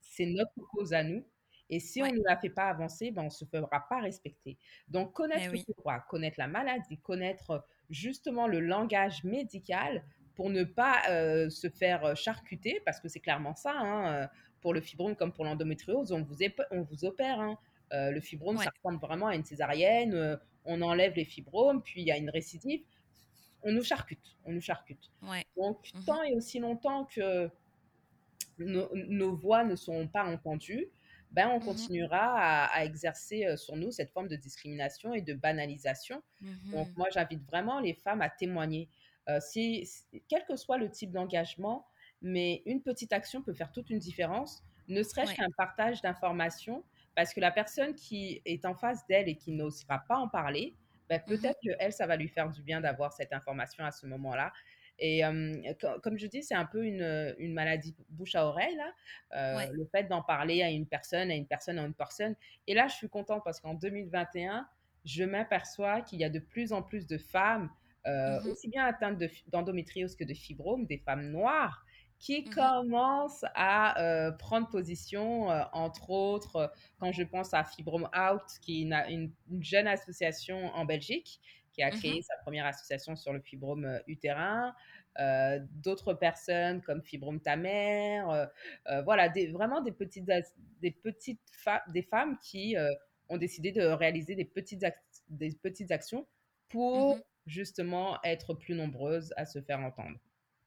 c'est 0.00 0.26
notre 0.26 0.60
cause 0.72 0.92
à 0.92 1.02
nous. 1.02 1.24
Et 1.68 1.80
si 1.80 2.02
on 2.02 2.06
ne 2.06 2.22
la 2.24 2.36
fait 2.36 2.50
pas 2.50 2.68
avancer, 2.68 3.10
ben, 3.10 3.22
on 3.22 3.26
ne 3.26 3.30
se 3.30 3.44
fera 3.44 3.86
pas 3.88 4.00
respecter. 4.00 4.56
Donc, 4.88 5.12
connaître 5.12 5.52
eh 5.52 5.56
le 5.56 6.08
connaître 6.08 6.36
la 6.38 6.46
maladie, 6.46 6.98
connaître 6.98 7.66
justement 7.90 8.46
le 8.46 8.60
langage 8.60 9.24
médical 9.24 10.04
pour 10.36 10.50
ne 10.50 10.62
pas 10.62 11.02
se 11.50 11.68
faire 11.68 12.16
charcuter, 12.16 12.80
parce 12.84 13.00
que 13.00 13.08
c'est 13.08 13.20
clairement 13.20 13.56
ça, 13.56 13.72
hein, 13.74 14.28
pour 14.60 14.74
le 14.74 14.80
fibrome 14.80 15.16
comme 15.16 15.32
pour 15.32 15.44
l'endométriose, 15.44 16.12
on 16.12 16.22
vous, 16.22 16.36
on 16.70 16.82
vous 16.82 17.04
opère. 17.04 17.40
Hein. 17.40 17.58
Euh, 17.92 18.10
le 18.10 18.20
fibrome, 18.20 18.58
ça 18.58 18.70
ressemble 18.82 19.00
vraiment 19.00 19.28
à 19.28 19.34
une 19.34 19.44
césarienne. 19.44 20.14
Euh, 20.14 20.36
on 20.64 20.82
enlève 20.82 21.14
les 21.14 21.24
fibromes, 21.24 21.82
puis 21.82 22.00
il 22.00 22.06
y 22.06 22.10
a 22.10 22.16
une 22.16 22.30
récidive. 22.30 22.82
On 23.62 23.72
nous 23.72 23.84
charcute, 23.84 24.36
on 24.44 24.52
nous 24.52 24.60
charcute. 24.60 25.10
Donc, 25.56 25.90
mmh 25.94 26.04
tant 26.04 26.22
et 26.22 26.34
aussi 26.34 26.58
longtemps 26.58 27.04
que 27.04 27.48
nos, 28.58 29.36
voix 29.36 29.64
ne 29.64 29.76
sont 29.76 30.08
pas 30.08 30.24
entendues, 30.24 30.88
ben, 31.30 31.48
on 31.48 31.58
mmh 31.58 31.64
continuera 31.64 32.64
à, 32.66 32.84
exercer 32.84 33.44
euh, 33.44 33.56
sur 33.56 33.76
nous 33.76 33.92
cette 33.92 34.10
forme 34.10 34.28
de 34.28 34.36
discrimination 34.36 35.14
et 35.14 35.20
de 35.20 35.34
banalisation. 35.34 36.22
Mmh 36.40 36.72
Donc, 36.72 36.88
moi, 36.96 37.08
j'invite 37.12 37.44
vraiment 37.46 37.80
les 37.80 37.94
femmes 37.94 38.22
à 38.22 38.30
témoigner. 38.30 38.88
Si, 39.40 39.88
quel 40.28 40.44
que 40.44 40.56
soit 40.56 40.78
le 40.78 40.90
type 40.90 41.10
d'engagement, 41.10 41.86
mais 42.22 42.62
une 42.66 42.82
petite 42.82 43.12
action 43.12 43.42
peut 43.42 43.54
faire 43.54 43.72
toute 43.72 43.90
une 43.90 43.98
différence, 43.98 44.62
ne 44.88 45.02
serait-ce 45.02 45.34
qu'un 45.34 45.50
partage 45.56 46.00
d'informations 46.00 46.84
parce 47.16 47.32
que 47.32 47.40
la 47.40 47.50
personne 47.50 47.94
qui 47.94 48.42
est 48.44 48.64
en 48.66 48.74
face 48.74 49.06
d'elle 49.06 49.28
et 49.28 49.36
qui 49.36 49.50
n'osera 49.50 50.00
pas 50.06 50.18
en 50.18 50.28
parler, 50.28 50.74
ben, 51.08 51.18
mmh 51.18 51.28
peut-être 51.28 51.58
que 51.64 51.70
elle, 51.78 51.92
ça 51.92 52.06
va 52.06 52.16
lui 52.16 52.28
faire 52.28 52.50
du 52.50 52.62
bien 52.62 52.80
d'avoir 52.80 53.12
cette 53.12 53.32
information 53.32 53.84
à 53.84 53.90
ce 53.90 54.06
moment-là. 54.06 54.52
Et 54.98 55.22
comme 56.02 56.18
je 56.18 56.26
dis, 56.26 56.42
c'est 56.42 56.54
un 56.54 56.64
peu 56.64 56.84
une, 56.84 57.34
une, 57.38 57.52
maladie 57.52 57.94
bouche 58.08 58.34
à 58.34 58.46
oreille, 58.46 58.76
là. 58.76 58.92
Euh, 59.34 59.70
le 59.72 59.84
fait 59.86 60.04
d'en 60.04 60.22
parler 60.22 60.62
à 60.62 60.70
une 60.70 60.86
personne, 60.86 61.30
à 61.30 61.34
une 61.34 61.46
personne, 61.46 61.78
à 61.78 61.84
une 61.84 61.92
personne. 61.92 62.34
Et 62.66 62.72
là, 62.72 62.88
je 62.88 62.94
suis 62.94 63.08
contente 63.08 63.42
parce 63.44 63.60
qu'en 63.60 63.74
2021, 63.74 64.66
je 65.04 65.24
m'aperçois 65.24 66.00
qu'il 66.00 66.20
y 66.20 66.24
a 66.24 66.30
de 66.30 66.38
plus 66.38 66.72
en 66.72 66.82
plus 66.82 67.06
de 67.06 67.18
femmes, 67.18 67.64
euh, 67.64 67.68
mmh 68.06 68.50
aussi 68.50 68.68
bien 68.68 68.84
atteintes 68.84 69.20
d'endométriose 69.48 70.16
que 70.16 70.24
de 70.24 70.34
fibrome, 70.34 70.86
des 70.86 70.98
femmes 70.98 71.30
noires, 71.30 71.84
qui 72.18 72.42
mmh 72.42 72.50
commence 72.50 73.44
à 73.54 74.00
euh, 74.02 74.32
prendre 74.32 74.68
position, 74.68 75.50
euh, 75.50 75.62
entre 75.72 76.10
autres, 76.10 76.56
euh, 76.56 76.68
quand 76.98 77.12
je 77.12 77.22
pense 77.22 77.52
à 77.52 77.64
Fibrome 77.64 78.08
Out, 78.16 78.42
qui 78.62 78.82
est 78.82 79.12
une, 79.12 79.32
jeune 79.60 79.86
association 79.86 80.66
en 80.74 80.84
Belgique, 80.84 81.40
qui 81.72 81.82
a 81.82 81.88
mmh 81.88 81.98
créé 81.98 82.22
sa 82.22 82.36
première 82.42 82.66
association 82.66 83.16
sur 83.16 83.32
le 83.32 83.40
fibrome 83.40 84.00
utérin. 84.06 84.74
D'autres 85.70 86.14
personnes 86.14 86.80
comme 86.82 87.02
Fibrome 87.02 87.40
ta 87.40 87.56
mère, 87.56 88.50
voilà, 89.04 89.28
des, 89.28 89.48
vraiment 89.48 89.82
des 89.82 89.92
petites, 89.92 90.24
des 90.80 90.90
petites 90.90 91.40
des 91.88 92.02
femmes 92.02 92.38
qui 92.38 92.76
ont 93.28 93.36
décidé 93.36 93.72
de 93.72 93.82
réaliser 93.82 94.34
des 94.34 94.46
petites, 94.46 94.84
des 95.28 95.50
petites 95.62 95.90
actions 95.90 96.22
mmh 96.22 96.26
pour 96.70 97.18
justement 97.46 98.18
être 98.24 98.54
plus 98.54 98.74
nombreuses 98.74 99.32
à 99.36 99.46
se 99.46 99.60
faire 99.62 99.80
entendre. 99.80 100.18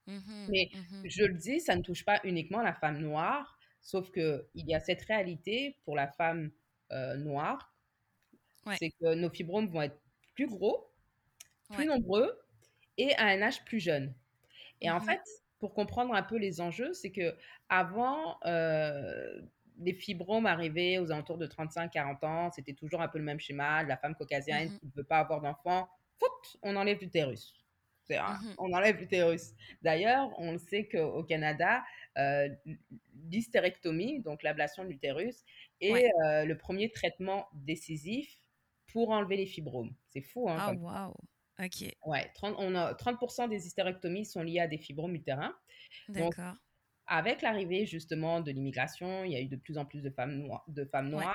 Mmh 0.08 0.48
Mais 0.50 0.70
mmh 0.74 1.02
je 1.06 1.24
le 1.24 1.36
dis, 1.36 1.60
ça 1.60 1.76
ne 1.76 1.82
touche 1.82 2.06
pas 2.06 2.20
uniquement 2.24 2.62
la 2.62 2.74
femme 2.74 3.00
noire, 3.00 3.60
sauf 3.82 4.12
qu'il 4.12 4.44
y 4.56 4.74
a 4.74 4.80
cette 4.80 5.04
réalité 5.04 5.78
pour 5.86 5.96
la 5.96 6.08
femme 6.08 6.52
noire, 7.18 7.76
c'est 8.72 8.92
que 8.92 9.16
nos 9.16 9.30
fibromes 9.30 9.68
vont 9.68 9.82
être 9.84 10.00
plus 10.36 10.48
gros, 10.48 10.92
plus 11.72 11.86
nombreux 11.86 12.40
et 12.98 13.14
à 13.16 13.26
un 13.26 13.42
âge 13.42 13.64
plus 13.66 13.80
jeune. 13.80 14.16
Et 14.82 14.90
en 14.90 15.00
mmh 15.00 15.02
fait, 15.02 15.22
pour 15.60 15.74
comprendre 15.74 16.14
un 16.14 16.24
peu 16.24 16.38
les 16.38 16.62
enjeux, 16.62 16.94
c'est 16.94 17.12
que 17.12 17.36
avant, 17.70 18.40
les 19.82 19.94
fibromes 19.94 20.46
arrivaient 20.46 20.98
aux 20.98 21.12
alentours 21.12 21.38
de 21.38 21.48
35-40 21.48 22.26
ans, 22.26 22.52
c'était 22.52 22.74
toujours 22.74 23.02
un 23.02 23.08
peu 23.08 23.18
le 23.18 23.24
même 23.24 23.40
schéma, 23.40 23.84
la 23.84 23.98
femme 23.98 24.16
caucasienne 24.16 24.70
qui 24.80 24.86
ne 24.88 24.92
veut 24.92 25.04
pas 25.06 25.20
avoir 25.20 25.42
d'enfant, 25.42 25.90
on 26.62 26.76
enlève 26.76 27.00
l'utérus. 27.00 27.54
Mmh 28.10 28.56
on 28.58 28.74
enlève 28.74 28.98
l'utérus. 28.98 29.54
D'ailleurs, 29.82 30.32
on 30.40 30.58
sait 30.58 30.88
qu'au 30.88 31.24
Canada, 31.24 31.84
euh, 32.18 32.50
l'hystérectomie, 33.30 34.22
donc 34.22 34.44
l'ablation 34.44 34.84
de 34.84 34.90
l'utérus, 34.90 35.44
est 35.82 36.12
euh, 36.26 36.46
le 36.46 36.58
premier 36.58 36.92
traitement 36.92 37.48
décisif 37.54 38.36
pour 38.88 39.12
enlever 39.12 39.38
les 39.38 39.46
fibromes. 39.46 39.94
C'est 40.08 40.22
fou, 40.22 40.50
hein? 40.50 40.58
Ah, 40.60 40.74
waouh! 40.74 41.14
Ok. 41.60 41.96
Ouais, 42.06 42.32
30, 42.34 42.56
on 42.58 42.74
a, 42.76 42.94
30% 42.94 43.50
des 43.50 43.68
hystérectomies 43.68 44.26
sont 44.26 44.42
liées 44.42 44.62
à 44.62 44.68
des 44.68 44.78
fibromes 44.78 45.16
utérins. 45.16 45.56
D'accord. 46.08 46.56
avec 47.08 47.42
l'arrivée 47.42 47.88
justement 47.88 48.42
de 48.42 48.52
l'immigration, 48.52 49.24
il 49.24 49.32
y 49.32 49.36
a 49.36 49.40
eu 49.40 49.48
de 49.48 49.56
plus 49.56 49.80
en 49.80 49.86
plus 49.86 50.04
de 50.04 50.12
femmes, 50.12 50.36
noires, 50.36 50.64
de 50.68 50.86
femmes 50.86 51.10
noires. 51.10 51.34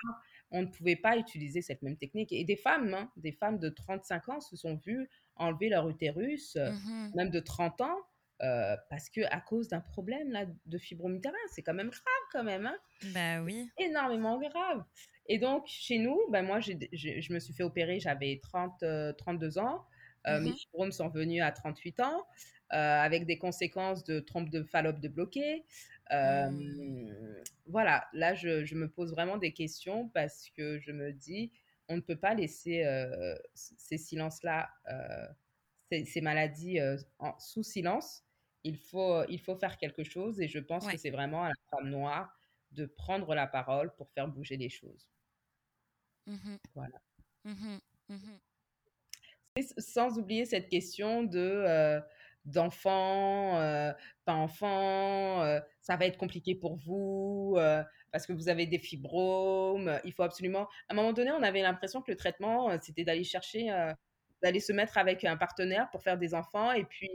On 0.51 0.63
ne 0.63 0.67
pouvait 0.67 0.97
pas 0.97 1.17
utiliser 1.17 1.63
cette 1.63 1.83
même 1.83 1.97
technique. 1.97 2.33
Et 2.33 2.45
des 2.45 2.57
femmes, 2.57 2.95
hein, 2.95 3.11
des 3.17 3.33
femmes 3.33 3.59
de 3.59 3.69
35 3.69 4.29
ans 4.29 4.41
se 4.41 4.57
sont 4.57 4.77
vues 4.77 5.09
enlever 5.37 5.69
leur 5.69 5.89
utérus, 5.89 6.57
euh, 6.57 6.71
mmh 6.71 7.13
même 7.17 7.31
de 7.31 7.41
30 7.41 7.81
ans, 7.81 7.97
euh, 8.43 8.77
parce 8.91 9.09
que 9.11 9.23
à 9.31 9.41
cause 9.41 9.69
d'un 9.69 9.81
problème 9.81 10.31
là, 10.31 10.47
de 10.67 10.79
fibromyalgie. 10.79 11.37
C'est 11.51 11.63
quand 11.63 11.75
même 11.75 11.91
grave 11.91 12.25
quand 12.33 12.45
même. 12.45 12.67
Hein 12.67 12.77
bah 13.13 13.43
oui. 13.43 13.69
Énormément 13.79 14.39
grave. 14.39 14.85
Et 15.27 15.39
donc, 15.39 15.65
chez 15.67 15.99
nous, 15.99 16.21
ben 16.31 16.43
moi, 16.43 16.61
je 16.61 17.33
me 17.33 17.39
suis 17.39 17.55
fait 17.55 17.63
opérer, 17.63 17.99
j'avais 17.99 18.41
30, 18.43 18.85
32 19.17 19.59
ans. 19.59 19.87
Euh, 20.27 20.41
mes 20.41 20.51
mmh 20.51 20.57
fibromes 20.57 20.93
sont 20.93 21.09
venus 21.09 21.43
à 21.43 21.53
38 21.53 22.01
ans. 22.01 22.27
Euh, 22.75 23.01
avec 23.01 23.25
des 23.25 23.39
conséquences 23.39 24.03
de 24.03 24.19
trompe 24.19 24.51
de 24.51 24.65
Fallope 24.65 24.99
de 24.99 25.07
bloquer. 25.07 25.65
Mmh. 26.11 27.09
Voilà, 27.67 28.09
là, 28.13 28.35
je, 28.35 28.75
me 28.75 28.89
pose 28.89 29.13
vraiment 29.13 29.37
des 29.37 29.53
questions 29.53 30.09
parce 30.09 30.51
que 30.51 30.81
je 30.81 30.91
me 30.91 31.13
dis, 31.13 31.53
on 31.89 31.95
ne 31.95 32.01
peut 32.01 32.19
pas 32.19 32.35
laisser 32.35 32.85
euh, 32.85 33.37
ces 33.55 33.97
silences-là, 33.97 34.71
euh, 34.91 35.29
ces, 36.05 36.21
maladies 36.21 36.81
en, 37.21 37.39
sous 37.39 37.63
silence. 37.63 38.25
Il 38.65 38.77
faut, 38.77 39.25
il 39.29 39.39
faut 39.39 39.55
faire 39.55 39.79
quelque 39.79 40.03
chose 40.03 40.41
et 40.41 40.49
je 40.49 40.59
pense 40.59 40.85
que 40.89 40.97
c'est 40.97 41.11
vraiment 41.11 41.45
à 41.45 41.51
la 41.51 41.55
femme 41.71 41.91
noire 41.91 42.37
de 42.73 42.87
prendre 42.87 43.37
la 43.37 43.47
parole 43.47 43.95
pour 43.95 44.11
faire 44.11 44.27
bouger 44.27 44.57
les 44.57 44.71
choses. 44.71 45.09
Mmh 46.27 46.57
voilà. 46.75 47.01
Mmh 47.45 47.77
sans 49.79 50.19
oublier 50.19 50.47
cette 50.47 50.69
question 50.69 51.23
de 51.23 52.03
d'enfants, 52.45 53.59
euh, 53.59 53.93
pas 54.25 54.35
enfants, 54.35 55.43
euh, 55.43 55.61
ça 55.81 55.97
va 55.97 56.07
être 56.07 56.19
compliqué 56.19 56.55
pour 56.55 56.77
vous 56.77 57.55
euh, 57.57 57.83
parce 58.13 58.27
que 58.27 58.33
vous 58.33 58.49
avez 58.49 58.67
des 58.67 58.79
fibromes. 58.79 59.99
Il 60.05 60.13
faut 60.13 60.23
absolument. 60.23 60.69
À 60.89 60.93
un 60.93 60.95
moment 60.95 61.13
donné, 61.13 61.33
on 61.33 61.43
avait 61.43 61.63
l'impression 61.63 62.03
que 62.03 62.11
le 62.11 62.17
traitement, 62.17 62.77
c'était 62.83 63.05
d'aller 63.05 63.25
chercher, 63.25 63.71
d'aller 64.43 64.61
se 64.61 64.73
mettre 64.73 64.99
avec 64.99 65.25
un 65.25 65.37
partenaire 65.37 65.89
pour 65.91 66.03
faire 66.03 66.19
des 66.19 66.35
enfants. 66.35 66.73
Et 66.73 66.85
puis, 66.85 67.11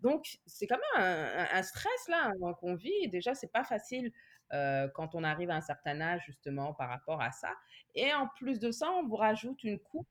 donc, 0.00 0.38
c'est 0.46 0.66
quand 0.66 0.78
même 0.96 1.46
un, 1.52 1.62
stress 1.62 2.08
là 2.08 2.32
hein, 2.42 2.52
qu'on 2.60 2.74
vit. 2.74 2.92
Et 3.02 3.08
déjà, 3.08 3.34
c'est 3.34 3.52
pas 3.52 3.64
facile. 3.64 4.12
quand 4.50 5.14
on 5.14 5.24
arrive 5.24 5.50
à 5.50 5.56
un 5.56 5.62
certain 5.62 6.00
âge, 6.00 6.22
justement, 6.26 6.74
par 6.74 6.90
rapport 6.90 7.22
à 7.22 7.32
ça. 7.32 7.50
Et 7.94 8.12
en 8.12 8.28
plus 8.36 8.58
de 8.58 8.70
ça, 8.70 8.90
on 8.90 9.06
vous 9.06 9.16
rajoute 9.16 9.62
une 9.64 9.78
coupe 9.78 10.08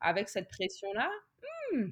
avec 0.00 0.28
cette 0.28 0.48
pression-là. 0.48 1.10
Mmh, 1.72 1.90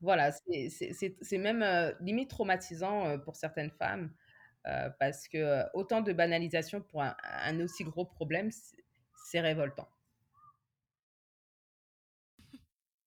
voilà, 0.00 0.32
c'est 0.32 1.38
même 1.38 1.64
limite 2.00 2.30
traumatisant 2.30 3.18
pour 3.20 3.36
certaines 3.36 3.70
femmes 3.70 4.12
parce 4.98 5.28
que 5.28 5.64
autant 5.74 6.00
de 6.02 6.12
banalisation 6.12 6.80
pour 6.82 7.02
un 7.02 7.60
aussi 7.60 7.84
gros 7.84 8.04
problème, 8.04 8.50
c'est 9.24 9.40
révoltant. 9.40 9.88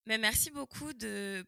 Mais 0.06 0.18
merci 0.18 0.52
beaucoup 0.52 0.92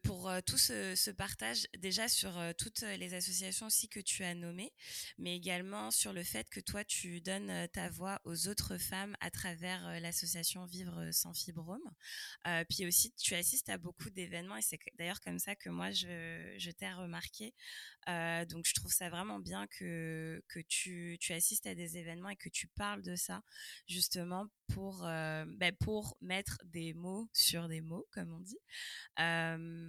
pour 0.02 0.30
euh, 0.30 0.40
tout 0.40 0.56
ce, 0.56 1.10
partage, 1.10 1.66
déjà 1.78 2.08
sur 2.08 2.38
euh, 2.38 2.52
toutes 2.56 2.80
les 2.80 3.12
associations 3.12 3.66
aussi 3.66 3.86
que 3.86 4.00
tu 4.00 4.24
as 4.24 4.34
nommées, 4.34 4.72
mais 5.18 5.36
également 5.36 5.90
sur 5.90 6.14
le 6.14 6.22
fait 6.22 6.48
que 6.48 6.60
toi, 6.60 6.82
tu 6.82 7.20
donnes 7.20 7.50
euh, 7.50 7.66
ta 7.66 7.90
voix 7.90 8.18
aux 8.24 8.48
autres 8.48 8.78
femmes 8.78 9.14
à 9.20 9.30
travers 9.30 10.00
l'association 10.00 10.64
Vivre 10.64 11.10
sans 11.12 11.34
fibrome. 11.34 11.90
puis 12.70 12.86
aussi, 12.86 13.12
tu 13.12 13.34
assistes 13.34 13.68
à 13.68 13.76
beaucoup 13.76 14.08
d'événements, 14.08 14.56
et 14.56 14.62
c'est 14.62 14.78
d'ailleurs 14.98 15.20
comme 15.20 15.38
ça 15.38 15.54
que 15.54 15.68
moi, 15.68 15.90
je, 15.90 16.70
t'ai 16.70 16.90
remarqué. 16.92 17.54
donc, 18.06 18.66
je 18.66 18.74
trouve 18.74 18.92
ça 18.92 19.10
vraiment 19.10 19.38
bien 19.38 19.66
que, 19.66 20.42
que 20.48 20.60
tu, 20.60 21.18
tu 21.20 21.34
assistes 21.34 21.66
à 21.66 21.74
des 21.74 21.98
événements 21.98 22.30
et 22.30 22.36
que 22.36 22.48
tu 22.48 22.68
parles 22.68 23.02
de 23.02 23.16
ça, 23.16 23.42
justement, 23.86 24.48
pour, 24.68 25.02
ben, 25.02 25.72
pour 25.80 26.16
mettre 26.20 26.58
des 26.64 26.94
mots 26.94 27.28
sur 27.32 27.68
des 27.68 27.80
mots, 27.80 28.06
comme 28.12 28.32
on 28.32 28.40
dit, 28.40 28.58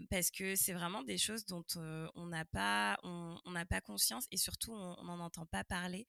parce 0.10 0.32
que 0.32 0.56
c'est 0.56 0.74
vraiment 0.74 1.04
des 1.04 1.18
choses 1.18 1.46
dont 1.46 1.66
on 1.76 2.26
n'a 2.28 2.46
pas, 2.46 2.98
on 3.04 3.52
n'a 3.52 3.66
pas 3.66 3.82
conscience 3.82 4.26
et 4.32 4.38
surtout 4.38 4.74
on 4.74 5.04
n'en 5.04 5.20
entend 5.20 5.46
pas 5.46 5.64
parler. 5.64 6.08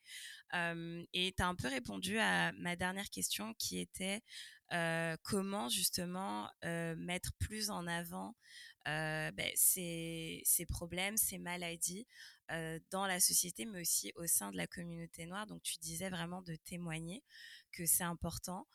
et 0.53 1.35
tu 1.37 1.43
as 1.43 1.47
un 1.47 1.55
peu 1.55 1.69
répondu 1.69 2.19
à 2.19 2.53
ma 2.53 2.77
dernière 2.77 3.11
question 3.11 3.55
qui 3.55 3.79
était 3.79 4.23
comment 5.23 5.69
justement 5.69 6.51
mettre 6.63 7.33
plus 7.39 7.71
en 7.71 7.87
avant 7.87 8.35
ben, 8.85 9.51
ces, 9.55 10.43
ces, 10.45 10.67
problèmes, 10.67 11.17
ces 11.17 11.39
maladies 11.39 12.07
dans 12.91 13.07
la 13.07 13.21
société, 13.21 13.67
mais 13.67 13.83
aussi 13.83 14.13
au 14.17 14.27
sein 14.27 14.51
de 14.51 14.57
la 14.57 14.67
communauté 14.67 15.27
noire. 15.27 15.47
Donc 15.47 15.63
tu 15.63 15.77
disais 15.79 16.09
vraiment 16.09 16.43
de 16.43 16.57
témoigner 16.57 17.23
que 17.73 17.87
c'est 17.87 18.05
important. 18.05 18.67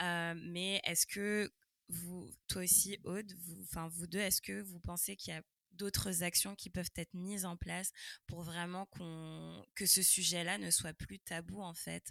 mais 0.00 0.80
est-ce 0.84 1.06
que 1.06 1.50
vous, 1.88 2.30
toi 2.48 2.62
aussi, 2.62 2.98
Aude, 3.04 3.32
vous, 3.44 3.62
enfin 3.62 3.88
vous 3.88 4.06
deux, 4.06 4.18
est-ce 4.18 4.40
que 4.40 4.62
vous 4.62 4.80
pensez 4.80 5.16
qu'il 5.16 5.34
y 5.34 5.36
a 5.36 5.42
d'autres 5.72 6.22
actions 6.22 6.54
qui 6.54 6.70
peuvent 6.70 6.90
être 6.96 7.14
mises 7.14 7.44
en 7.44 7.56
place 7.56 7.92
pour 8.26 8.42
vraiment 8.42 8.86
qu'on 8.86 9.64
que 9.74 9.86
ce 9.86 10.02
sujet-là 10.02 10.58
ne 10.58 10.70
soit 10.70 10.92
plus 10.92 11.18
tabou 11.18 11.62
en 11.62 11.74
fait, 11.74 12.10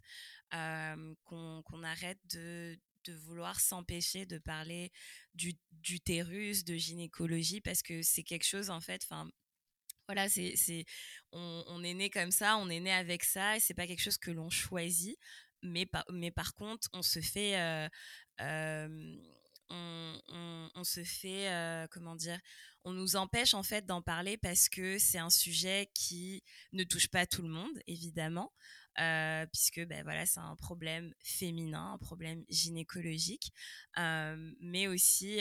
qu'on 0.49 1.83
arrête 1.83 2.19
de, 2.25 2.77
de 3.05 3.13
vouloir 3.13 3.59
s'empêcher 3.59 4.25
de 4.25 4.37
parler 4.37 4.91
du 5.33 5.53
d'utérus, 5.71 6.63
de 6.63 6.75
gynécologie? 6.75 7.61
Parce 7.61 7.81
que 7.81 8.01
c'est 8.01 8.23
quelque 8.23 8.45
chose 8.45 8.69
en 8.69 8.81
fait, 8.81 9.03
enfin 9.03 9.29
voilà, 10.07 10.27
c'est 10.27 10.85
on, 11.31 11.63
on, 11.67 11.83
est 11.83 11.93
né 11.93 12.09
comme 12.09 12.31
ça, 12.31 12.57
on 12.57 12.69
est 12.69 12.79
né 12.79 12.91
avec 12.91 13.23
ça 13.23 13.55
et 13.55 13.59
c'est 13.59 13.73
pas 13.73 13.87
quelque 13.87 14.01
chose 14.01 14.17
que 14.17 14.31
l'on 14.31 14.49
choisit, 14.49 15.17
mais 15.63 15.85
par 15.85 16.05
mais 16.11 16.31
par 16.31 16.53
contre 16.55 16.87
on 16.93 17.01
se 17.01 17.19
fait 17.21 17.55
on, 20.75 20.83
se 20.83 21.03
fait, 21.03 21.49
euh, 21.49 21.87
comment 21.89 22.15
dire, 22.15 22.39
on 22.83 22.91
nous 22.91 23.15
empêche 23.15 23.53
en 23.53 23.63
fait 23.63 23.85
d'en 23.85 24.01
parler 24.01 24.37
parce 24.37 24.69
que 24.69 24.97
c'est 24.97 25.17
un 25.17 25.29
sujet 25.29 25.89
qui 25.93 26.43
ne 26.73 26.83
touche 26.83 27.07
pas 27.07 27.25
tout 27.25 27.41
le 27.41 27.49
monde, 27.49 27.79
évidemment, 27.87 28.51
euh, 28.99 29.45
puisque 29.47 29.85
ben 29.85 30.03
voilà, 30.03 30.25
c'est 30.25 30.39
un 30.39 30.55
problème 30.55 31.13
féminin, 31.19 31.93
un 31.93 31.97
problème 31.97 32.43
gynécologique, 32.49 33.51
euh, 33.97 34.53
mais 34.59 34.87
aussi 34.87 35.39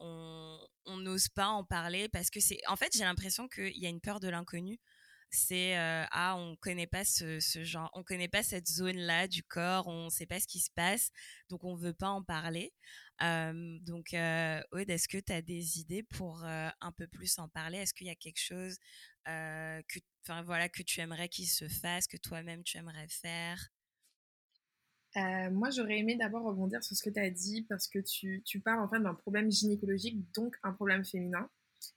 on 0.00 0.96
n'ose 0.96 1.28
pas 1.28 1.48
en 1.48 1.64
parler 1.64 2.08
parce 2.08 2.30
que 2.30 2.40
c'est, 2.40 2.60
en 2.66 2.76
fait, 2.76 2.92
j'ai 2.96 3.04
l'impression 3.04 3.48
qu'il 3.48 3.76
y 3.78 3.86
a 3.86 3.90
une 3.90 4.00
peur 4.00 4.20
de 4.20 4.28
l'inconnu 4.28 4.78
c'est 5.30 5.74
ah 5.76 6.36
on 6.36 6.56
connaît 6.56 6.86
pas 6.86 7.04
ce, 7.04 7.38
genre 7.62 7.90
on 7.94 8.02
connaît 8.02 8.28
pas 8.28 8.42
cette 8.42 8.68
zone 8.68 8.96
là 8.96 9.28
du 9.28 9.42
corps 9.42 9.86
on 9.86 10.10
sait 10.10 10.26
pas 10.26 10.40
ce 10.40 10.46
qui 10.46 10.60
se 10.60 10.70
passe 10.74 11.10
donc 11.48 11.64
on 11.64 11.76
veut 11.76 11.92
pas 11.92 12.08
en 12.08 12.22
parler. 12.22 12.72
Donc, 13.20 14.14
Aude, 14.72 14.90
est-ce 14.90 15.08
que 15.08 15.18
tu 15.18 15.32
as 15.32 15.42
des 15.42 15.80
idées 15.80 16.02
pour 16.02 16.44
un 16.44 16.92
peu 16.96 17.06
plus 17.08 17.38
en 17.38 17.48
parler? 17.48 17.78
Est-ce 17.78 17.94
qu'il 17.94 18.06
y 18.06 18.10
a 18.10 18.14
quelque 18.14 18.40
chose 18.40 18.76
que, 19.24 20.42
voilà, 20.44 20.68
que 20.68 20.82
tu 20.82 21.00
aimerais 21.00 21.28
qu'il 21.28 21.48
se 21.48 21.68
fasse, 21.68 22.06
que 22.06 22.16
toi-même 22.16 22.62
tu 22.62 22.78
aimerais 22.78 23.08
faire? 23.08 23.70
Moi, 25.16 25.70
j'aurais 25.70 25.98
aimé 25.98 26.16
d'abord 26.16 26.44
rebondir 26.44 26.82
sur 26.84 26.96
ce 26.96 27.02
que 27.02 27.10
tu 27.10 27.20
as 27.20 27.30
dit 27.30 27.62
parce 27.68 27.88
que 27.88 27.98
tu, 27.98 28.42
tu 28.44 28.60
parles 28.60 28.80
en 28.80 29.00
d'un 29.00 29.14
problème 29.14 29.50
gynécologique, 29.50 30.30
donc 30.32 30.56
un 30.62 30.72
problème 30.72 31.04
féminin. 31.04 31.50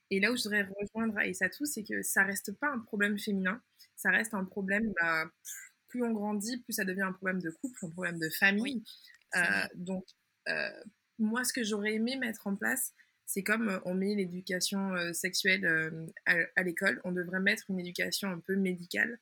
Et 0.10 0.20
là 0.20 0.32
où 0.32 0.36
je 0.36 0.44
voudrais 0.44 0.68
rejoindre 0.80 1.16
tout, 1.58 1.66
c'est 1.66 1.84
que 1.84 2.02
ça 2.02 2.24
reste 2.24 2.52
pas 2.60 2.68
un 2.68 2.80
problème 2.80 3.18
féminin, 3.18 3.62
ça 3.96 4.10
reste 4.10 4.34
un 4.34 4.46
problème, 4.46 4.94
bah, 5.02 5.26
plus 5.88 6.04
on 6.04 6.12
grandit, 6.12 6.62
plus 6.62 6.74
ça 6.74 6.86
devient 6.86 7.02
un 7.02 7.14
problème 7.14 7.42
de 7.42 7.50
couple, 7.50 7.86
un 7.86 7.90
problème 7.90 8.20
de 8.20 8.30
famille. 8.30 8.84
donc, 9.76 10.06
moi, 11.22 11.44
ce 11.44 11.54
que 11.54 11.64
j'aurais 11.64 11.94
aimé 11.94 12.18
mettre 12.18 12.48
en 12.48 12.56
place, 12.56 12.94
c'est 13.26 13.44
comme 13.44 13.70
euh, 13.70 13.80
on 13.86 13.94
met 13.94 14.16
l'éducation 14.16 14.94
euh, 14.94 15.14
sexuelle 15.14 15.66
euh, 15.66 16.06
à, 16.26 16.64
l'école, 16.64 17.00
on 17.06 17.12
devrait 17.12 17.40
mettre 17.40 17.64
une 17.70 17.80
éducation 17.80 18.30
un 18.30 18.40
peu 18.40 18.56
médicale 18.56 19.20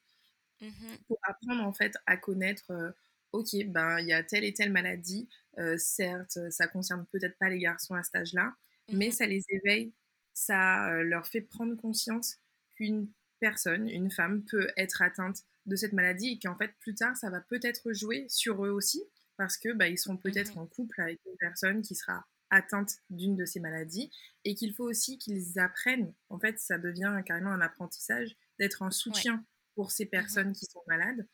mmh 0.62 0.68
pour 1.08 1.18
apprendre 1.24 1.64
en 1.64 1.74
fait 1.74 1.94
à 2.06 2.18
connaître, 2.18 2.94
ok, 3.32 3.48
ben 3.68 4.00
il 4.00 4.08
y 4.08 4.14
a 4.14 4.22
telle 4.24 4.44
et 4.44 4.54
telle 4.54 4.74
maladie, 4.74 5.30
certes, 5.78 6.38
ça 6.50 6.68
concerne 6.68 7.06
peut-être 7.14 7.38
pas 7.40 7.48
les 7.48 7.60
garçons 7.60 7.96
à 7.96 8.04
cet 8.04 8.16
âge-là, 8.16 8.54
mmh 8.90 8.98
mais 8.98 9.12
ça 9.12 9.26
les 9.26 9.42
éveille, 9.48 9.94
ça 10.34 11.04
leur 11.04 11.28
fait 11.28 11.42
prendre 11.42 11.76
conscience 11.76 12.38
qu'une 12.76 13.12
personne, 13.40 13.88
une 13.90 14.12
femme 14.12 14.44
peut 14.44 14.68
être 14.78 15.02
atteinte 15.02 15.44
de 15.66 15.76
cette 15.76 15.94
maladie 15.94 16.34
et 16.34 16.40
qu'en 16.40 16.58
fait 16.58 16.72
plus 16.80 16.96
tard 16.96 17.16
ça 17.16 17.30
va 17.30 17.42
peut-être 17.42 17.94
jouer 17.94 18.26
sur 18.28 18.66
eux 18.66 18.72
aussi 18.72 19.04
parce 19.38 19.58
que 19.58 19.74
bah, 19.74 19.88
ils 19.88 19.98
sont 19.98 20.18
peut-être 20.18 20.58
mmh 20.58 20.62
en 20.62 20.68
couple 20.68 21.02
avec 21.02 21.20
une 21.26 21.38
personne 21.38 21.82
qui 21.82 21.96
sera 21.96 22.26
atteinte 22.50 22.98
d'une 23.10 23.36
de 23.36 23.46
ces 23.46 23.60
maladies 23.60 24.12
et 24.44 24.56
qu'il 24.56 24.74
faut 24.74 24.84
aussi 24.84 25.18
qu'ils 25.18 25.60
apprennent, 25.60 26.14
en 26.30 26.40
fait 26.40 26.60
ça 26.60 26.78
devient 26.78 27.22
carrément 27.26 27.52
un 27.52 27.62
apprentissage, 27.62 28.36
d'être 28.60 28.82
un 28.82 28.92
soutien 28.92 29.46
pour 29.76 29.92
ces 29.92 30.06
mmh 30.06 30.10
personnes 30.10 30.54
qui 30.54 30.66
sont 30.66 30.82
malades 30.88 31.28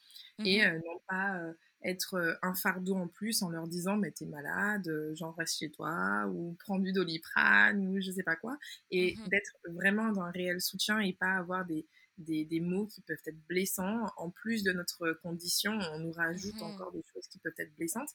et 0.44 0.66
mmh 0.66 0.82
non 0.86 1.00
pas 1.08 1.42
être 1.86 2.40
un 2.42 2.54
fardeau 2.54 2.96
en 2.96 3.08
plus 3.08 3.42
en 3.42 3.50
leur 3.50 3.68
disant 3.68 3.96
mais 3.98 4.12
t'es 4.12 4.26
malade, 4.26 4.90
j'en 5.14 5.32
reste 5.32 5.60
chez 5.60 5.70
toi 5.70 6.26
ou 6.28 6.56
prends 6.60 6.80
du 6.80 6.92
doliprane 6.92 7.88
ou 7.88 8.02
je 8.02 8.12
sais 8.12 8.24
pas 8.24 8.36
quoi 8.36 8.58
et 8.92 9.16
d'être 9.30 9.58
vraiment 9.70 10.12
dans 10.12 10.22
un 10.22 10.32
réel 10.32 10.62
soutien 10.62 11.00
et 11.00 11.14
pas 11.14 11.36
avoir 11.36 11.66
des, 11.66 11.86
des, 12.18 12.46
des, 12.46 12.60
mots 12.60 12.88
qui 12.88 13.02
peuvent 13.02 13.18
être 13.26 13.48
blessants. 13.48 14.06
En 14.18 14.30
plus 14.30 14.64
de 14.64 14.72
notre 14.72 15.14
condition, 15.22 15.78
on 15.94 16.00
nous 16.00 16.12
rajoute 16.12 16.56
mmh 16.56 16.64
encore 16.64 16.92
des 16.92 17.04
choses 17.14 17.28
qui 17.28 17.40
peuvent 17.40 17.54
être 17.58 17.76
blessantes. 17.76 18.10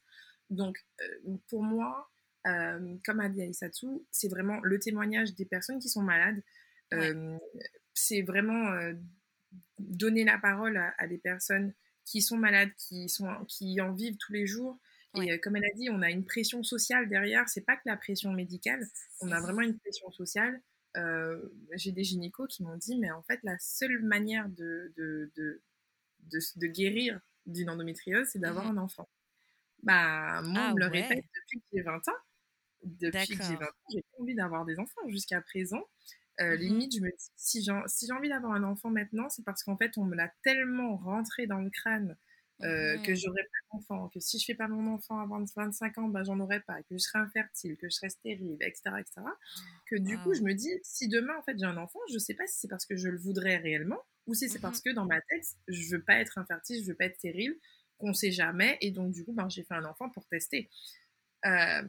Donc, 0.48 0.78
euh, 1.00 1.36
pour 1.48 1.62
moi, 1.62 2.10
euh, 2.46 2.96
comme 3.04 3.20
a 3.20 3.28
dit 3.28 3.42
Aïssatou, 3.42 4.06
c'est 4.10 4.28
vraiment 4.28 4.60
le 4.62 4.78
témoignage 4.78 5.34
des 5.34 5.44
personnes 5.44 5.78
qui 5.78 5.88
sont 5.88 6.02
malades. 6.02 6.42
Euh, 6.92 7.38
c'est 7.94 8.22
vraiment 8.22 8.76
donner 9.78 10.24
la 10.24 10.38
parole 10.38 10.76
à, 10.76 11.06
des 11.06 11.18
personnes 11.18 11.72
qui 12.04 12.22
sont 12.22 12.36
malades, 12.36 12.70
qui, 12.76 13.08
sont, 13.08 13.28
qui 13.48 13.80
en 13.80 13.92
vivent 13.92 14.16
tous 14.16 14.32
les 14.32 14.46
jours. 14.46 14.78
Et 15.20 15.40
comme 15.40 15.56
elle 15.56 15.64
a 15.64 15.74
dit, 15.74 15.90
on 15.90 16.02
a 16.02 16.10
une 16.10 16.24
pression 16.24 16.62
sociale 16.62 17.08
derrière. 17.08 17.48
C'est 17.48 17.64
pas 17.64 17.76
que 17.76 17.82
la 17.86 17.96
pression 17.96 18.32
médicale, 18.32 18.86
on 19.20 19.32
a 19.32 19.40
vraiment 19.40 19.62
une 19.62 19.76
pression 19.76 20.10
sociale. 20.12 20.60
J'ai 21.74 21.92
des 21.92 22.04
gynécos 22.04 22.46
qui 22.48 22.62
m'ont 22.62 22.76
dit, 22.76 22.96
mais 22.96 23.10
en 23.10 23.22
fait, 23.22 23.40
la 23.42 23.58
seule 23.58 24.02
manière 24.02 24.48
de, 24.48 24.92
de, 24.96 25.30
de, 25.36 25.60
de, 26.56 26.66
guérir 26.66 27.20
d'une 27.46 27.70
endométriose, 27.70 28.28
c'est 28.28 28.38
d'avoir 28.38 28.66
mmh 28.66 28.78
un 28.78 28.82
enfant. 28.82 29.08
Bah, 29.82 30.42
moi, 30.42 30.60
ah, 30.60 30.70
on 30.70 30.74
me 30.74 30.80
le 30.80 30.86
répète 30.86 31.24
depuis 31.34 31.60
que 31.60 31.66
j'ai 31.72 31.82
20 31.82 32.08
ans. 32.08 32.12
Depuis 32.82 33.36
que 33.36 33.44
j'ai 33.44 33.56
20 33.56 33.64
ans, 33.64 33.88
j'ai 33.92 34.04
envie 34.18 34.34
d'avoir 34.34 34.64
des 34.64 34.78
enfants 34.78 35.08
jusqu'à 35.08 35.40
présent. 35.40 35.82
Euh, 36.40 36.56
mmh 36.56 36.60
limite, 36.60 36.96
je 36.96 37.00
me 37.00 37.10
dis, 37.10 37.30
si 37.36 37.62
j'ai 37.62 37.72
si 37.86 38.10
envie 38.12 38.28
d'avoir 38.28 38.52
un 38.52 38.62
enfant 38.62 38.90
maintenant, 38.90 39.28
c'est 39.28 39.44
parce 39.44 39.62
qu'en 39.62 39.76
fait, 39.76 39.92
on 39.98 40.04
me 40.04 40.16
l'a 40.16 40.32
tellement 40.42 40.96
rentré 40.96 41.46
dans 41.46 41.58
le 41.58 41.70
crâne 41.70 42.16
euh, 42.62 42.98
que 42.98 43.12
mmh 43.12 43.16
j'aurais 43.16 43.42
pas 43.42 43.76
d'enfant, 43.76 44.08
que 44.08 44.20
si 44.20 44.38
je 44.38 44.44
fais 44.44 44.54
pas 44.54 44.68
mon 44.68 44.92
enfant 44.92 45.18
avant 45.18 45.42
25 45.56 45.98
ans, 45.98 46.08
bah, 46.08 46.22
j'en 46.24 46.38
aurais 46.40 46.60
pas, 46.60 46.82
que 46.82 46.92
je 46.92 46.98
serai 46.98 47.18
infertile, 47.18 47.76
que 47.76 47.88
je 47.88 47.94
serai 47.94 48.10
stérile, 48.10 48.58
etc., 48.60 48.96
etc. 48.98 49.22
Que 49.86 49.96
du 49.96 50.18
coup, 50.18 50.34
je 50.34 50.42
me 50.42 50.52
dis, 50.52 50.70
si 50.82 51.08
demain, 51.08 51.34
en 51.38 51.42
fait, 51.42 51.58
j'ai 51.58 51.66
un 51.66 51.76
enfant, 51.76 52.00
je 52.12 52.18
sais 52.18 52.34
pas 52.34 52.46
si 52.46 52.58
c'est 52.58 52.68
parce 52.68 52.86
que 52.86 52.96
je 52.96 53.08
le 53.08 53.18
voudrais 53.18 53.56
réellement 53.56 54.00
ou 54.26 54.34
si 54.34 54.48
c'est 54.48 54.60
parce 54.60 54.80
que 54.80 54.90
dans 54.90 55.06
ma 55.06 55.20
tête, 55.22 55.44
je 55.68 55.96
veux 55.96 56.02
pas 56.02 56.16
être 56.16 56.38
infertile, 56.38 56.82
je 56.82 56.88
veux 56.88 56.94
pas 56.94 57.06
être 57.06 57.16
stérile, 57.16 57.56
qu'on 57.98 58.14
sait 58.14 58.30
jamais, 58.30 58.78
et 58.80 58.90
donc 58.90 59.12
du 59.12 59.24
coup, 59.24 59.32
ben, 59.32 59.48
j'ai 59.48 59.64
fait 59.64 59.74
un 59.74 59.84
enfant 59.84 60.08
pour 60.10 60.26
tester. 60.26 60.70
Euh, 61.46 61.82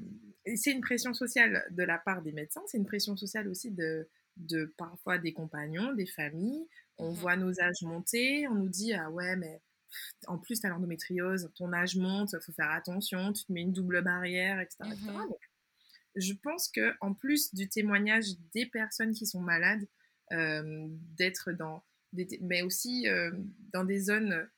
c'est 0.55 0.71
une 0.71 0.81
pression 0.81 1.13
sociale 1.13 1.65
de 1.71 1.83
la 1.83 1.97
part 1.97 2.21
des 2.21 2.31
médecins, 2.31 2.63
c'est 2.67 2.77
une 2.77 2.85
pression 2.85 3.15
sociale 3.15 3.47
aussi 3.47 3.71
de, 3.71 4.09
de 4.41 4.73
parfois 4.77 5.17
des 5.17 5.33
compagnons, 5.33 5.93
des 5.93 6.05
familles. 6.05 6.67
On 6.97 7.11
mmh 7.11 7.15
voit 7.15 7.37
nos 7.37 7.59
âges 7.59 7.81
monter, 7.81 8.47
on 8.47 8.55
nous 8.55 8.69
dit 8.69 8.93
ah 8.93 9.09
ouais 9.09 9.35
mais 9.35 9.61
en 10.27 10.37
plus 10.37 10.61
tu 10.61 10.67
as 10.67 10.69
l'endométriose, 10.69 11.49
ton 11.55 11.73
âge 11.73 11.95
monte, 11.95 12.33
il 12.33 12.43
faut 12.43 12.53
faire 12.53 12.71
attention, 12.71 13.33
tu 13.33 13.45
te 13.45 13.51
mets 13.51 13.61
une 13.61 13.73
double 13.73 14.01
barrière, 14.01 14.59
etc. 14.59 14.77
Mmh 14.83 15.27
je 16.15 16.33
pense 16.33 16.67
que 16.67 16.93
en 16.99 17.13
plus 17.13 17.53
du 17.53 17.69
témoignage 17.69 18.25
des 18.53 18.65
personnes 18.65 19.13
qui 19.13 19.25
sont 19.25 19.39
malades, 19.39 19.87
euh, 20.33 20.87
d'être 21.17 21.51
dans 21.51 21.83
des, 22.13 22.27
mais 22.41 22.61
aussi 22.61 23.07
euh, 23.07 23.31
dans 23.73 23.85
des 23.85 23.99
zones 23.99 24.49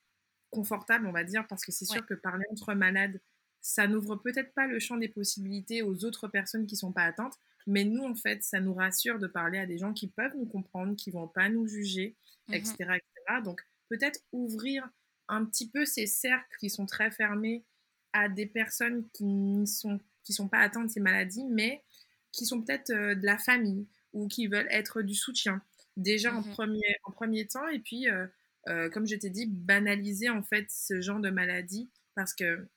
confortable, 0.49 1.07
on 1.07 1.11
va 1.11 1.23
dire, 1.23 1.45
parce 1.47 1.65
que 1.65 1.71
c'est 1.71 1.85
sûr 1.85 2.05
que 2.05 2.13
parler 2.13 2.45
entre 2.51 2.73
malades, 2.73 3.19
ça 3.61 3.87
n'ouvre 3.87 4.15
peut-être 4.17 4.53
pas 4.53 4.67
le 4.67 4.79
champ 4.79 4.97
des 4.97 5.07
possibilités 5.07 5.81
aux 5.81 6.05
autres 6.05 6.27
personnes 6.27 6.67
qui 6.67 6.75
sont 6.75 6.91
pas 6.91 7.03
atteintes, 7.03 7.39
mais 7.67 7.83
nous, 7.83 8.03
en 8.03 8.15
fait, 8.15 8.43
ça 8.43 8.59
nous 8.59 8.73
rassure 8.73 9.19
de 9.19 9.27
parler 9.27 9.57
à 9.57 9.65
des 9.65 9.77
gens 9.77 9.93
qui 9.93 10.07
peuvent 10.07 10.35
nous 10.35 10.45
comprendre, 10.45 10.95
qui 10.95 11.11
vont 11.11 11.27
pas 11.27 11.49
nous 11.49 11.67
juger, 11.67 12.15
etc., 12.51 12.75
mmh 12.79 12.93
etc. 12.93 13.41
Donc, 13.43 13.61
peut-être 13.89 14.19
ouvrir 14.31 14.87
un 15.27 15.45
petit 15.45 15.69
peu 15.69 15.85
ces 15.85 16.07
cercles 16.07 16.57
qui 16.59 16.69
sont 16.69 16.85
très 16.85 17.11
fermés 17.11 17.63
à 18.11 18.29
des 18.29 18.45
personnes 18.45 19.07
qui 19.13 19.25
ne 19.25 19.65
sont, 19.65 19.99
qui 20.23 20.33
sont 20.33 20.47
pas 20.47 20.59
atteintes 20.59 20.87
de 20.87 20.91
ces 20.91 20.99
maladies, 20.99 21.45
mais 21.49 21.83
qui 22.31 22.45
sont 22.45 22.61
peut-être 22.61 22.91
euh, 22.91 23.15
de 23.15 23.25
la 23.25 23.37
famille 23.37 23.87
ou 24.13 24.27
qui 24.27 24.47
veulent 24.47 24.67
être 24.69 25.01
du 25.01 25.15
soutien. 25.15 25.61
Déjà 25.97 26.33
en, 26.33 26.41
mmh 26.41 26.51
premier, 26.51 26.95
en 27.03 27.11
premier 27.11 27.47
temps, 27.47 27.67
et 27.67 27.79
puis 27.79 28.09
euh, 28.09 28.25
euh, 28.67 28.89
comme 28.89 29.07
je 29.07 29.15
t'ai 29.15 29.29
dit, 29.29 29.47
banaliser 29.47 30.29
en 30.29 30.43
fait 30.43 30.65
ce 30.69 31.01
genre 31.01 31.19
de 31.19 31.29
maladie 31.29 31.89
parce 32.15 32.33
que 32.33 32.67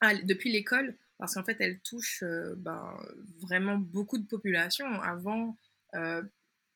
ah, 0.00 0.14
depuis 0.14 0.52
l'école, 0.52 0.96
parce 1.18 1.34
qu'en 1.34 1.44
fait 1.44 1.56
elle 1.60 1.80
touche 1.80 2.22
euh, 2.22 2.54
ben, 2.56 2.96
vraiment 3.40 3.76
beaucoup 3.76 4.18
de 4.18 4.26
populations. 4.26 5.00
Avant, 5.02 5.56
euh, 5.94 6.22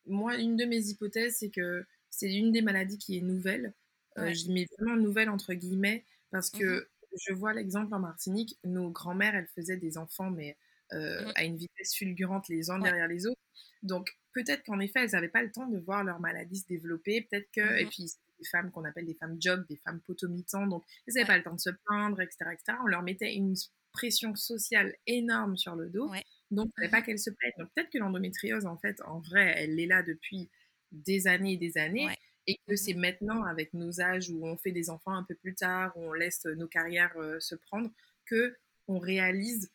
moi, 0.05 0.35
une 0.37 0.55
de 0.55 0.65
mes 0.65 0.87
hypothèses, 0.87 1.37
c'est 1.39 1.49
que 1.49 1.85
c'est 2.09 2.33
une 2.33 2.51
des 2.51 2.61
maladies 2.61 2.97
qui 2.97 3.17
est 3.17 3.21
nouvelle. 3.21 3.73
Je 4.17 4.51
mets 4.51 4.67
vraiment 4.77 4.97
nouvelle 4.97 5.29
entre 5.29 5.53
guillemets 5.53 6.03
parce 6.31 6.49
que 6.49 6.81
mmh 6.81 6.85
je 7.27 7.33
vois 7.33 7.53
l'exemple 7.53 7.93
en 7.93 7.99
Martinique, 7.99 8.57
nos 8.63 8.89
grands-mères, 8.89 9.35
elles 9.35 9.49
faisaient 9.53 9.75
des 9.75 9.97
enfants, 9.97 10.31
mais 10.31 10.55
mmh 10.93 11.31
à 11.35 11.43
une 11.43 11.57
vitesse 11.57 11.93
fulgurante 11.93 12.47
les 12.47 12.69
uns 12.69 12.79
derrière 12.79 13.07
les 13.07 13.27
autres. 13.27 13.41
Donc 13.83 14.17
peut-être 14.33 14.63
qu'en 14.63 14.79
effet, 14.79 15.01
elles 15.03 15.11
n'avaient 15.11 15.29
pas 15.29 15.43
le 15.43 15.51
temps 15.51 15.67
de 15.67 15.77
voir 15.77 16.03
leur 16.03 16.19
maladie 16.19 16.57
se 16.57 16.67
développer. 16.67 17.21
Peut-être 17.21 17.49
que, 17.51 17.79
et 17.79 17.85
puis 17.85 18.11
des 18.39 18.45
femmes 18.45 18.71
qu'on 18.71 18.85
appelle 18.85 19.05
des 19.05 19.13
femmes 19.13 19.37
job, 19.39 19.65
des 19.69 19.77
femmes 19.77 19.99
potomitants, 20.01 20.67
donc 20.67 20.83
elles 21.07 21.13
n'avaient 21.15 21.27
pas 21.27 21.37
le 21.37 21.43
temps 21.43 21.55
de 21.55 21.59
se 21.59 21.69
plaindre, 21.69 22.19
etc., 22.21 22.51
etc. 22.53 22.77
On 22.83 22.87
leur 22.87 23.03
mettait 23.03 23.33
une 23.33 23.55
pression 23.91 24.35
sociale 24.35 24.95
énorme 25.07 25.57
sur 25.57 25.75
le 25.75 25.89
dos, 25.89 26.09
donc 26.51 26.67
il 26.77 26.83
ne 26.83 26.87
fallait 26.87 26.91
pas 26.91 27.01
qu'elles 27.05 27.19
se 27.19 27.29
plaignent. 27.29 27.53
Donc 27.57 27.69
peut-être 27.75 27.89
que 27.89 27.97
l'endométriose, 27.97 28.65
en 28.65 28.77
fait, 28.77 29.01
en 29.05 29.19
vrai, 29.19 29.53
elle 29.57 29.79
est 29.79 29.87
là 29.87 30.03
depuis 30.03 30.49
des 30.91 31.27
années 31.27 31.53
et 31.53 31.57
des 31.57 31.77
années. 31.77 32.07
Et 32.47 32.57
que 32.67 32.75
c'est 32.75 32.95
maintenant, 32.95 33.43
avec 33.43 33.73
nos 33.73 34.01
âges 34.01 34.29
où 34.29 34.45
on 34.45 34.57
fait 34.57 34.71
des 34.71 34.89
enfants 34.89 35.13
un 35.13 35.23
peu 35.23 35.35
plus 35.35 35.53
tard, 35.53 35.95
où 35.95 36.01
on 36.01 36.13
laisse 36.13 36.45
nos 36.45 36.67
carrières 36.67 37.15
euh, 37.17 37.39
se 37.39 37.53
prendre, 37.53 37.91
que 38.25 38.57
on 38.87 38.97
réalise 38.97 39.71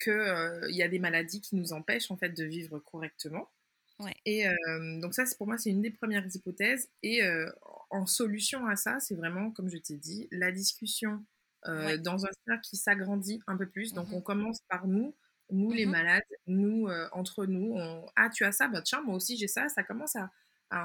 qu'il 0.00 0.12
euh, 0.12 0.70
y 0.70 0.82
a 0.82 0.88
des 0.88 1.00
maladies 1.00 1.40
qui 1.40 1.56
nous 1.56 1.72
empêchent 1.72 2.10
en 2.10 2.16
fait 2.16 2.30
de 2.30 2.44
vivre 2.44 2.78
correctement. 2.78 3.50
Et 4.24 4.46
euh, 4.46 5.00
donc 5.00 5.12
ça, 5.12 5.24
pour 5.36 5.48
moi, 5.48 5.58
c'est 5.58 5.70
une 5.70 5.82
des 5.82 5.90
premières 5.90 6.24
hypothèses. 6.32 6.88
Et 7.02 7.20
en 7.90 8.06
solution 8.06 8.64
à 8.66 8.76
ça, 8.76 9.00
c'est 9.00 9.16
vraiment, 9.16 9.50
comme 9.50 9.68
je 9.68 9.76
t'ai 9.76 9.96
dit, 9.96 10.28
la 10.30 10.52
discussion 10.52 11.24
euh, 11.66 11.96
dans 11.98 12.24
un 12.24 12.30
cercle 12.46 12.62
qui 12.62 12.76
s'agrandit 12.76 13.40
un 13.46 13.56
peu 13.56 13.68
plus. 13.68 13.92
Donc, 13.92 14.08
mmh 14.08 14.14
on 14.14 14.20
commence 14.20 14.60
par 14.68 14.86
nous, 14.86 15.14
nous 15.50 15.72
les 15.72 15.86
mmh 15.86 15.90
malades, 15.90 16.22
nous, 16.46 16.86
euh, 16.88 17.08
entre 17.12 17.46
nous. 17.46 17.72
On... 17.74 18.06
Ah, 18.16 18.30
tu 18.30 18.44
as 18.44 18.52
ça? 18.52 18.68
Bah 18.68 18.82
tiens, 18.82 19.02
moi 19.02 19.16
aussi 19.16 19.36
j'ai 19.36 19.48
ça. 19.48 19.68
Ça 19.68 19.82
commence 19.82 20.16
à, 20.16 20.30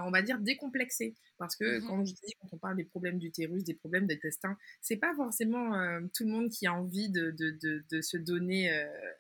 on 0.05 0.11
va 0.11 0.21
dire, 0.21 0.39
décomplexer. 0.39 1.15
Parce 1.37 1.55
que, 1.55 1.79
mmh 1.79 1.87
quand 1.87 2.05
je 2.05 2.13
dis, 2.13 2.33
quand 2.41 2.47
on 2.51 2.57
parle 2.57 2.77
des 2.77 2.85
problèmes 2.85 3.19
d'utérus, 3.19 3.63
des 3.63 3.75
problèmes 3.75 4.07
d'intestin, 4.07 4.57
c'est 4.81 4.97
pas 4.97 5.13
forcément 5.15 5.75
euh, 5.75 6.01
tout 6.15 6.23
le 6.23 6.31
monde 6.31 6.49
qui 6.49 6.67
a 6.67 6.73
envie 6.73 7.09
de, 7.09 7.31
de, 7.31 7.51
de, 7.61 7.83
de 7.91 8.01
se 8.01 8.17
donner 8.17 8.69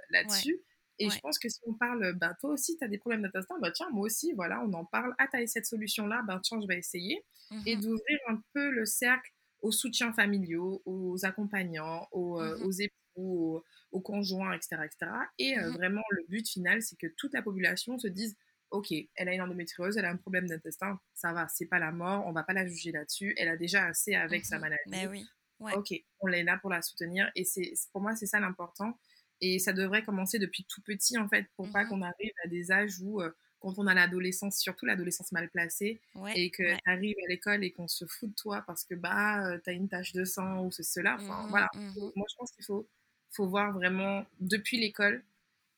là-dessus. 0.09 0.59
Et 0.99 1.09
je 1.09 1.19
pense 1.19 1.39
que 1.39 1.49
si 1.49 1.59
on 1.65 1.73
parle, 1.73 2.13
bah, 2.13 2.33
toi 2.39 2.51
aussi, 2.51 2.77
tu 2.77 2.83
as 2.85 2.87
des 2.87 2.99
problèmes 2.99 3.23
d'intestin, 3.23 3.55
bah, 3.59 3.71
tiens, 3.71 3.89
moi 3.91 4.05
aussi, 4.05 4.31
voilà, 4.33 4.61
on 4.61 4.71
en 4.73 4.85
parle. 4.85 5.13
Ah, 5.17 5.27
tu 5.27 5.37
as 5.37 5.47
cette 5.47 5.65
solution-là, 5.65 6.21
bah, 6.27 6.39
tiens, 6.43 6.61
je 6.61 6.67
vais 6.67 6.77
essayer. 6.77 7.25
Et 7.65 7.75
d'ouvrir 7.75 8.19
un 8.29 8.41
peu 8.53 8.69
le 8.69 8.85
cercle 8.85 9.31
aux 9.63 9.71
soutiens 9.71 10.13
familiaux, 10.13 10.83
aux 10.85 11.25
accompagnants, 11.25 12.07
aux, 12.11 12.39
euh, 12.39 12.57
mmh 12.57 12.81
époux, 12.81 13.63
aux, 13.91 14.01
conjoints, 14.01 14.53
etc. 14.53 14.83
etc. 14.83 15.11
Et 15.39 15.57
euh, 15.57 15.69
mmh 15.69 15.73
vraiment, 15.73 16.03
le 16.11 16.23
but 16.27 16.47
final, 16.47 16.81
c'est 16.81 16.97
que 16.97 17.07
toute 17.17 17.33
la 17.33 17.41
population 17.41 17.97
se 17.97 18.07
dise 18.07 18.35
Ok, 18.69 18.91
elle 18.91 19.29
a 19.29 19.33
une 19.33 19.41
endométriose, 19.41 19.97
elle 19.97 20.05
a 20.05 20.09
un 20.09 20.17
problème 20.17 20.47
d'intestin, 20.47 20.99
ça 21.13 21.31
va, 21.31 21.47
c'est 21.47 21.67
pas 21.67 21.77
la 21.77 21.91
mort, 21.91 22.25
on 22.25 22.31
va 22.31 22.41
pas 22.43 22.53
la 22.53 22.67
juger 22.67 22.91
là-dessus, 22.91 23.35
elle 23.37 23.49
a 23.49 23.55
déjà 23.55 23.85
assez 23.85 24.15
avec 24.15 24.45
sa 24.45 24.57
maladie. 24.57 24.81
Mais 24.87 25.07
oui. 25.07 25.27
Ok, 25.59 25.93
on 26.19 26.27
est 26.29 26.43
là 26.43 26.57
pour 26.57 26.69
la 26.69 26.81
soutenir. 26.81 27.31
Et 27.35 27.45
c'est 27.45 27.71
pour 27.91 28.01
moi, 28.01 28.15
c'est 28.15 28.25
ça 28.25 28.39
l'important. 28.39 28.97
Et 29.41 29.59
ça 29.59 29.73
devrait 29.73 30.03
commencer 30.03 30.39
depuis 30.39 30.65
tout 30.65 30.81
petit, 30.81 31.17
en 31.17 31.29
fait, 31.29 31.45
pour 31.55 31.71
pas 31.71 31.85
qu'on 31.85 32.01
arrive 32.01 32.31
à 32.43 32.47
des 32.47 32.71
âges 32.71 32.99
où 33.01 33.21
euh, 33.21 33.31
quand 33.63 33.79
on 33.79 33.87
a 33.87 33.93
l'adolescence, 33.93 34.59
surtout 34.59 34.85
l'adolescence 34.85 35.31
mal 35.31 35.49
placée, 35.49 36.01
et 36.35 36.51
que 36.51 36.63
tu 36.63 36.79
arrives 36.85 37.15
à 37.25 37.29
l'école 37.29 37.63
et 37.63 37.71
qu'on 37.71 37.87
se 37.87 38.05
fout 38.05 38.29
de 38.29 38.35
toi 38.35 38.61
parce 38.67 38.83
que 38.83 38.93
bah, 38.93 39.47
euh, 39.47 39.57
tu 39.63 39.69
as 39.69 39.73
une 39.73 39.87
tache 39.87 40.11
de 40.11 40.25
sang 40.25 40.65
ou 40.65 40.71
c'est 40.71 40.83
cela. 40.83 41.15
Enfin, 41.15 41.43
mmh 41.43 41.49
voilà. 41.49 41.69
Mmh 41.73 42.11
moi, 42.17 42.25
je 42.29 42.35
pense 42.35 42.51
qu'il 42.51 42.65
faut, 42.65 42.85
faut 43.31 43.47
voir 43.47 43.71
vraiment 43.71 44.25
depuis 44.41 44.77
l'école 44.77 45.23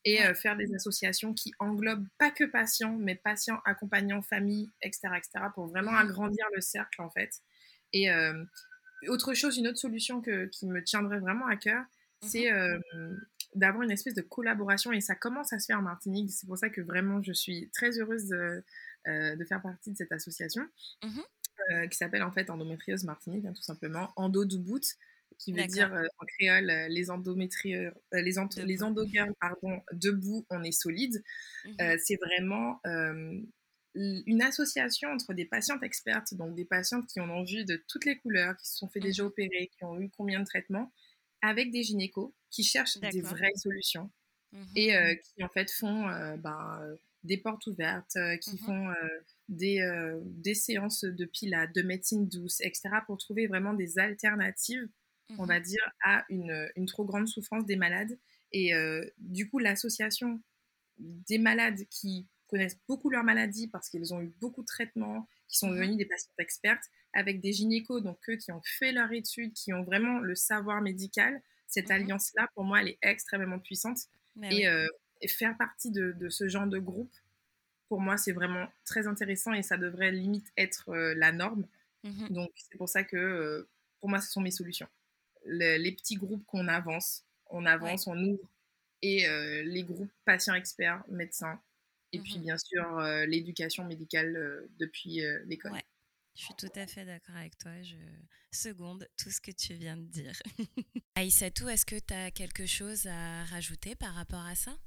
et 0.03 0.25
euh, 0.25 0.33
faire 0.33 0.57
des 0.57 0.73
associations 0.73 1.33
qui 1.33 1.53
englobent 1.59 2.07
pas 2.17 2.31
que 2.31 2.43
patients, 2.43 2.97
mais 2.97 3.13
patients, 3.13 3.61
accompagnants, 3.65 4.23
famille, 4.23 4.71
etc., 4.81 5.09
etc., 5.17 5.45
pour 5.53 5.67
vraiment 5.67 5.91
mmh 5.91 6.09
agrandir 6.09 6.45
le 6.55 6.61
cercle, 6.61 7.03
en 7.03 7.11
fait. 7.11 7.41
Et 7.93 8.09
euh, 8.09 8.43
autre 9.09 9.35
chose, 9.35 9.57
une 9.57 9.67
autre 9.67 9.77
solution 9.77 10.21
que, 10.21 10.45
qui 10.45 10.65
me 10.65 10.83
tiendrait 10.83 11.19
vraiment 11.19 11.45
à 11.45 11.55
cœur, 11.55 11.85
c'est 12.21 12.49
d'avoir 13.55 13.83
une 13.83 13.91
espèce 13.91 14.13
de 14.13 14.21
collaboration 14.21 14.91
et 14.91 15.01
ça 15.01 15.15
commence 15.15 15.53
à 15.53 15.59
se 15.59 15.65
faire 15.65 15.79
en 15.79 15.83
Martinique. 15.83 16.31
C'est 16.31 16.45
pour 16.45 16.57
ça 16.57 16.69
que 16.69 16.81
vraiment 16.81 17.21
je 17.23 17.33
suis 17.33 17.69
très 17.73 17.97
heureuse 17.99 18.27
de, 18.27 18.63
euh, 19.07 19.45
faire 19.45 19.61
partie 19.61 19.91
de 19.91 19.97
cette 19.97 20.11
association 20.11 20.63
mmh 21.03 21.19
euh, 21.71 21.87
qui 21.87 21.97
s'appelle 21.97 22.21
en 22.21 22.33
fait 22.33 22.49
Endométriose 22.49 23.05
Martinique, 23.05 23.45
hein, 23.45 23.53
tout 23.53 23.61
simplement, 23.61 24.11
Endo 24.17 24.43
Doubout, 24.43 24.81
qui 25.39 25.53
veut 25.53 25.65
dire 25.67 25.91
euh, 25.93 26.05
en 26.19 26.25
créole 26.25 26.69
les 26.89 27.09
endométrieux, 27.09 27.93
les, 28.11 28.33
les 28.65 28.83
endogueurs, 28.83 29.29
pardon, 29.39 29.81
debout, 29.93 30.45
on 30.49 30.63
est 30.63 30.73
solide. 30.73 31.23
Mmh 31.63 31.97
c'est 32.03 32.17
vraiment 32.17 32.81
une 33.95 34.41
association 34.41 35.09
entre 35.11 35.33
des 35.33 35.45
patientes 35.45 35.81
expertes, 35.81 36.33
donc 36.33 36.55
des 36.55 36.65
patientes 36.65 37.07
qui 37.07 37.21
ont 37.21 37.31
en 37.31 37.45
vue 37.45 37.63
de 37.63 37.81
toutes 37.87 38.03
les 38.03 38.17
couleurs, 38.17 38.57
qui 38.57 38.67
se 38.67 38.75
sont 38.75 38.89
fait 38.89 38.99
déjà 38.99 39.23
mmh 39.23 39.27
opérer, 39.27 39.71
qui 39.77 39.85
ont 39.85 39.97
eu 39.97 40.09
combien 40.09 40.41
de 40.41 40.45
traitements, 40.45 40.91
avec 41.45 41.71
des 41.71 41.83
gynécos 41.83 42.33
qui 42.49 42.63
cherchent 42.63 42.97
des 42.97 43.21
vraies 43.21 43.55
solutions 43.55 44.11
mmh 44.51 44.63
et 44.77 45.19
qui 45.23 45.43
en 45.43 45.49
fait 45.49 45.69
font 45.69 46.05
ben, 46.37 46.95
des 47.23 47.37
portes 47.37 47.67
ouvertes, 47.67 48.17
qui 48.41 48.55
mmh 48.55 48.59
font 48.59 48.93
des, 49.49 50.15
des 50.23 50.55
séances 50.55 51.03
de 51.03 51.25
pilates, 51.25 51.75
de 51.75 51.81
médecine 51.81 52.27
douce, 52.29 52.61
etc., 52.61 52.89
pour 53.05 53.17
trouver 53.17 53.47
vraiment 53.47 53.73
des 53.73 53.99
alternatives, 53.99 54.87
on 55.37 55.45
va 55.45 55.59
mmh 55.59 55.63
dire, 55.63 55.91
à 56.03 56.25
une, 56.29 56.69
une, 56.77 56.85
trop 56.85 57.03
grande 57.03 57.27
souffrance 57.27 57.65
des 57.65 57.75
malades. 57.75 58.17
Et 58.53 58.71
du 59.17 59.49
coup, 59.49 59.59
l'association 59.59 60.41
des 60.97 61.37
malades 61.37 61.81
qui 61.89 62.27
connaissent 62.47 62.79
beaucoup 62.87 63.09
leur 63.09 63.23
maladie 63.23 63.67
parce 63.67 63.89
qu'ils 63.89 64.13
ont 64.13 64.21
eu 64.21 64.33
beaucoup 64.39 64.61
de 64.61 64.67
traitements, 64.67 65.27
qui 65.47 65.57
sont 65.57 65.69
mmh 65.69 65.75
devenus 65.75 65.97
des 65.97 66.05
patients 66.05 66.31
expertes, 66.39 66.83
avec 67.13 67.39
des 67.41 67.53
gynécos, 67.53 68.01
donc 68.01 68.17
eux 68.29 68.35
qui 68.35 68.51
ont 68.51 68.61
fait 68.63 68.91
leur 68.91 69.11
étude, 69.11 69.53
qui 69.53 69.73
ont 69.73 69.83
vraiment 69.83 70.19
le 70.19 70.35
savoir 70.35 70.81
médical. 70.81 71.41
Cette 71.67 71.89
mmh 71.89 71.93
alliance-là, 71.93 72.49
pour 72.53 72.63
moi, 72.63 72.81
elle 72.81 72.89
est 72.89 72.99
extrêmement 73.01 73.59
puissante. 73.59 73.99
Et, 74.43 74.65
et, 75.21 75.27
faire 75.27 75.55
partie 75.57 75.91
de, 75.91 76.11
de, 76.11 76.29
ce 76.29 76.49
genre 76.49 76.67
de 76.67 76.77
groupe, 76.77 77.13
pour 77.87 78.01
moi, 78.01 78.17
c'est 78.17 78.33
vraiment 78.33 78.67
très 78.83 79.07
intéressant 79.07 79.53
et 79.53 79.63
ça 79.63 79.77
devrait 79.77 80.11
limite 80.11 80.51
être 80.57 80.93
la 80.93 81.31
norme. 81.31 81.65
Mmh 82.03 82.27
donc, 82.29 82.51
c'est 82.55 82.77
pour 82.77 82.89
ça 82.89 83.03
que, 83.03 83.67
pour 83.99 84.09
moi, 84.09 84.19
ce 84.19 84.31
sont 84.31 84.41
mes 84.41 84.51
solutions. 84.51 84.87
les 85.45 85.91
petits 85.93 86.15
groupes 86.15 86.45
qu'on 86.45 86.67
avance, 86.67 87.23
on 87.49 87.65
avance, 87.65 88.07
on 88.07 88.17
ouvre, 88.17 88.49
et 89.01 89.25
les 89.63 89.83
groupes 89.83 90.11
patients 90.25 90.55
experts, 90.55 91.03
médecins, 91.09 91.59
et 92.15 92.19
puis, 92.19 92.39
mmh 92.39 92.43
bien 92.43 92.57
sûr, 92.57 92.99
l'éducation 93.27 93.85
médicale 93.85 94.67
depuis 94.79 95.21
l'école. 95.45 95.73
Ouais. 95.73 95.83
Je 96.35 96.43
suis 96.43 96.55
tout 96.55 96.71
à 96.75 96.85
fait 96.85 97.05
d'accord 97.05 97.35
avec 97.37 97.57
toi. 97.57 97.71
Je 97.81 97.95
seconde 98.55 99.07
tout 99.17 99.29
ce 99.29 99.41
que 99.41 99.51
tu 99.51 99.73
viens 99.73 99.97
de 99.97 100.05
dire. 100.05 100.33
Aïssatou, 101.15 101.67
est-ce 101.67 101.85
que 101.85 101.99
tu 101.99 102.13
as 102.13 102.31
quelque 102.31 102.65
chose 102.65 103.05
à 103.07 103.43
rajouter 103.45 103.95
par 103.95 104.13
rapport 104.13 104.45
à 104.45 104.55
ça? 104.55 104.77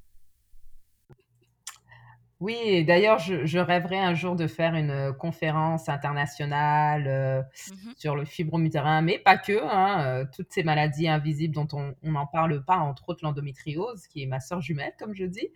Oui, 2.41 2.85
d'ailleurs, 2.85 3.19
je, 3.19 3.59
rêverais 3.59 3.99
un 3.99 4.15
jour 4.15 4.37
de 4.37 4.47
faire 4.47 4.75
une 4.75 4.91
euh, 4.91 5.13
conférence 5.13 5.89
internationale 5.89 7.07
euh, 7.09 7.43
mmh 7.43 7.89
sur 7.97 8.15
le 8.15 8.25
fibromutérin, 8.25 9.03
mais 9.03 9.19
pas 9.19 9.37
que, 9.37 9.61
hein, 9.61 10.05
euh, 10.07 10.25
toutes 10.37 10.53
ces 10.53 10.63
maladies 10.63 11.09
invisibles 11.09 11.53
dont 11.53 11.67
on 11.73 11.95
n'en 12.05 12.27
parle 12.27 12.65
pas, 12.65 12.77
entre 12.77 13.09
autres 13.09 13.25
l'endométriose, 13.25 14.07
qui 14.07 14.23
est 14.23 14.27
ma 14.27 14.39
sœur 14.39 14.61
jumelle, 14.61 14.93
comme 15.01 15.15
je 15.15 15.25
dis. 15.25 15.49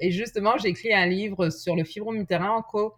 Et 0.00 0.10
justement, 0.10 0.58
j'ai 0.58 0.68
écrit 0.68 0.92
un 0.92 1.06
livre 1.06 1.48
sur 1.48 1.74
le 1.76 1.84
fibromutérin 1.84 2.50
en 2.50 2.62
co 2.62 2.94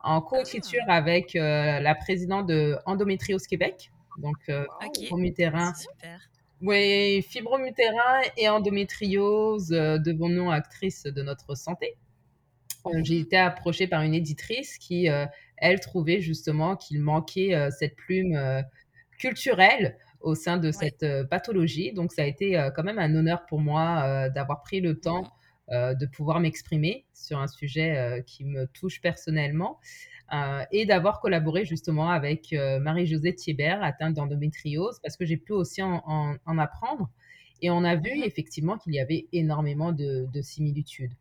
en 0.00 0.20
co-écriture 0.20 0.82
ah. 0.88 0.96
avec 0.96 1.34
la 1.34 1.94
présidente 1.94 2.46
de 2.46 2.76
Endométriose 2.84 3.46
Québec, 3.46 3.92
donc 4.18 4.36
fibromutérin. 4.96 5.72
Super. 5.74 6.20
Oui, 6.60 7.22
fibromutérin 7.22 8.22
et 8.36 8.48
endométriose, 8.48 9.68
devenons 9.68 10.50
actrices 10.50 11.04
de 11.04 11.22
notre 11.22 11.54
santé. 11.54 11.96
Euh, 12.86 13.00
j'ai 13.02 13.18
été 13.18 13.36
approchée 13.36 13.86
par 13.86 14.02
une 14.02 14.14
éditrice 14.14 14.78
qui, 14.78 15.08
euh, 15.08 15.26
elle, 15.56 15.80
trouvait 15.80 16.20
justement 16.20 16.76
qu'il 16.76 17.00
manquait 17.00 17.54
euh, 17.54 17.70
cette 17.70 17.96
plume 17.96 18.38
culturelle 19.18 19.96
au 20.20 20.34
sein 20.34 20.56
de 20.56 20.70
cette 20.70 21.04
pathologie. 21.28 21.92
Donc, 21.92 22.12
ça 22.12 22.22
a 22.22 22.26
été 22.26 22.70
quand 22.74 22.82
même 22.82 22.98
un 22.98 23.14
honneur 23.14 23.44
pour 23.46 23.60
moi 23.60 24.28
d'avoir 24.30 24.62
pris 24.62 24.80
le 24.80 24.98
temps 24.98 25.30
de 25.70 26.06
pouvoir 26.06 26.40
m'exprimer 26.40 27.04
sur 27.12 27.38
un 27.38 27.46
sujet 27.46 28.24
qui 28.26 28.44
me 28.44 28.66
touche 28.66 29.02
personnellement. 29.02 29.78
et 30.72 30.86
d'avoir 30.86 31.20
collaboré 31.20 31.66
justement 31.66 32.08
avec 32.08 32.52
Marie-Josée 32.52 33.34
Thiebert, 33.34 33.82
atteinte 33.82 34.14
d'endométriose, 34.14 34.98
parce 35.02 35.16
que 35.18 35.26
j'ai 35.26 35.36
pu 35.36 35.52
aussi 35.52 35.82
en, 35.82 36.38
apprendre. 36.58 37.10
Et 37.60 37.70
on 37.70 37.84
a 37.84 37.94
vu 37.94 38.18
mmh 38.18 38.24
effectivement 38.24 38.78
qu'il 38.78 38.94
y 38.94 39.00
avait 39.00 39.26
énormément 39.32 39.92
de 39.92 40.40
similitudes. 40.40 41.12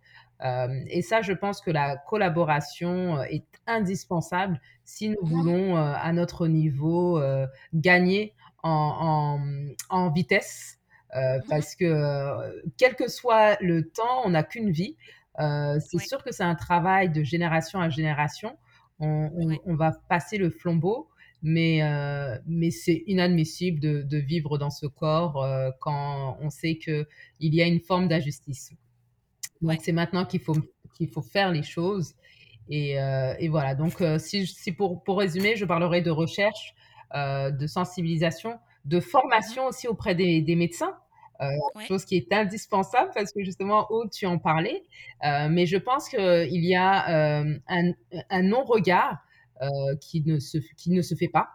Euh, 0.44 0.84
et 0.88 1.02
ça, 1.02 1.22
je 1.22 1.34
pense 1.34 1.62
que 1.62 1.72
la 1.72 1.98
collaboration 1.98 3.18
euh, 3.18 3.24
est 3.24 3.46
indispensable 3.66 4.60
si 4.84 5.10
nous 5.10 5.22
mmh 5.22 5.30
voulons, 5.30 5.78
euh, 5.78 5.94
à 5.96 6.12
notre 6.12 6.48
niveau, 6.48 7.22
gagner 7.74 8.34
en, 8.64 9.40
vitesse. 10.14 10.80
Mmh 11.16 11.40
parce 11.48 11.76
que 11.76 12.64
quel 12.78 12.96
que 12.96 13.08
soit 13.08 13.56
le 13.62 13.88
temps, 13.88 14.24
on 14.26 14.32
n'a 14.32 14.44
qu'une 14.44 14.72
vie. 14.72 14.98
c'est 15.38 16.00
sûr 16.00 16.24
que 16.24 16.32
c'est 16.32 16.44
un 16.44 16.56
travail 16.56 17.10
de 17.10 17.24
génération 17.24 17.80
à 17.80 17.90
génération. 17.90 18.58
On, 19.00 19.76
va 19.76 19.92
passer 20.10 20.38
le 20.38 20.50
flambeau, 20.50 21.08
mais, 21.44 21.82
mais 22.48 22.72
c'est 22.72 23.04
inadmissible 23.06 23.80
de, 23.80 24.02
de, 24.02 24.18
vivre 24.18 24.58
dans 24.58 24.72
ce 24.72 24.88
corps 24.88 25.48
quand 25.80 26.38
on 26.42 26.50
sait 26.50 26.78
qu'il 26.78 27.06
y 27.40 27.62
a 27.62 27.68
une 27.68 27.80
forme 27.80 28.08
d'injustice. 28.08 28.74
Donc, 29.64 29.80
c'est 29.82 29.92
maintenant 29.92 30.26
qu'il 30.26 30.42
faut, 30.42 30.58
qu'il 30.96 31.10
faut 31.10 31.22
faire 31.22 31.52
les 31.52 31.64
choses. 31.64 32.16
Et, 32.70 33.00
euh, 33.00 33.34
et 33.40 33.50
voilà. 33.50 33.76
Donc, 33.76 34.02
euh, 34.02 34.20
si, 34.20 34.46
si 34.46 34.72
pour, 34.72 35.04
pour, 35.04 35.18
résumer, 35.18 35.56
je 35.56 35.66
parlerai 35.66 36.02
de 36.02 36.12
recherche, 36.12 36.76
euh, 37.16 37.50
de 37.52 37.68
sensibilisation, 37.68 38.60
de 38.86 39.00
formation 39.00 39.66
aussi 39.68 39.88
auprès 39.88 40.16
des, 40.16 40.42
des 40.42 40.56
médecins. 40.56 40.96
chose 41.88 42.06
qui 42.06 42.16
est 42.16 42.32
indispensable 42.32 43.12
parce 43.14 43.34
que 43.34 43.44
justement, 43.44 43.92
Aude, 43.92 44.12
tu 44.12 44.26
en 44.26 44.38
parlais. 44.38 44.84
mais 45.22 45.66
je 45.66 45.78
pense 45.78 46.08
qu'il 46.08 46.66
y 46.66 46.76
a 46.76 47.60
un, 47.68 47.92
un 48.30 48.44
non-regard 48.44 49.18
qui, 50.00 50.24
ne 50.26 50.40
se, 50.40 50.58
qui 50.78 50.92
ne 50.92 51.02
se 51.02 51.16
fait 51.16 51.28
pas. 51.28 51.50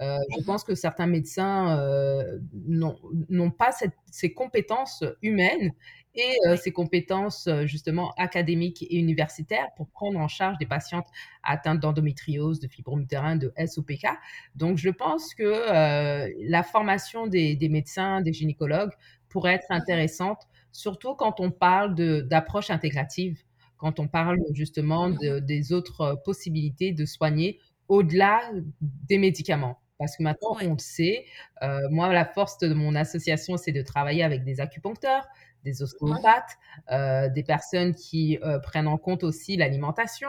Euh, 0.00 0.16
je 0.30 0.40
mmh 0.40 0.44
pense 0.44 0.64
que 0.64 0.74
certains 0.74 1.06
médecins 1.06 1.78
euh, 1.78 2.38
n'ont 2.66 3.50
pas 3.50 3.70
cette, 3.72 3.92
ces 4.10 4.32
compétences 4.32 5.04
humaines 5.20 5.72
et 6.14 6.36
euh, 6.46 6.56
ces 6.56 6.72
compétences 6.72 7.48
justement 7.64 8.12
académiques 8.18 8.82
et 8.82 8.96
universitaires 8.98 9.68
pour 9.76 9.88
prendre 9.90 10.18
en 10.18 10.28
charge 10.28 10.58
des 10.58 10.66
patientes 10.66 11.06
atteintes 11.42 11.80
d'endométriose, 11.80 12.60
de 12.60 12.68
fibromutérin, 12.68 13.36
de 13.36 13.52
SOPK. 13.64 14.06
Donc, 14.54 14.78
je 14.78 14.90
pense 14.90 15.34
que 15.34 16.30
la 16.48 16.62
formation 16.62 17.26
des, 17.26 17.56
des, 17.56 17.68
médecins, 17.68 18.20
des 18.20 18.32
gynécologues 18.32 18.92
pourrait 19.30 19.54
être 19.54 19.70
mmh 19.70 19.80
intéressante, 19.80 20.48
surtout 20.72 21.14
quand 21.14 21.40
on 21.40 21.50
parle 21.50 21.94
d'approche 22.26 22.70
intégrative, 22.70 23.40
quand 23.78 23.98
on 23.98 24.08
parle 24.08 24.38
justement 24.52 25.08
mmh 25.08 25.18
de, 25.22 25.38
des 25.38 25.72
autres 25.72 26.20
possibilités 26.24 26.92
de 26.92 27.06
soigner 27.06 27.58
au-delà 27.88 28.40
des 28.80 29.18
médicaments. 29.18 29.80
Parce 29.98 30.16
que 30.16 30.22
maintenant, 30.22 30.56
on 30.62 30.72
le 30.72 30.78
sait. 30.78 31.26
Euh, 31.62 31.78
moi, 31.90 32.10
la 32.12 32.24
force 32.24 32.56
de 32.58 32.72
mon 32.72 32.94
association, 32.94 33.58
c'est 33.58 33.72
de 33.72 33.82
travailler 33.82 34.22
avec 34.22 34.44
des 34.44 34.60
acupuncteurs, 34.60 35.26
des 35.64 35.82
ostéopathes, 35.82 36.58
euh, 36.90 37.28
des 37.28 37.42
personnes 37.42 37.94
qui 37.94 38.38
euh, 38.42 38.58
prennent 38.58 38.88
en 38.88 38.98
compte 38.98 39.24
aussi 39.24 39.56
l'alimentation, 39.56 40.28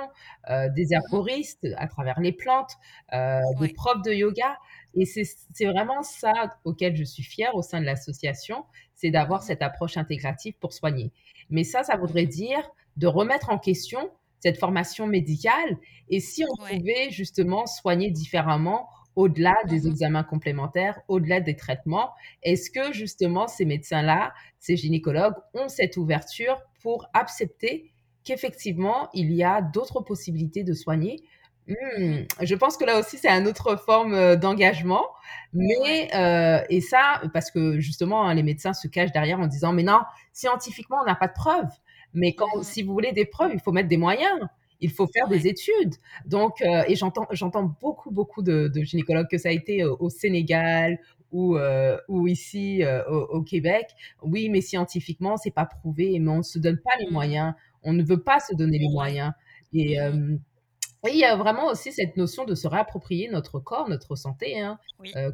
des 0.49 0.85
mmh 0.85 0.93
herboristes 0.93 1.67
à 1.77 1.87
travers 1.87 2.19
les 2.19 2.31
plantes, 2.31 2.73
des 3.11 3.73
profs 3.73 4.01
de 4.03 4.11
yoga. 4.11 4.57
Et 4.93 5.05
c'est 5.05 5.65
vraiment 5.65 6.03
ça 6.03 6.33
auquel 6.65 6.95
je 6.95 7.03
suis 7.03 7.23
fière 7.23 7.55
au 7.55 7.61
sein 7.61 7.79
de 7.79 7.85
l'association, 7.85 8.65
c'est 8.95 9.09
d'avoir 9.09 9.43
cette 9.43 9.61
approche 9.61 9.97
intégrative 9.97 10.53
pour 10.59 10.73
soigner. 10.73 11.11
Mais 11.49 11.63
ça, 11.63 11.83
ça 11.83 11.97
voudrait 11.97 12.25
dire 12.25 12.69
de 12.97 13.07
remettre 13.07 13.49
en 13.49 13.57
question 13.57 14.11
cette 14.39 14.57
formation 14.57 15.07
médicale 15.07 15.77
et 16.09 16.19
si 16.19 16.43
on 16.43 16.55
pouvait 16.65 17.09
justement 17.11 17.67
soigner 17.67 18.09
différemment 18.09 18.89
au-delà 19.15 19.55
des 19.67 19.81
mmh 19.81 19.87
examens 19.87 20.23
complémentaires, 20.23 20.99
au-delà 21.07 21.39
des 21.39 21.55
traitements 21.55 22.11
Est-ce 22.43 22.69
que 22.69 22.93
justement 22.93 23.47
ces 23.47 23.65
médecins-là, 23.65 24.33
ces 24.59 24.77
gynécologues 24.77 25.35
ont 25.53 25.67
cette 25.67 25.97
ouverture 25.97 26.61
pour 26.81 27.07
accepter 27.13 27.91
qu'effectivement 28.23 29.09
il 29.13 29.31
y 29.33 29.43
a 29.43 29.61
d'autres 29.61 30.01
possibilités 30.01 30.63
de 30.63 30.73
soigner? 30.73 31.17
Mmh, 31.67 32.23
je 32.41 32.55
pense 32.55 32.75
que 32.75 32.85
là 32.85 32.99
aussi, 32.99 33.17
c'est 33.17 33.29
une 33.29 33.47
autre 33.47 33.75
forme 33.77 34.13
euh, 34.13 34.35
d'engagement. 34.35 35.05
Mais, 35.53 36.09
euh, 36.15 36.63
et 36.69 36.81
ça, 36.81 37.21
parce 37.33 37.51
que 37.51 37.79
justement, 37.79 38.27
hein, 38.27 38.33
les 38.33 38.43
médecins 38.43 38.73
se 38.73 38.87
cachent 38.87 39.11
derrière 39.11 39.39
en 39.39 39.47
disant, 39.47 39.71
mais 39.71 39.83
non, 39.83 39.99
scientifiquement, 40.33 40.97
on 41.01 41.05
n'a 41.05 41.15
pas 41.15 41.27
de 41.27 41.33
preuves. 41.33 41.69
Mais 42.13 42.33
quand, 42.33 42.63
si 42.63 42.83
vous 42.83 42.93
voulez 42.93 43.11
des 43.11 43.25
preuves, 43.25 43.51
il 43.53 43.59
faut 43.59 43.71
mettre 43.71 43.87
des 43.89 43.97
moyens 43.97 44.39
il 44.81 44.91
faut 44.91 45.07
faire 45.07 45.27
des 45.27 45.47
études. 45.47 45.95
Donc, 46.25 46.61
euh, 46.61 46.83
et 46.87 46.95
j'entends, 46.95 47.27
j'entends 47.31 47.75
beaucoup, 47.79 48.11
beaucoup 48.11 48.41
de, 48.41 48.69
gynécologues, 48.73 49.27
que 49.29 49.37
ça 49.37 49.49
a 49.49 49.51
été 49.51 49.83
euh, 49.83 49.95
au 49.99 50.09
Sénégal 50.09 50.99
ou, 51.31 51.55
euh, 51.55 51.97
ou 52.09 52.27
ici 52.27 52.83
au, 53.07 53.41
Québec. 53.41 53.87
Oui, 54.21 54.49
mais 54.49 54.59
scientifiquement, 54.59 55.37
c'est 55.37 55.51
pas 55.51 55.65
prouvé, 55.65 56.19
mais 56.19 56.31
on 56.31 56.37
ne 56.39 56.43
se 56.43 56.59
donne 56.59 56.77
pas 56.77 56.91
les 56.99 57.07
mmh. 57.07 57.13
moyens. 57.13 57.53
On 57.83 57.93
ne 57.93 58.03
veut 58.03 58.21
pas 58.21 58.39
se 58.39 58.53
donner 58.53 58.79
les 58.79 58.89
moyens. 58.89 59.31
Et, 59.73 59.97
mmh 59.99 60.39
il 61.11 61.17
y 61.17 61.23
a 61.23 61.35
vraiment 61.35 61.65
aussi 61.65 61.91
cette 61.91 62.15
notion 62.15 62.45
de 62.45 62.53
se 62.53 62.67
réapproprier 62.67 63.27
notre 63.27 63.59
corps, 63.59 63.89
notre 63.89 64.15
santé, 64.15 64.59
hein, 64.59 64.77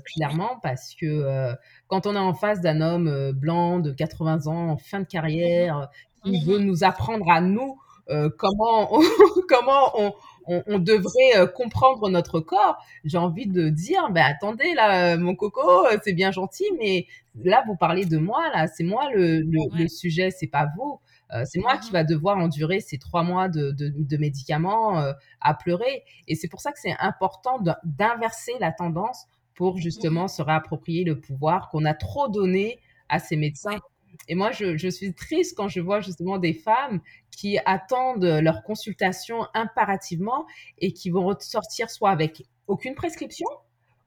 clairement, 0.05 0.61
parce 0.63 0.95
que 0.95 1.53
quand 1.87 2.07
on 2.07 2.15
est 2.15 2.19
en 2.19 2.33
face 2.33 2.61
d'un 2.61 2.79
homme 2.79 3.33
blanc 3.33 3.79
de 3.79 3.91
80 3.91 4.47
ans, 4.47 4.69
en 4.69 4.77
fin 4.77 4.99
de 4.99 5.03
mmh 5.03 5.07
carrière, 5.07 5.89
qui 6.23 6.45
veut 6.45 6.59
nous 6.59 6.85
apprendre 6.85 7.29
à 7.29 7.41
nous 7.41 7.77
euh, 8.09 8.29
comment 8.37 8.95
on, 8.95 9.01
comment 9.49 9.91
on, 9.95 10.13
on, 10.45 10.79
devrait 10.79 11.35
euh, 11.37 11.45
comprendre 11.45 12.09
notre 12.09 12.39
corps, 12.39 12.77
j'ai 13.03 13.17
envie 13.17 13.47
de 13.47 13.69
dire, 13.69 14.09
ben 14.11 14.23
attendez 14.23 14.73
là, 14.73 15.17
mon 15.17 15.35
coco, 15.35 15.85
c'est 16.03 16.13
bien 16.13 16.31
gentil, 16.31 16.65
mais 16.79 17.05
là 17.43 17.63
vous 17.67 17.75
parlez 17.75 18.05
de 18.05 18.17
moi 18.17 18.49
là, 18.53 18.67
c'est 18.67 18.83
moi 18.83 19.09
le, 19.13 19.41
le, 19.41 19.77
le 19.77 19.87
sujet, 19.89 20.31
c'est 20.31 20.47
pas 20.47 20.67
vous. 20.77 20.99
c'est 21.43 21.59
moi 21.59 21.77
qui 21.77 21.89
mmh 21.89 21.93
va 21.93 22.03
devoir 22.05 22.37
endurer 22.37 22.79
ces 22.79 22.97
trois 22.97 23.23
mois 23.23 23.49
de, 23.49 23.71
de, 23.71 24.17
médicaments 24.17 25.03
à 25.41 25.53
pleurer. 25.53 26.03
Et 26.29 26.35
c'est 26.35 26.47
pour 26.47 26.61
ça 26.61 26.71
que 26.71 26.79
c'est 26.79 26.95
important 26.99 27.59
d'inverser 27.83 28.53
la 28.61 28.71
tendance 28.71 29.25
pour 29.53 29.77
justement 29.77 30.29
se 30.29 30.41
réapproprier 30.41 31.03
le 31.03 31.19
pouvoir 31.19 31.67
qu'on 31.69 31.83
a 31.83 31.93
trop 31.93 32.29
donné 32.29 32.79
à 33.09 33.19
ces 33.19 33.35
médecins. 33.35 33.79
Et 34.27 34.35
moi, 34.35 34.51
je, 34.51 34.77
je, 34.77 34.87
suis 34.87 35.13
triste 35.13 35.55
quand 35.57 35.67
je 35.67 35.79
vois 35.79 36.01
justement 36.01 36.37
des 36.37 36.53
femmes 36.53 37.01
qui 37.31 37.59
attendent 37.65 38.25
leur 38.25 38.63
consultation 38.63 39.45
impérativement 39.53 40.45
et 40.79 40.93
qui 40.93 41.09
vont 41.09 41.25
ressortir 41.25 41.89
soit 41.89 42.09
avec 42.09 42.43
aucune 42.67 42.95
prescription 42.95 43.47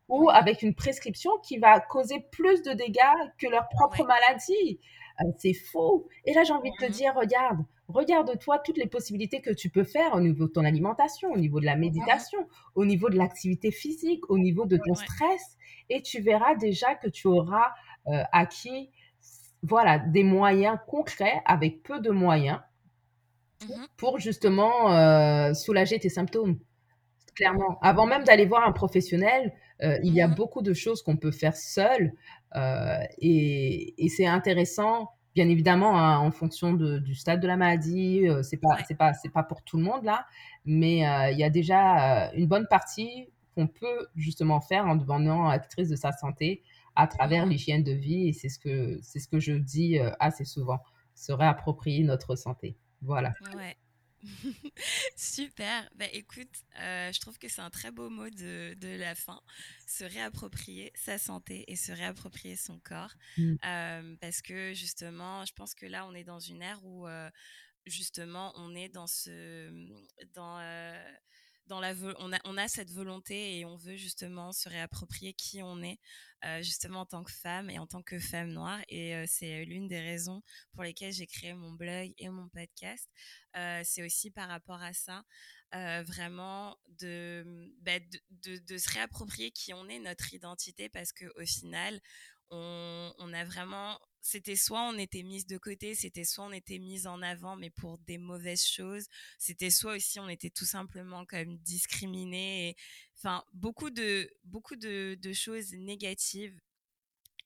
ou 0.08 0.28
avec 0.28 0.62
une 0.62 0.74
prescription 0.74 1.30
qui 1.42 1.58
va 1.58 1.80
causer 1.80 2.26
plus 2.32 2.62
de 2.62 2.72
dégâts 2.72 3.00
que 3.38 3.46
leur 3.46 3.68
propre 3.68 4.04
maladie. 4.04 4.80
Euh, 5.20 5.30
c'est 5.38 5.54
faux. 5.54 6.08
Et 6.24 6.34
là, 6.34 6.42
j'ai 6.44 6.52
envie 6.52 6.70
de 6.70 6.86
te 6.86 6.90
dire, 6.90 7.14
regarde, 7.14 7.64
regarde-toi 7.88 8.58
toutes 8.58 8.76
les 8.76 8.86
possibilités 8.86 9.40
que 9.40 9.50
tu 9.50 9.70
peux 9.70 9.84
faire 9.84 10.14
au 10.14 10.20
niveau 10.20 10.46
de 10.46 10.52
ton 10.52 10.64
alimentation, 10.64 11.30
au 11.30 11.38
niveau 11.38 11.60
de 11.60 11.66
la 11.66 11.76
méditation, 11.76 12.46
au 12.74 12.84
niveau 12.84 13.08
de 13.08 13.16
l'activité 13.16 13.70
physique, 13.70 14.28
au 14.28 14.38
niveau 14.38 14.66
de 14.66 14.78
ton 14.84 14.94
stress. 14.94 15.56
Et 15.88 16.02
tu 16.02 16.20
verras 16.20 16.56
déjà 16.56 16.94
que 16.96 17.08
tu 17.08 17.28
auras 17.28 17.72
euh, 18.08 18.22
acquis 18.32 18.90
voilà, 19.62 19.98
des 19.98 20.24
moyens 20.24 20.78
concrets 20.86 21.42
avec 21.44 21.82
peu 21.82 22.00
de 22.00 22.10
moyens 22.10 22.58
mmh 23.62 23.74
pour 23.98 24.18
justement 24.18 24.90
euh, 24.90 25.52
soulager 25.52 25.98
tes 25.98 26.08
symptômes. 26.08 26.58
Clairement. 27.34 27.78
Avant 27.82 28.06
même 28.06 28.24
d'aller 28.24 28.46
voir 28.46 28.66
un 28.66 28.72
professionnel, 28.72 29.52
euh, 29.82 29.98
il 30.02 30.14
y 30.14 30.22
a 30.22 30.28
mmh 30.28 30.34
beaucoup 30.34 30.62
de 30.62 30.72
choses 30.72 31.02
qu'on 31.02 31.18
peut 31.18 31.30
faire 31.30 31.54
seul. 31.54 32.12
Euh, 32.56 32.98
et, 33.18 33.94
c'est 34.08 34.26
intéressant, 34.26 35.10
bien 35.34 35.48
évidemment, 35.48 35.98
hein, 35.98 36.18
en 36.18 36.30
fonction 36.30 36.72
du 36.72 37.14
stade 37.14 37.40
de 37.40 37.46
la 37.46 37.58
maladie. 37.58 38.26
c'est 38.42 38.56
pas, 38.56 38.78
c'est 38.88 38.96
pas, 38.96 39.12
c'est 39.12 39.28
pas 39.28 39.42
pour 39.42 39.62
tout 39.62 39.76
le 39.76 39.82
monde 39.82 40.04
là, 40.04 40.24
mais 40.64 41.00
il 41.32 41.38
y 41.38 41.44
a 41.44 41.50
déjà 41.50 42.30
une 42.32 42.46
bonne 42.46 42.66
partie 42.68 43.28
qu'on 43.54 43.66
peut 43.66 44.08
justement 44.16 44.60
faire 44.60 44.86
en 44.86 44.96
devenant 44.96 45.48
actrice 45.48 45.90
de 45.90 45.96
sa 45.96 46.12
santé 46.12 46.62
à 46.96 47.06
travers 47.06 47.46
l'hygiène 47.46 47.84
de 47.84 47.92
vie. 47.92 48.28
Et 48.28 48.32
c'est 48.32 48.48
ce 48.48 48.58
que, 48.58 48.98
c'est 49.02 49.18
ce 49.18 49.28
que 49.28 49.40
je 49.40 49.52
dis 49.52 49.98
assez 50.18 50.44
souvent, 50.44 50.78
se 51.14 51.32
réapproprier 51.32 52.04
notre 52.04 52.36
santé. 52.36 52.76
Voilà. 53.02 53.32
Ouais. 53.54 53.76
Super. 55.16 55.88
Bah, 55.94 56.06
écoute, 56.12 56.52
euh, 56.78 57.12
je 57.12 57.20
trouve 57.20 57.38
que 57.38 57.48
c'est 57.48 57.60
un 57.60 57.70
très 57.70 57.90
beau 57.90 58.10
mot 58.10 58.28
de, 58.28 58.74
de, 58.74 58.96
la 58.96 59.14
fin. 59.14 59.40
Se 59.86 60.04
réapproprier 60.04 60.92
sa 60.94 61.18
santé 61.18 61.64
et 61.68 61.76
se 61.76 61.92
réapproprier 61.92 62.56
son 62.56 62.78
corps. 62.80 63.14
Mmh. 63.38 63.54
Euh, 63.64 64.16
parce 64.20 64.42
que 64.42 64.74
justement, 64.74 65.44
je 65.44 65.52
pense 65.54 65.74
que 65.74 65.86
là, 65.86 66.06
on 66.06 66.14
est 66.14 66.24
dans 66.24 66.40
une 66.40 66.62
ère 66.62 66.84
où 66.84 67.06
euh, 67.06 67.30
justement, 67.86 68.52
on 68.56 68.74
est 68.74 68.88
dans 68.88 69.06
ce. 69.06 69.70
Dans, 70.34 70.60
on, 71.68 72.56
a, 72.56 72.68
cette 72.68 72.90
volonté 72.90 73.58
et 73.58 73.64
on 73.64 73.76
veut 73.76 73.96
justement 73.96 74.52
se 74.52 74.68
réapproprier 74.68 75.34
qui 75.34 75.62
on 75.62 75.82
est, 75.82 75.98
justement 76.62 77.00
en 77.00 77.06
tant 77.06 77.22
que 77.22 77.32
femme 77.32 77.68
et 77.70 77.78
en 77.78 77.86
tant 77.86 78.02
que 78.02 78.18
femme 78.18 78.50
noire. 78.52 78.80
Et 78.88 79.14
c'est 79.26 79.64
l'une 79.64 79.88
des 79.88 80.00
raisons 80.00 80.42
pour 80.72 80.82
lesquelles 80.82 81.12
j'ai 81.12 81.26
créé 81.26 81.54
mon 81.54 81.72
blog 81.72 82.12
et 82.18 82.28
mon 82.28 82.48
podcast. 82.48 83.08
c'est 83.84 84.04
aussi 84.04 84.30
par 84.30 84.48
rapport 84.48 84.82
à 84.82 84.92
ça, 84.92 85.24
vraiment 85.72 86.76
bah, 87.82 87.98
de, 88.30 88.78
se 88.78 88.92
réapproprier 88.92 89.50
qui 89.50 89.72
on 89.74 89.88
est, 89.88 89.98
notre 89.98 90.34
identité, 90.34 90.88
parce 90.88 91.12
qu'au 91.12 91.46
final, 91.46 92.00
on, 92.50 93.32
a 93.32 93.44
vraiment 93.44 93.98
c'était 94.20 94.56
soit 94.56 94.82
on 94.82 94.98
était 94.98 95.22
mise 95.22 95.46
de 95.46 95.56
côté, 95.58 95.94
c'était 95.94 96.24
soit 96.24 96.44
on 96.44 96.52
était 96.52 96.78
mise 96.78 97.06
en 97.06 97.22
avant, 97.22 97.56
mais 97.56 97.70
pour 97.70 97.98
des 97.98 98.18
mauvaises 98.18 98.66
choses. 98.66 99.06
C'était 99.38 99.70
soit 99.70 99.96
aussi 99.96 100.20
on 100.20 100.28
était 100.28 100.50
tout 100.50 100.66
simplement 100.66 101.24
comme 101.26 101.56
discriminé. 101.58 102.76
enfin, 103.18 103.44
beaucoup 103.54 103.90
de 103.90 104.30
beaucoup 104.44 104.76
de 104.76 105.32
choses 105.32 105.72
négatives. 105.72 106.60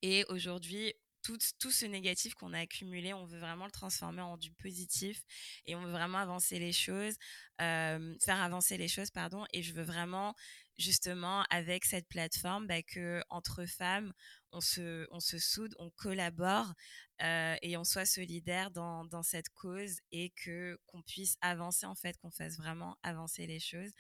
Et 0.03 0.25
aujourd'hui, 0.29 0.95
tout, 1.25 1.39
tout, 1.59 1.71
ce 1.71 1.87
négatif 1.87 2.35
qu'on 2.35 2.53
a 2.53 2.61
accumulé, 2.61 3.15
on 3.15 3.25
veut 3.25 3.39
vraiment 3.39 3.65
le 3.65 3.71
transformer 3.71 4.21
en 4.21 4.37
du 4.37 4.53
positif 4.53 5.23
et 5.67 5.75
on 5.75 5.83
veut 5.83 5.91
vraiment 5.91 6.19
avancer 6.19 6.59
les 6.59 6.73
choses, 6.73 7.15
euh, 7.63 8.15
faire 8.23 8.41
avancer 8.43 8.77
les 8.77 8.89
choses, 8.89 9.11
pardon. 9.11 9.47
Et 9.53 9.63
je 9.63 9.73
veux 9.73 9.83
vraiment, 9.83 10.35
justement, 10.79 11.45
avec 11.51 11.85
cette 11.85 12.09
plateforme, 12.09 12.67
bah, 12.67 12.83
que 12.83 13.23
entre 13.31 13.67
femmes, 13.67 14.13
on 14.53 14.61
se, 14.61 15.07
on 15.11 15.21
se 15.21 15.39
soude, 15.39 15.75
on 15.79 15.91
collabore 15.91 16.73
euh, 17.23 17.57
et 17.63 17.77
on 17.77 17.85
soit 17.85 18.07
solidaire 18.07 18.71
dans, 18.71 19.05
dans, 19.05 19.23
cette 19.23 19.49
cause 19.51 19.99
et 20.13 20.31
que 20.31 20.79
qu'on 20.87 21.03
puisse 21.03 21.37
avancer 21.41 21.87
en 21.87 21.95
fait, 21.95 22.17
qu'on 22.19 22.31
fasse 22.31 22.57
vraiment 22.57 22.97
avancer 23.03 23.47
les 23.47 23.61
choses. 23.61 23.93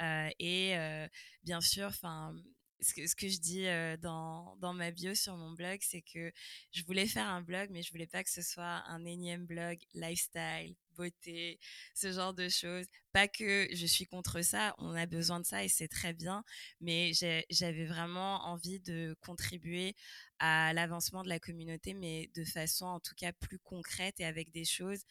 Euh, 0.00 0.28
et 0.38 0.76
euh, 0.78 1.08
bien 1.42 1.60
sûr, 1.60 1.86
enfin. 1.86 2.34
Ce 2.82 2.94
que, 2.94 3.06
ce 3.06 3.14
que, 3.14 3.28
je 3.28 3.38
dis 3.38 3.64
dans, 4.00 4.56
dans, 4.56 4.74
ma 4.74 4.90
bio 4.90 5.14
sur 5.14 5.36
mon 5.36 5.52
blog, 5.52 5.78
c'est 5.82 6.02
que 6.02 6.32
je 6.72 6.84
voulais 6.84 7.06
faire 7.06 7.28
un 7.28 7.40
blog, 7.40 7.68
mais 7.70 7.82
je 7.82 7.90
voulais 7.92 8.06
pas 8.06 8.22
que 8.24 8.30
ce 8.30 8.42
soit 8.42 8.82
un 8.88 9.04
énième 9.04 9.46
blog 9.46 9.78
lifestyle, 9.94 10.74
beauté, 10.96 11.58
ce 11.94 12.12
genre 12.12 12.34
de 12.34 12.48
choses. 12.48 12.86
Pas 13.12 13.28
que 13.28 13.68
je 13.72 13.86
suis 13.86 14.06
contre 14.06 14.42
ça, 14.42 14.74
on 14.78 14.94
a 14.94 15.06
besoin 15.06 15.40
de 15.40 15.46
ça 15.46 15.64
et 15.64 15.68
c'est 15.68 15.88
très 15.88 16.12
bien, 16.12 16.44
mais 16.80 17.12
j'avais 17.50 17.86
vraiment 17.86 18.44
envie 18.46 18.80
de 18.80 19.16
contribuer 19.20 19.94
à 20.38 20.72
l'avancement 20.72 21.22
de 21.22 21.28
la 21.28 21.38
communauté, 21.38 21.94
mais 21.94 22.30
de 22.34 22.44
façon 22.44 22.86
en 22.86 23.00
tout 23.00 23.14
cas 23.14 23.32
plus 23.32 23.58
concrète 23.58 24.18
et 24.20 24.24
avec 24.24 24.50
des 24.50 24.64
choses 24.64 25.02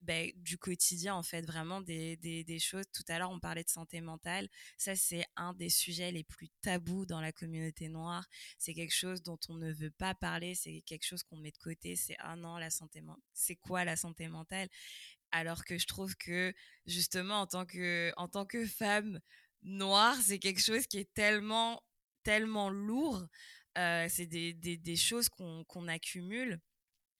ben, 0.00 0.30
du 0.36 0.58
quotidien, 0.58 1.14
en 1.14 1.22
fait, 1.22 1.42
vraiment 1.42 1.80
des, 1.80 2.16
des, 2.16 2.58
choses. 2.58 2.84
Tout 2.92 3.02
à 3.08 3.18
l'heure, 3.18 3.30
on 3.30 3.40
parlait 3.40 3.64
de 3.64 3.68
santé 3.68 4.00
mentale. 4.00 4.48
Ça, 4.76 4.94
c'est 4.94 5.24
un 5.36 5.52
des 5.54 5.68
sujets 5.70 6.12
les 6.12 6.24
plus 6.24 6.48
tabous 6.60 7.04
dans 7.06 7.20
la 7.20 7.32
communauté 7.32 7.88
noire. 7.88 8.26
C'est 8.58 8.74
quelque 8.74 8.94
chose 8.94 9.22
dont 9.22 9.38
on 9.48 9.54
ne 9.54 9.72
veut 9.72 9.90
pas 9.90 10.14
parler. 10.14 10.54
C'est 10.54 10.82
quelque 10.86 11.04
chose 11.04 11.22
qu'on 11.22 11.36
met 11.36 11.50
de 11.50 11.58
côté. 11.58 11.96
C'est 11.96 12.16
ah 12.20 12.36
non, 12.36 12.56
la 12.56 12.70
santé. 12.70 13.02
C'est 13.32 13.56
quoi 13.56 13.84
la 13.84 13.96
santé 13.96 14.28
mentale? 14.28 14.68
Alors 15.30 15.64
que 15.64 15.78
je 15.78 15.86
trouve 15.86 16.16
que 16.16 16.54
justement 16.86 17.42
en 17.42 17.46
tant 17.46 17.66
que 17.66 18.12
en 18.16 18.28
tant 18.28 18.46
que 18.46 18.64
femme 18.66 19.20
noire 19.62 20.16
c'est 20.22 20.38
quelque 20.38 20.62
chose 20.62 20.86
qui 20.86 20.98
est 20.98 21.12
tellement 21.12 21.82
tellement 22.22 22.70
lourd 22.70 23.26
euh, 23.76 24.06
c'est 24.08 24.26
des, 24.26 24.54
des, 24.54 24.96
choses 24.96 25.28
qu'on 25.28 25.88
accumule 25.88 26.60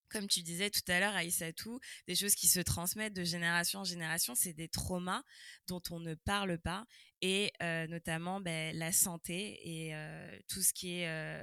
comme 0.08 0.26
tu 0.26 0.42
disais 0.42 0.70
tout 0.70 0.82
à 0.88 1.00
l'heure, 1.00 1.14
Aïssatou, 1.14 1.80
des 2.06 2.14
choses 2.14 2.34
qui 2.34 2.48
se 2.48 2.60
transmettent 2.60 3.14
de 3.14 3.24
génération 3.24 3.80
en 3.80 3.84
génération, 3.84 4.34
c'est 4.34 4.52
des 4.52 4.68
traumas 4.68 5.22
dont 5.66 5.82
on 5.90 6.00
ne 6.00 6.14
parle 6.14 6.58
pas, 6.58 6.84
et 7.20 7.52
euh, 7.62 7.86
notamment 7.86 8.40
ben, 8.40 8.76
la 8.76 8.92
santé 8.92 9.58
et 9.62 9.94
euh, 9.94 10.38
tout 10.48 10.62
ce 10.62 10.72
qui 10.72 11.00
est 11.00 11.08
euh, 11.08 11.42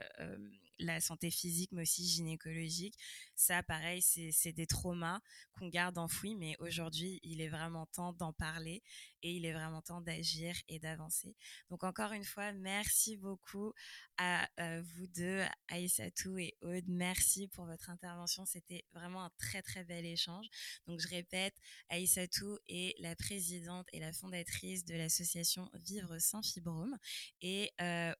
la 0.79 1.01
santé 1.01 1.31
physique, 1.31 1.71
mais 1.71 1.83
aussi 1.83 2.07
gynécologique. 2.07 2.95
Ça, 3.35 3.63
pareil, 3.63 4.01
c'est 4.01 4.53
des 4.53 4.67
traumas 4.67 5.19
qu'on 5.53 5.67
garde 5.67 5.97
enfouis, 5.97 6.35
mais 6.35 6.55
aujourd'hui, 6.59 7.19
il 7.23 7.41
est 7.41 7.49
vraiment 7.49 7.85
temps 7.85 8.13
d'en 8.13 8.33
parler 8.33 8.81
et 9.21 9.31
il 9.31 9.45
est 9.45 9.53
vraiment 9.53 9.81
temps 9.81 10.01
d'agir 10.01 10.55
et 10.67 10.79
d'avancer. 10.79 11.35
Donc, 11.69 11.83
encore 11.83 12.11
une 12.11 12.23
fois, 12.23 12.53
merci 12.53 13.17
beaucoup 13.17 13.73
à 14.17 14.47
vous 14.57 15.07
deux, 15.07 15.43
Aïssatou 15.67 16.37
et 16.37 16.55
Aude. 16.61 16.85
Merci 16.87 17.47
pour 17.47 17.65
votre 17.65 17.89
intervention. 17.89 18.45
C'était 18.45 18.85
vraiment 18.93 19.23
un 19.23 19.31
très, 19.37 19.61
très 19.61 19.83
bel 19.83 20.05
échange. 20.05 20.47
Donc, 20.87 20.99
je 20.99 21.07
répète, 21.07 21.55
Aïssatou 21.89 22.57
est 22.67 22.95
la 22.99 23.15
présidente 23.15 23.87
et 23.93 23.99
la 23.99 24.13
fondatrice 24.13 24.85
de 24.85 24.95
l'association 24.95 25.69
Vivre 25.73 26.19
sans 26.19 26.41
fibrome. 26.41 26.97
Et 27.41 27.71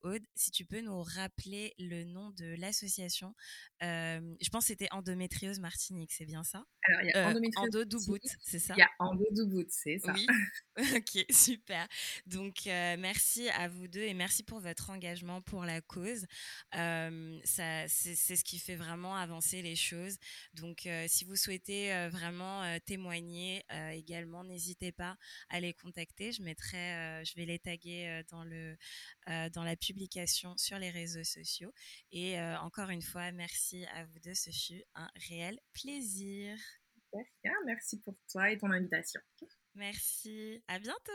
Aude, 0.02 0.26
si 0.36 0.52
tu 0.52 0.66
peux 0.66 0.82
nous 0.82 1.04
rappeler 1.04 1.74
le 1.78 2.04
nom 2.04 2.32
de 2.32 2.56
l'association. 2.56 3.36
je 3.82 4.50
pense 4.50 4.64
que 4.64 4.68
c'était 4.68 4.92
endométriose 5.06 5.60
Martinique, 5.60 6.12
c'est 6.12 6.26
bien 6.26 6.44
ça? 6.44 6.66
Alors, 6.88 7.02
il 7.04 7.10
y 7.10 7.14
a 7.14 7.28
endométriose. 7.28 8.20
c'est 8.44 8.60
ça? 8.60 8.74
Il 8.76 8.80
y 8.80 8.84
a 8.84 8.90
endodoubout, 9.00 9.68
c'est 9.70 10.00
ça. 10.00 10.14
Oui. 10.14 10.26
ok, 10.96 11.26
super. 11.30 11.88
Donc, 12.26 12.64
merci 12.66 13.50
à 13.50 13.68
vous 13.68 13.88
deux 13.88 14.02
et 14.02 14.14
merci 14.14 14.44
pour 14.44 14.60
votre 14.60 14.90
engagement 14.90 15.42
pour 15.42 15.64
la 15.64 15.82
cause. 15.82 16.26
ça, 16.74 17.88
c'est, 17.88 18.16
ce 18.16 18.44
qui 18.44 18.60
fait 18.60 18.76
vraiment 18.76 19.16
avancer 19.16 19.62
les 19.62 19.76
choses. 19.76 20.18
Donc, 20.54 20.88
si 21.08 21.24
vous 21.26 21.36
souhaitez 21.36 22.08
vraiment 22.10 22.64
témoigner 22.86 23.64
également, 23.94 24.44
n'hésitez 24.44 24.92
pas 24.92 25.18
à 25.50 25.60
les 25.60 25.74
contacter. 25.74 26.32
Je 26.32 26.42
mettrai, 26.42 27.24
je 27.24 27.36
vais 27.36 27.46
les 27.46 27.60
taguer 27.60 28.24
dans 28.30 28.44
le 28.44 28.76
dans 29.54 29.64
la 29.64 29.76
publication 29.76 30.58
sur 30.58 30.78
les 30.78 30.90
réseaux 30.90 31.24
sociaux. 31.24 31.74
Et 32.12 32.40
encore 32.62 32.90
une 32.90 33.02
fois, 33.02 33.32
merci 33.32 33.86
à 33.94 34.04
vous 34.06 34.20
deux. 34.20 34.34
Ce 34.34 34.50
fut 34.50 34.84
un 34.96 35.10
réel 35.30 35.60
plaisir. 35.74 36.58
Merci 37.66 38.00
pour 38.02 38.16
toi 38.32 38.52
et 38.52 38.58
ton 38.58 38.72
invitation. 38.72 39.22
Merci. 39.76 40.64
À 40.68 40.80
bientôt. 40.80 41.12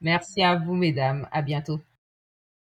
Merci 0.00 0.42
à 0.42 0.56
vous, 0.56 0.74
mesdames. 0.74 1.28
À 1.32 1.42
bientôt. 1.42 1.80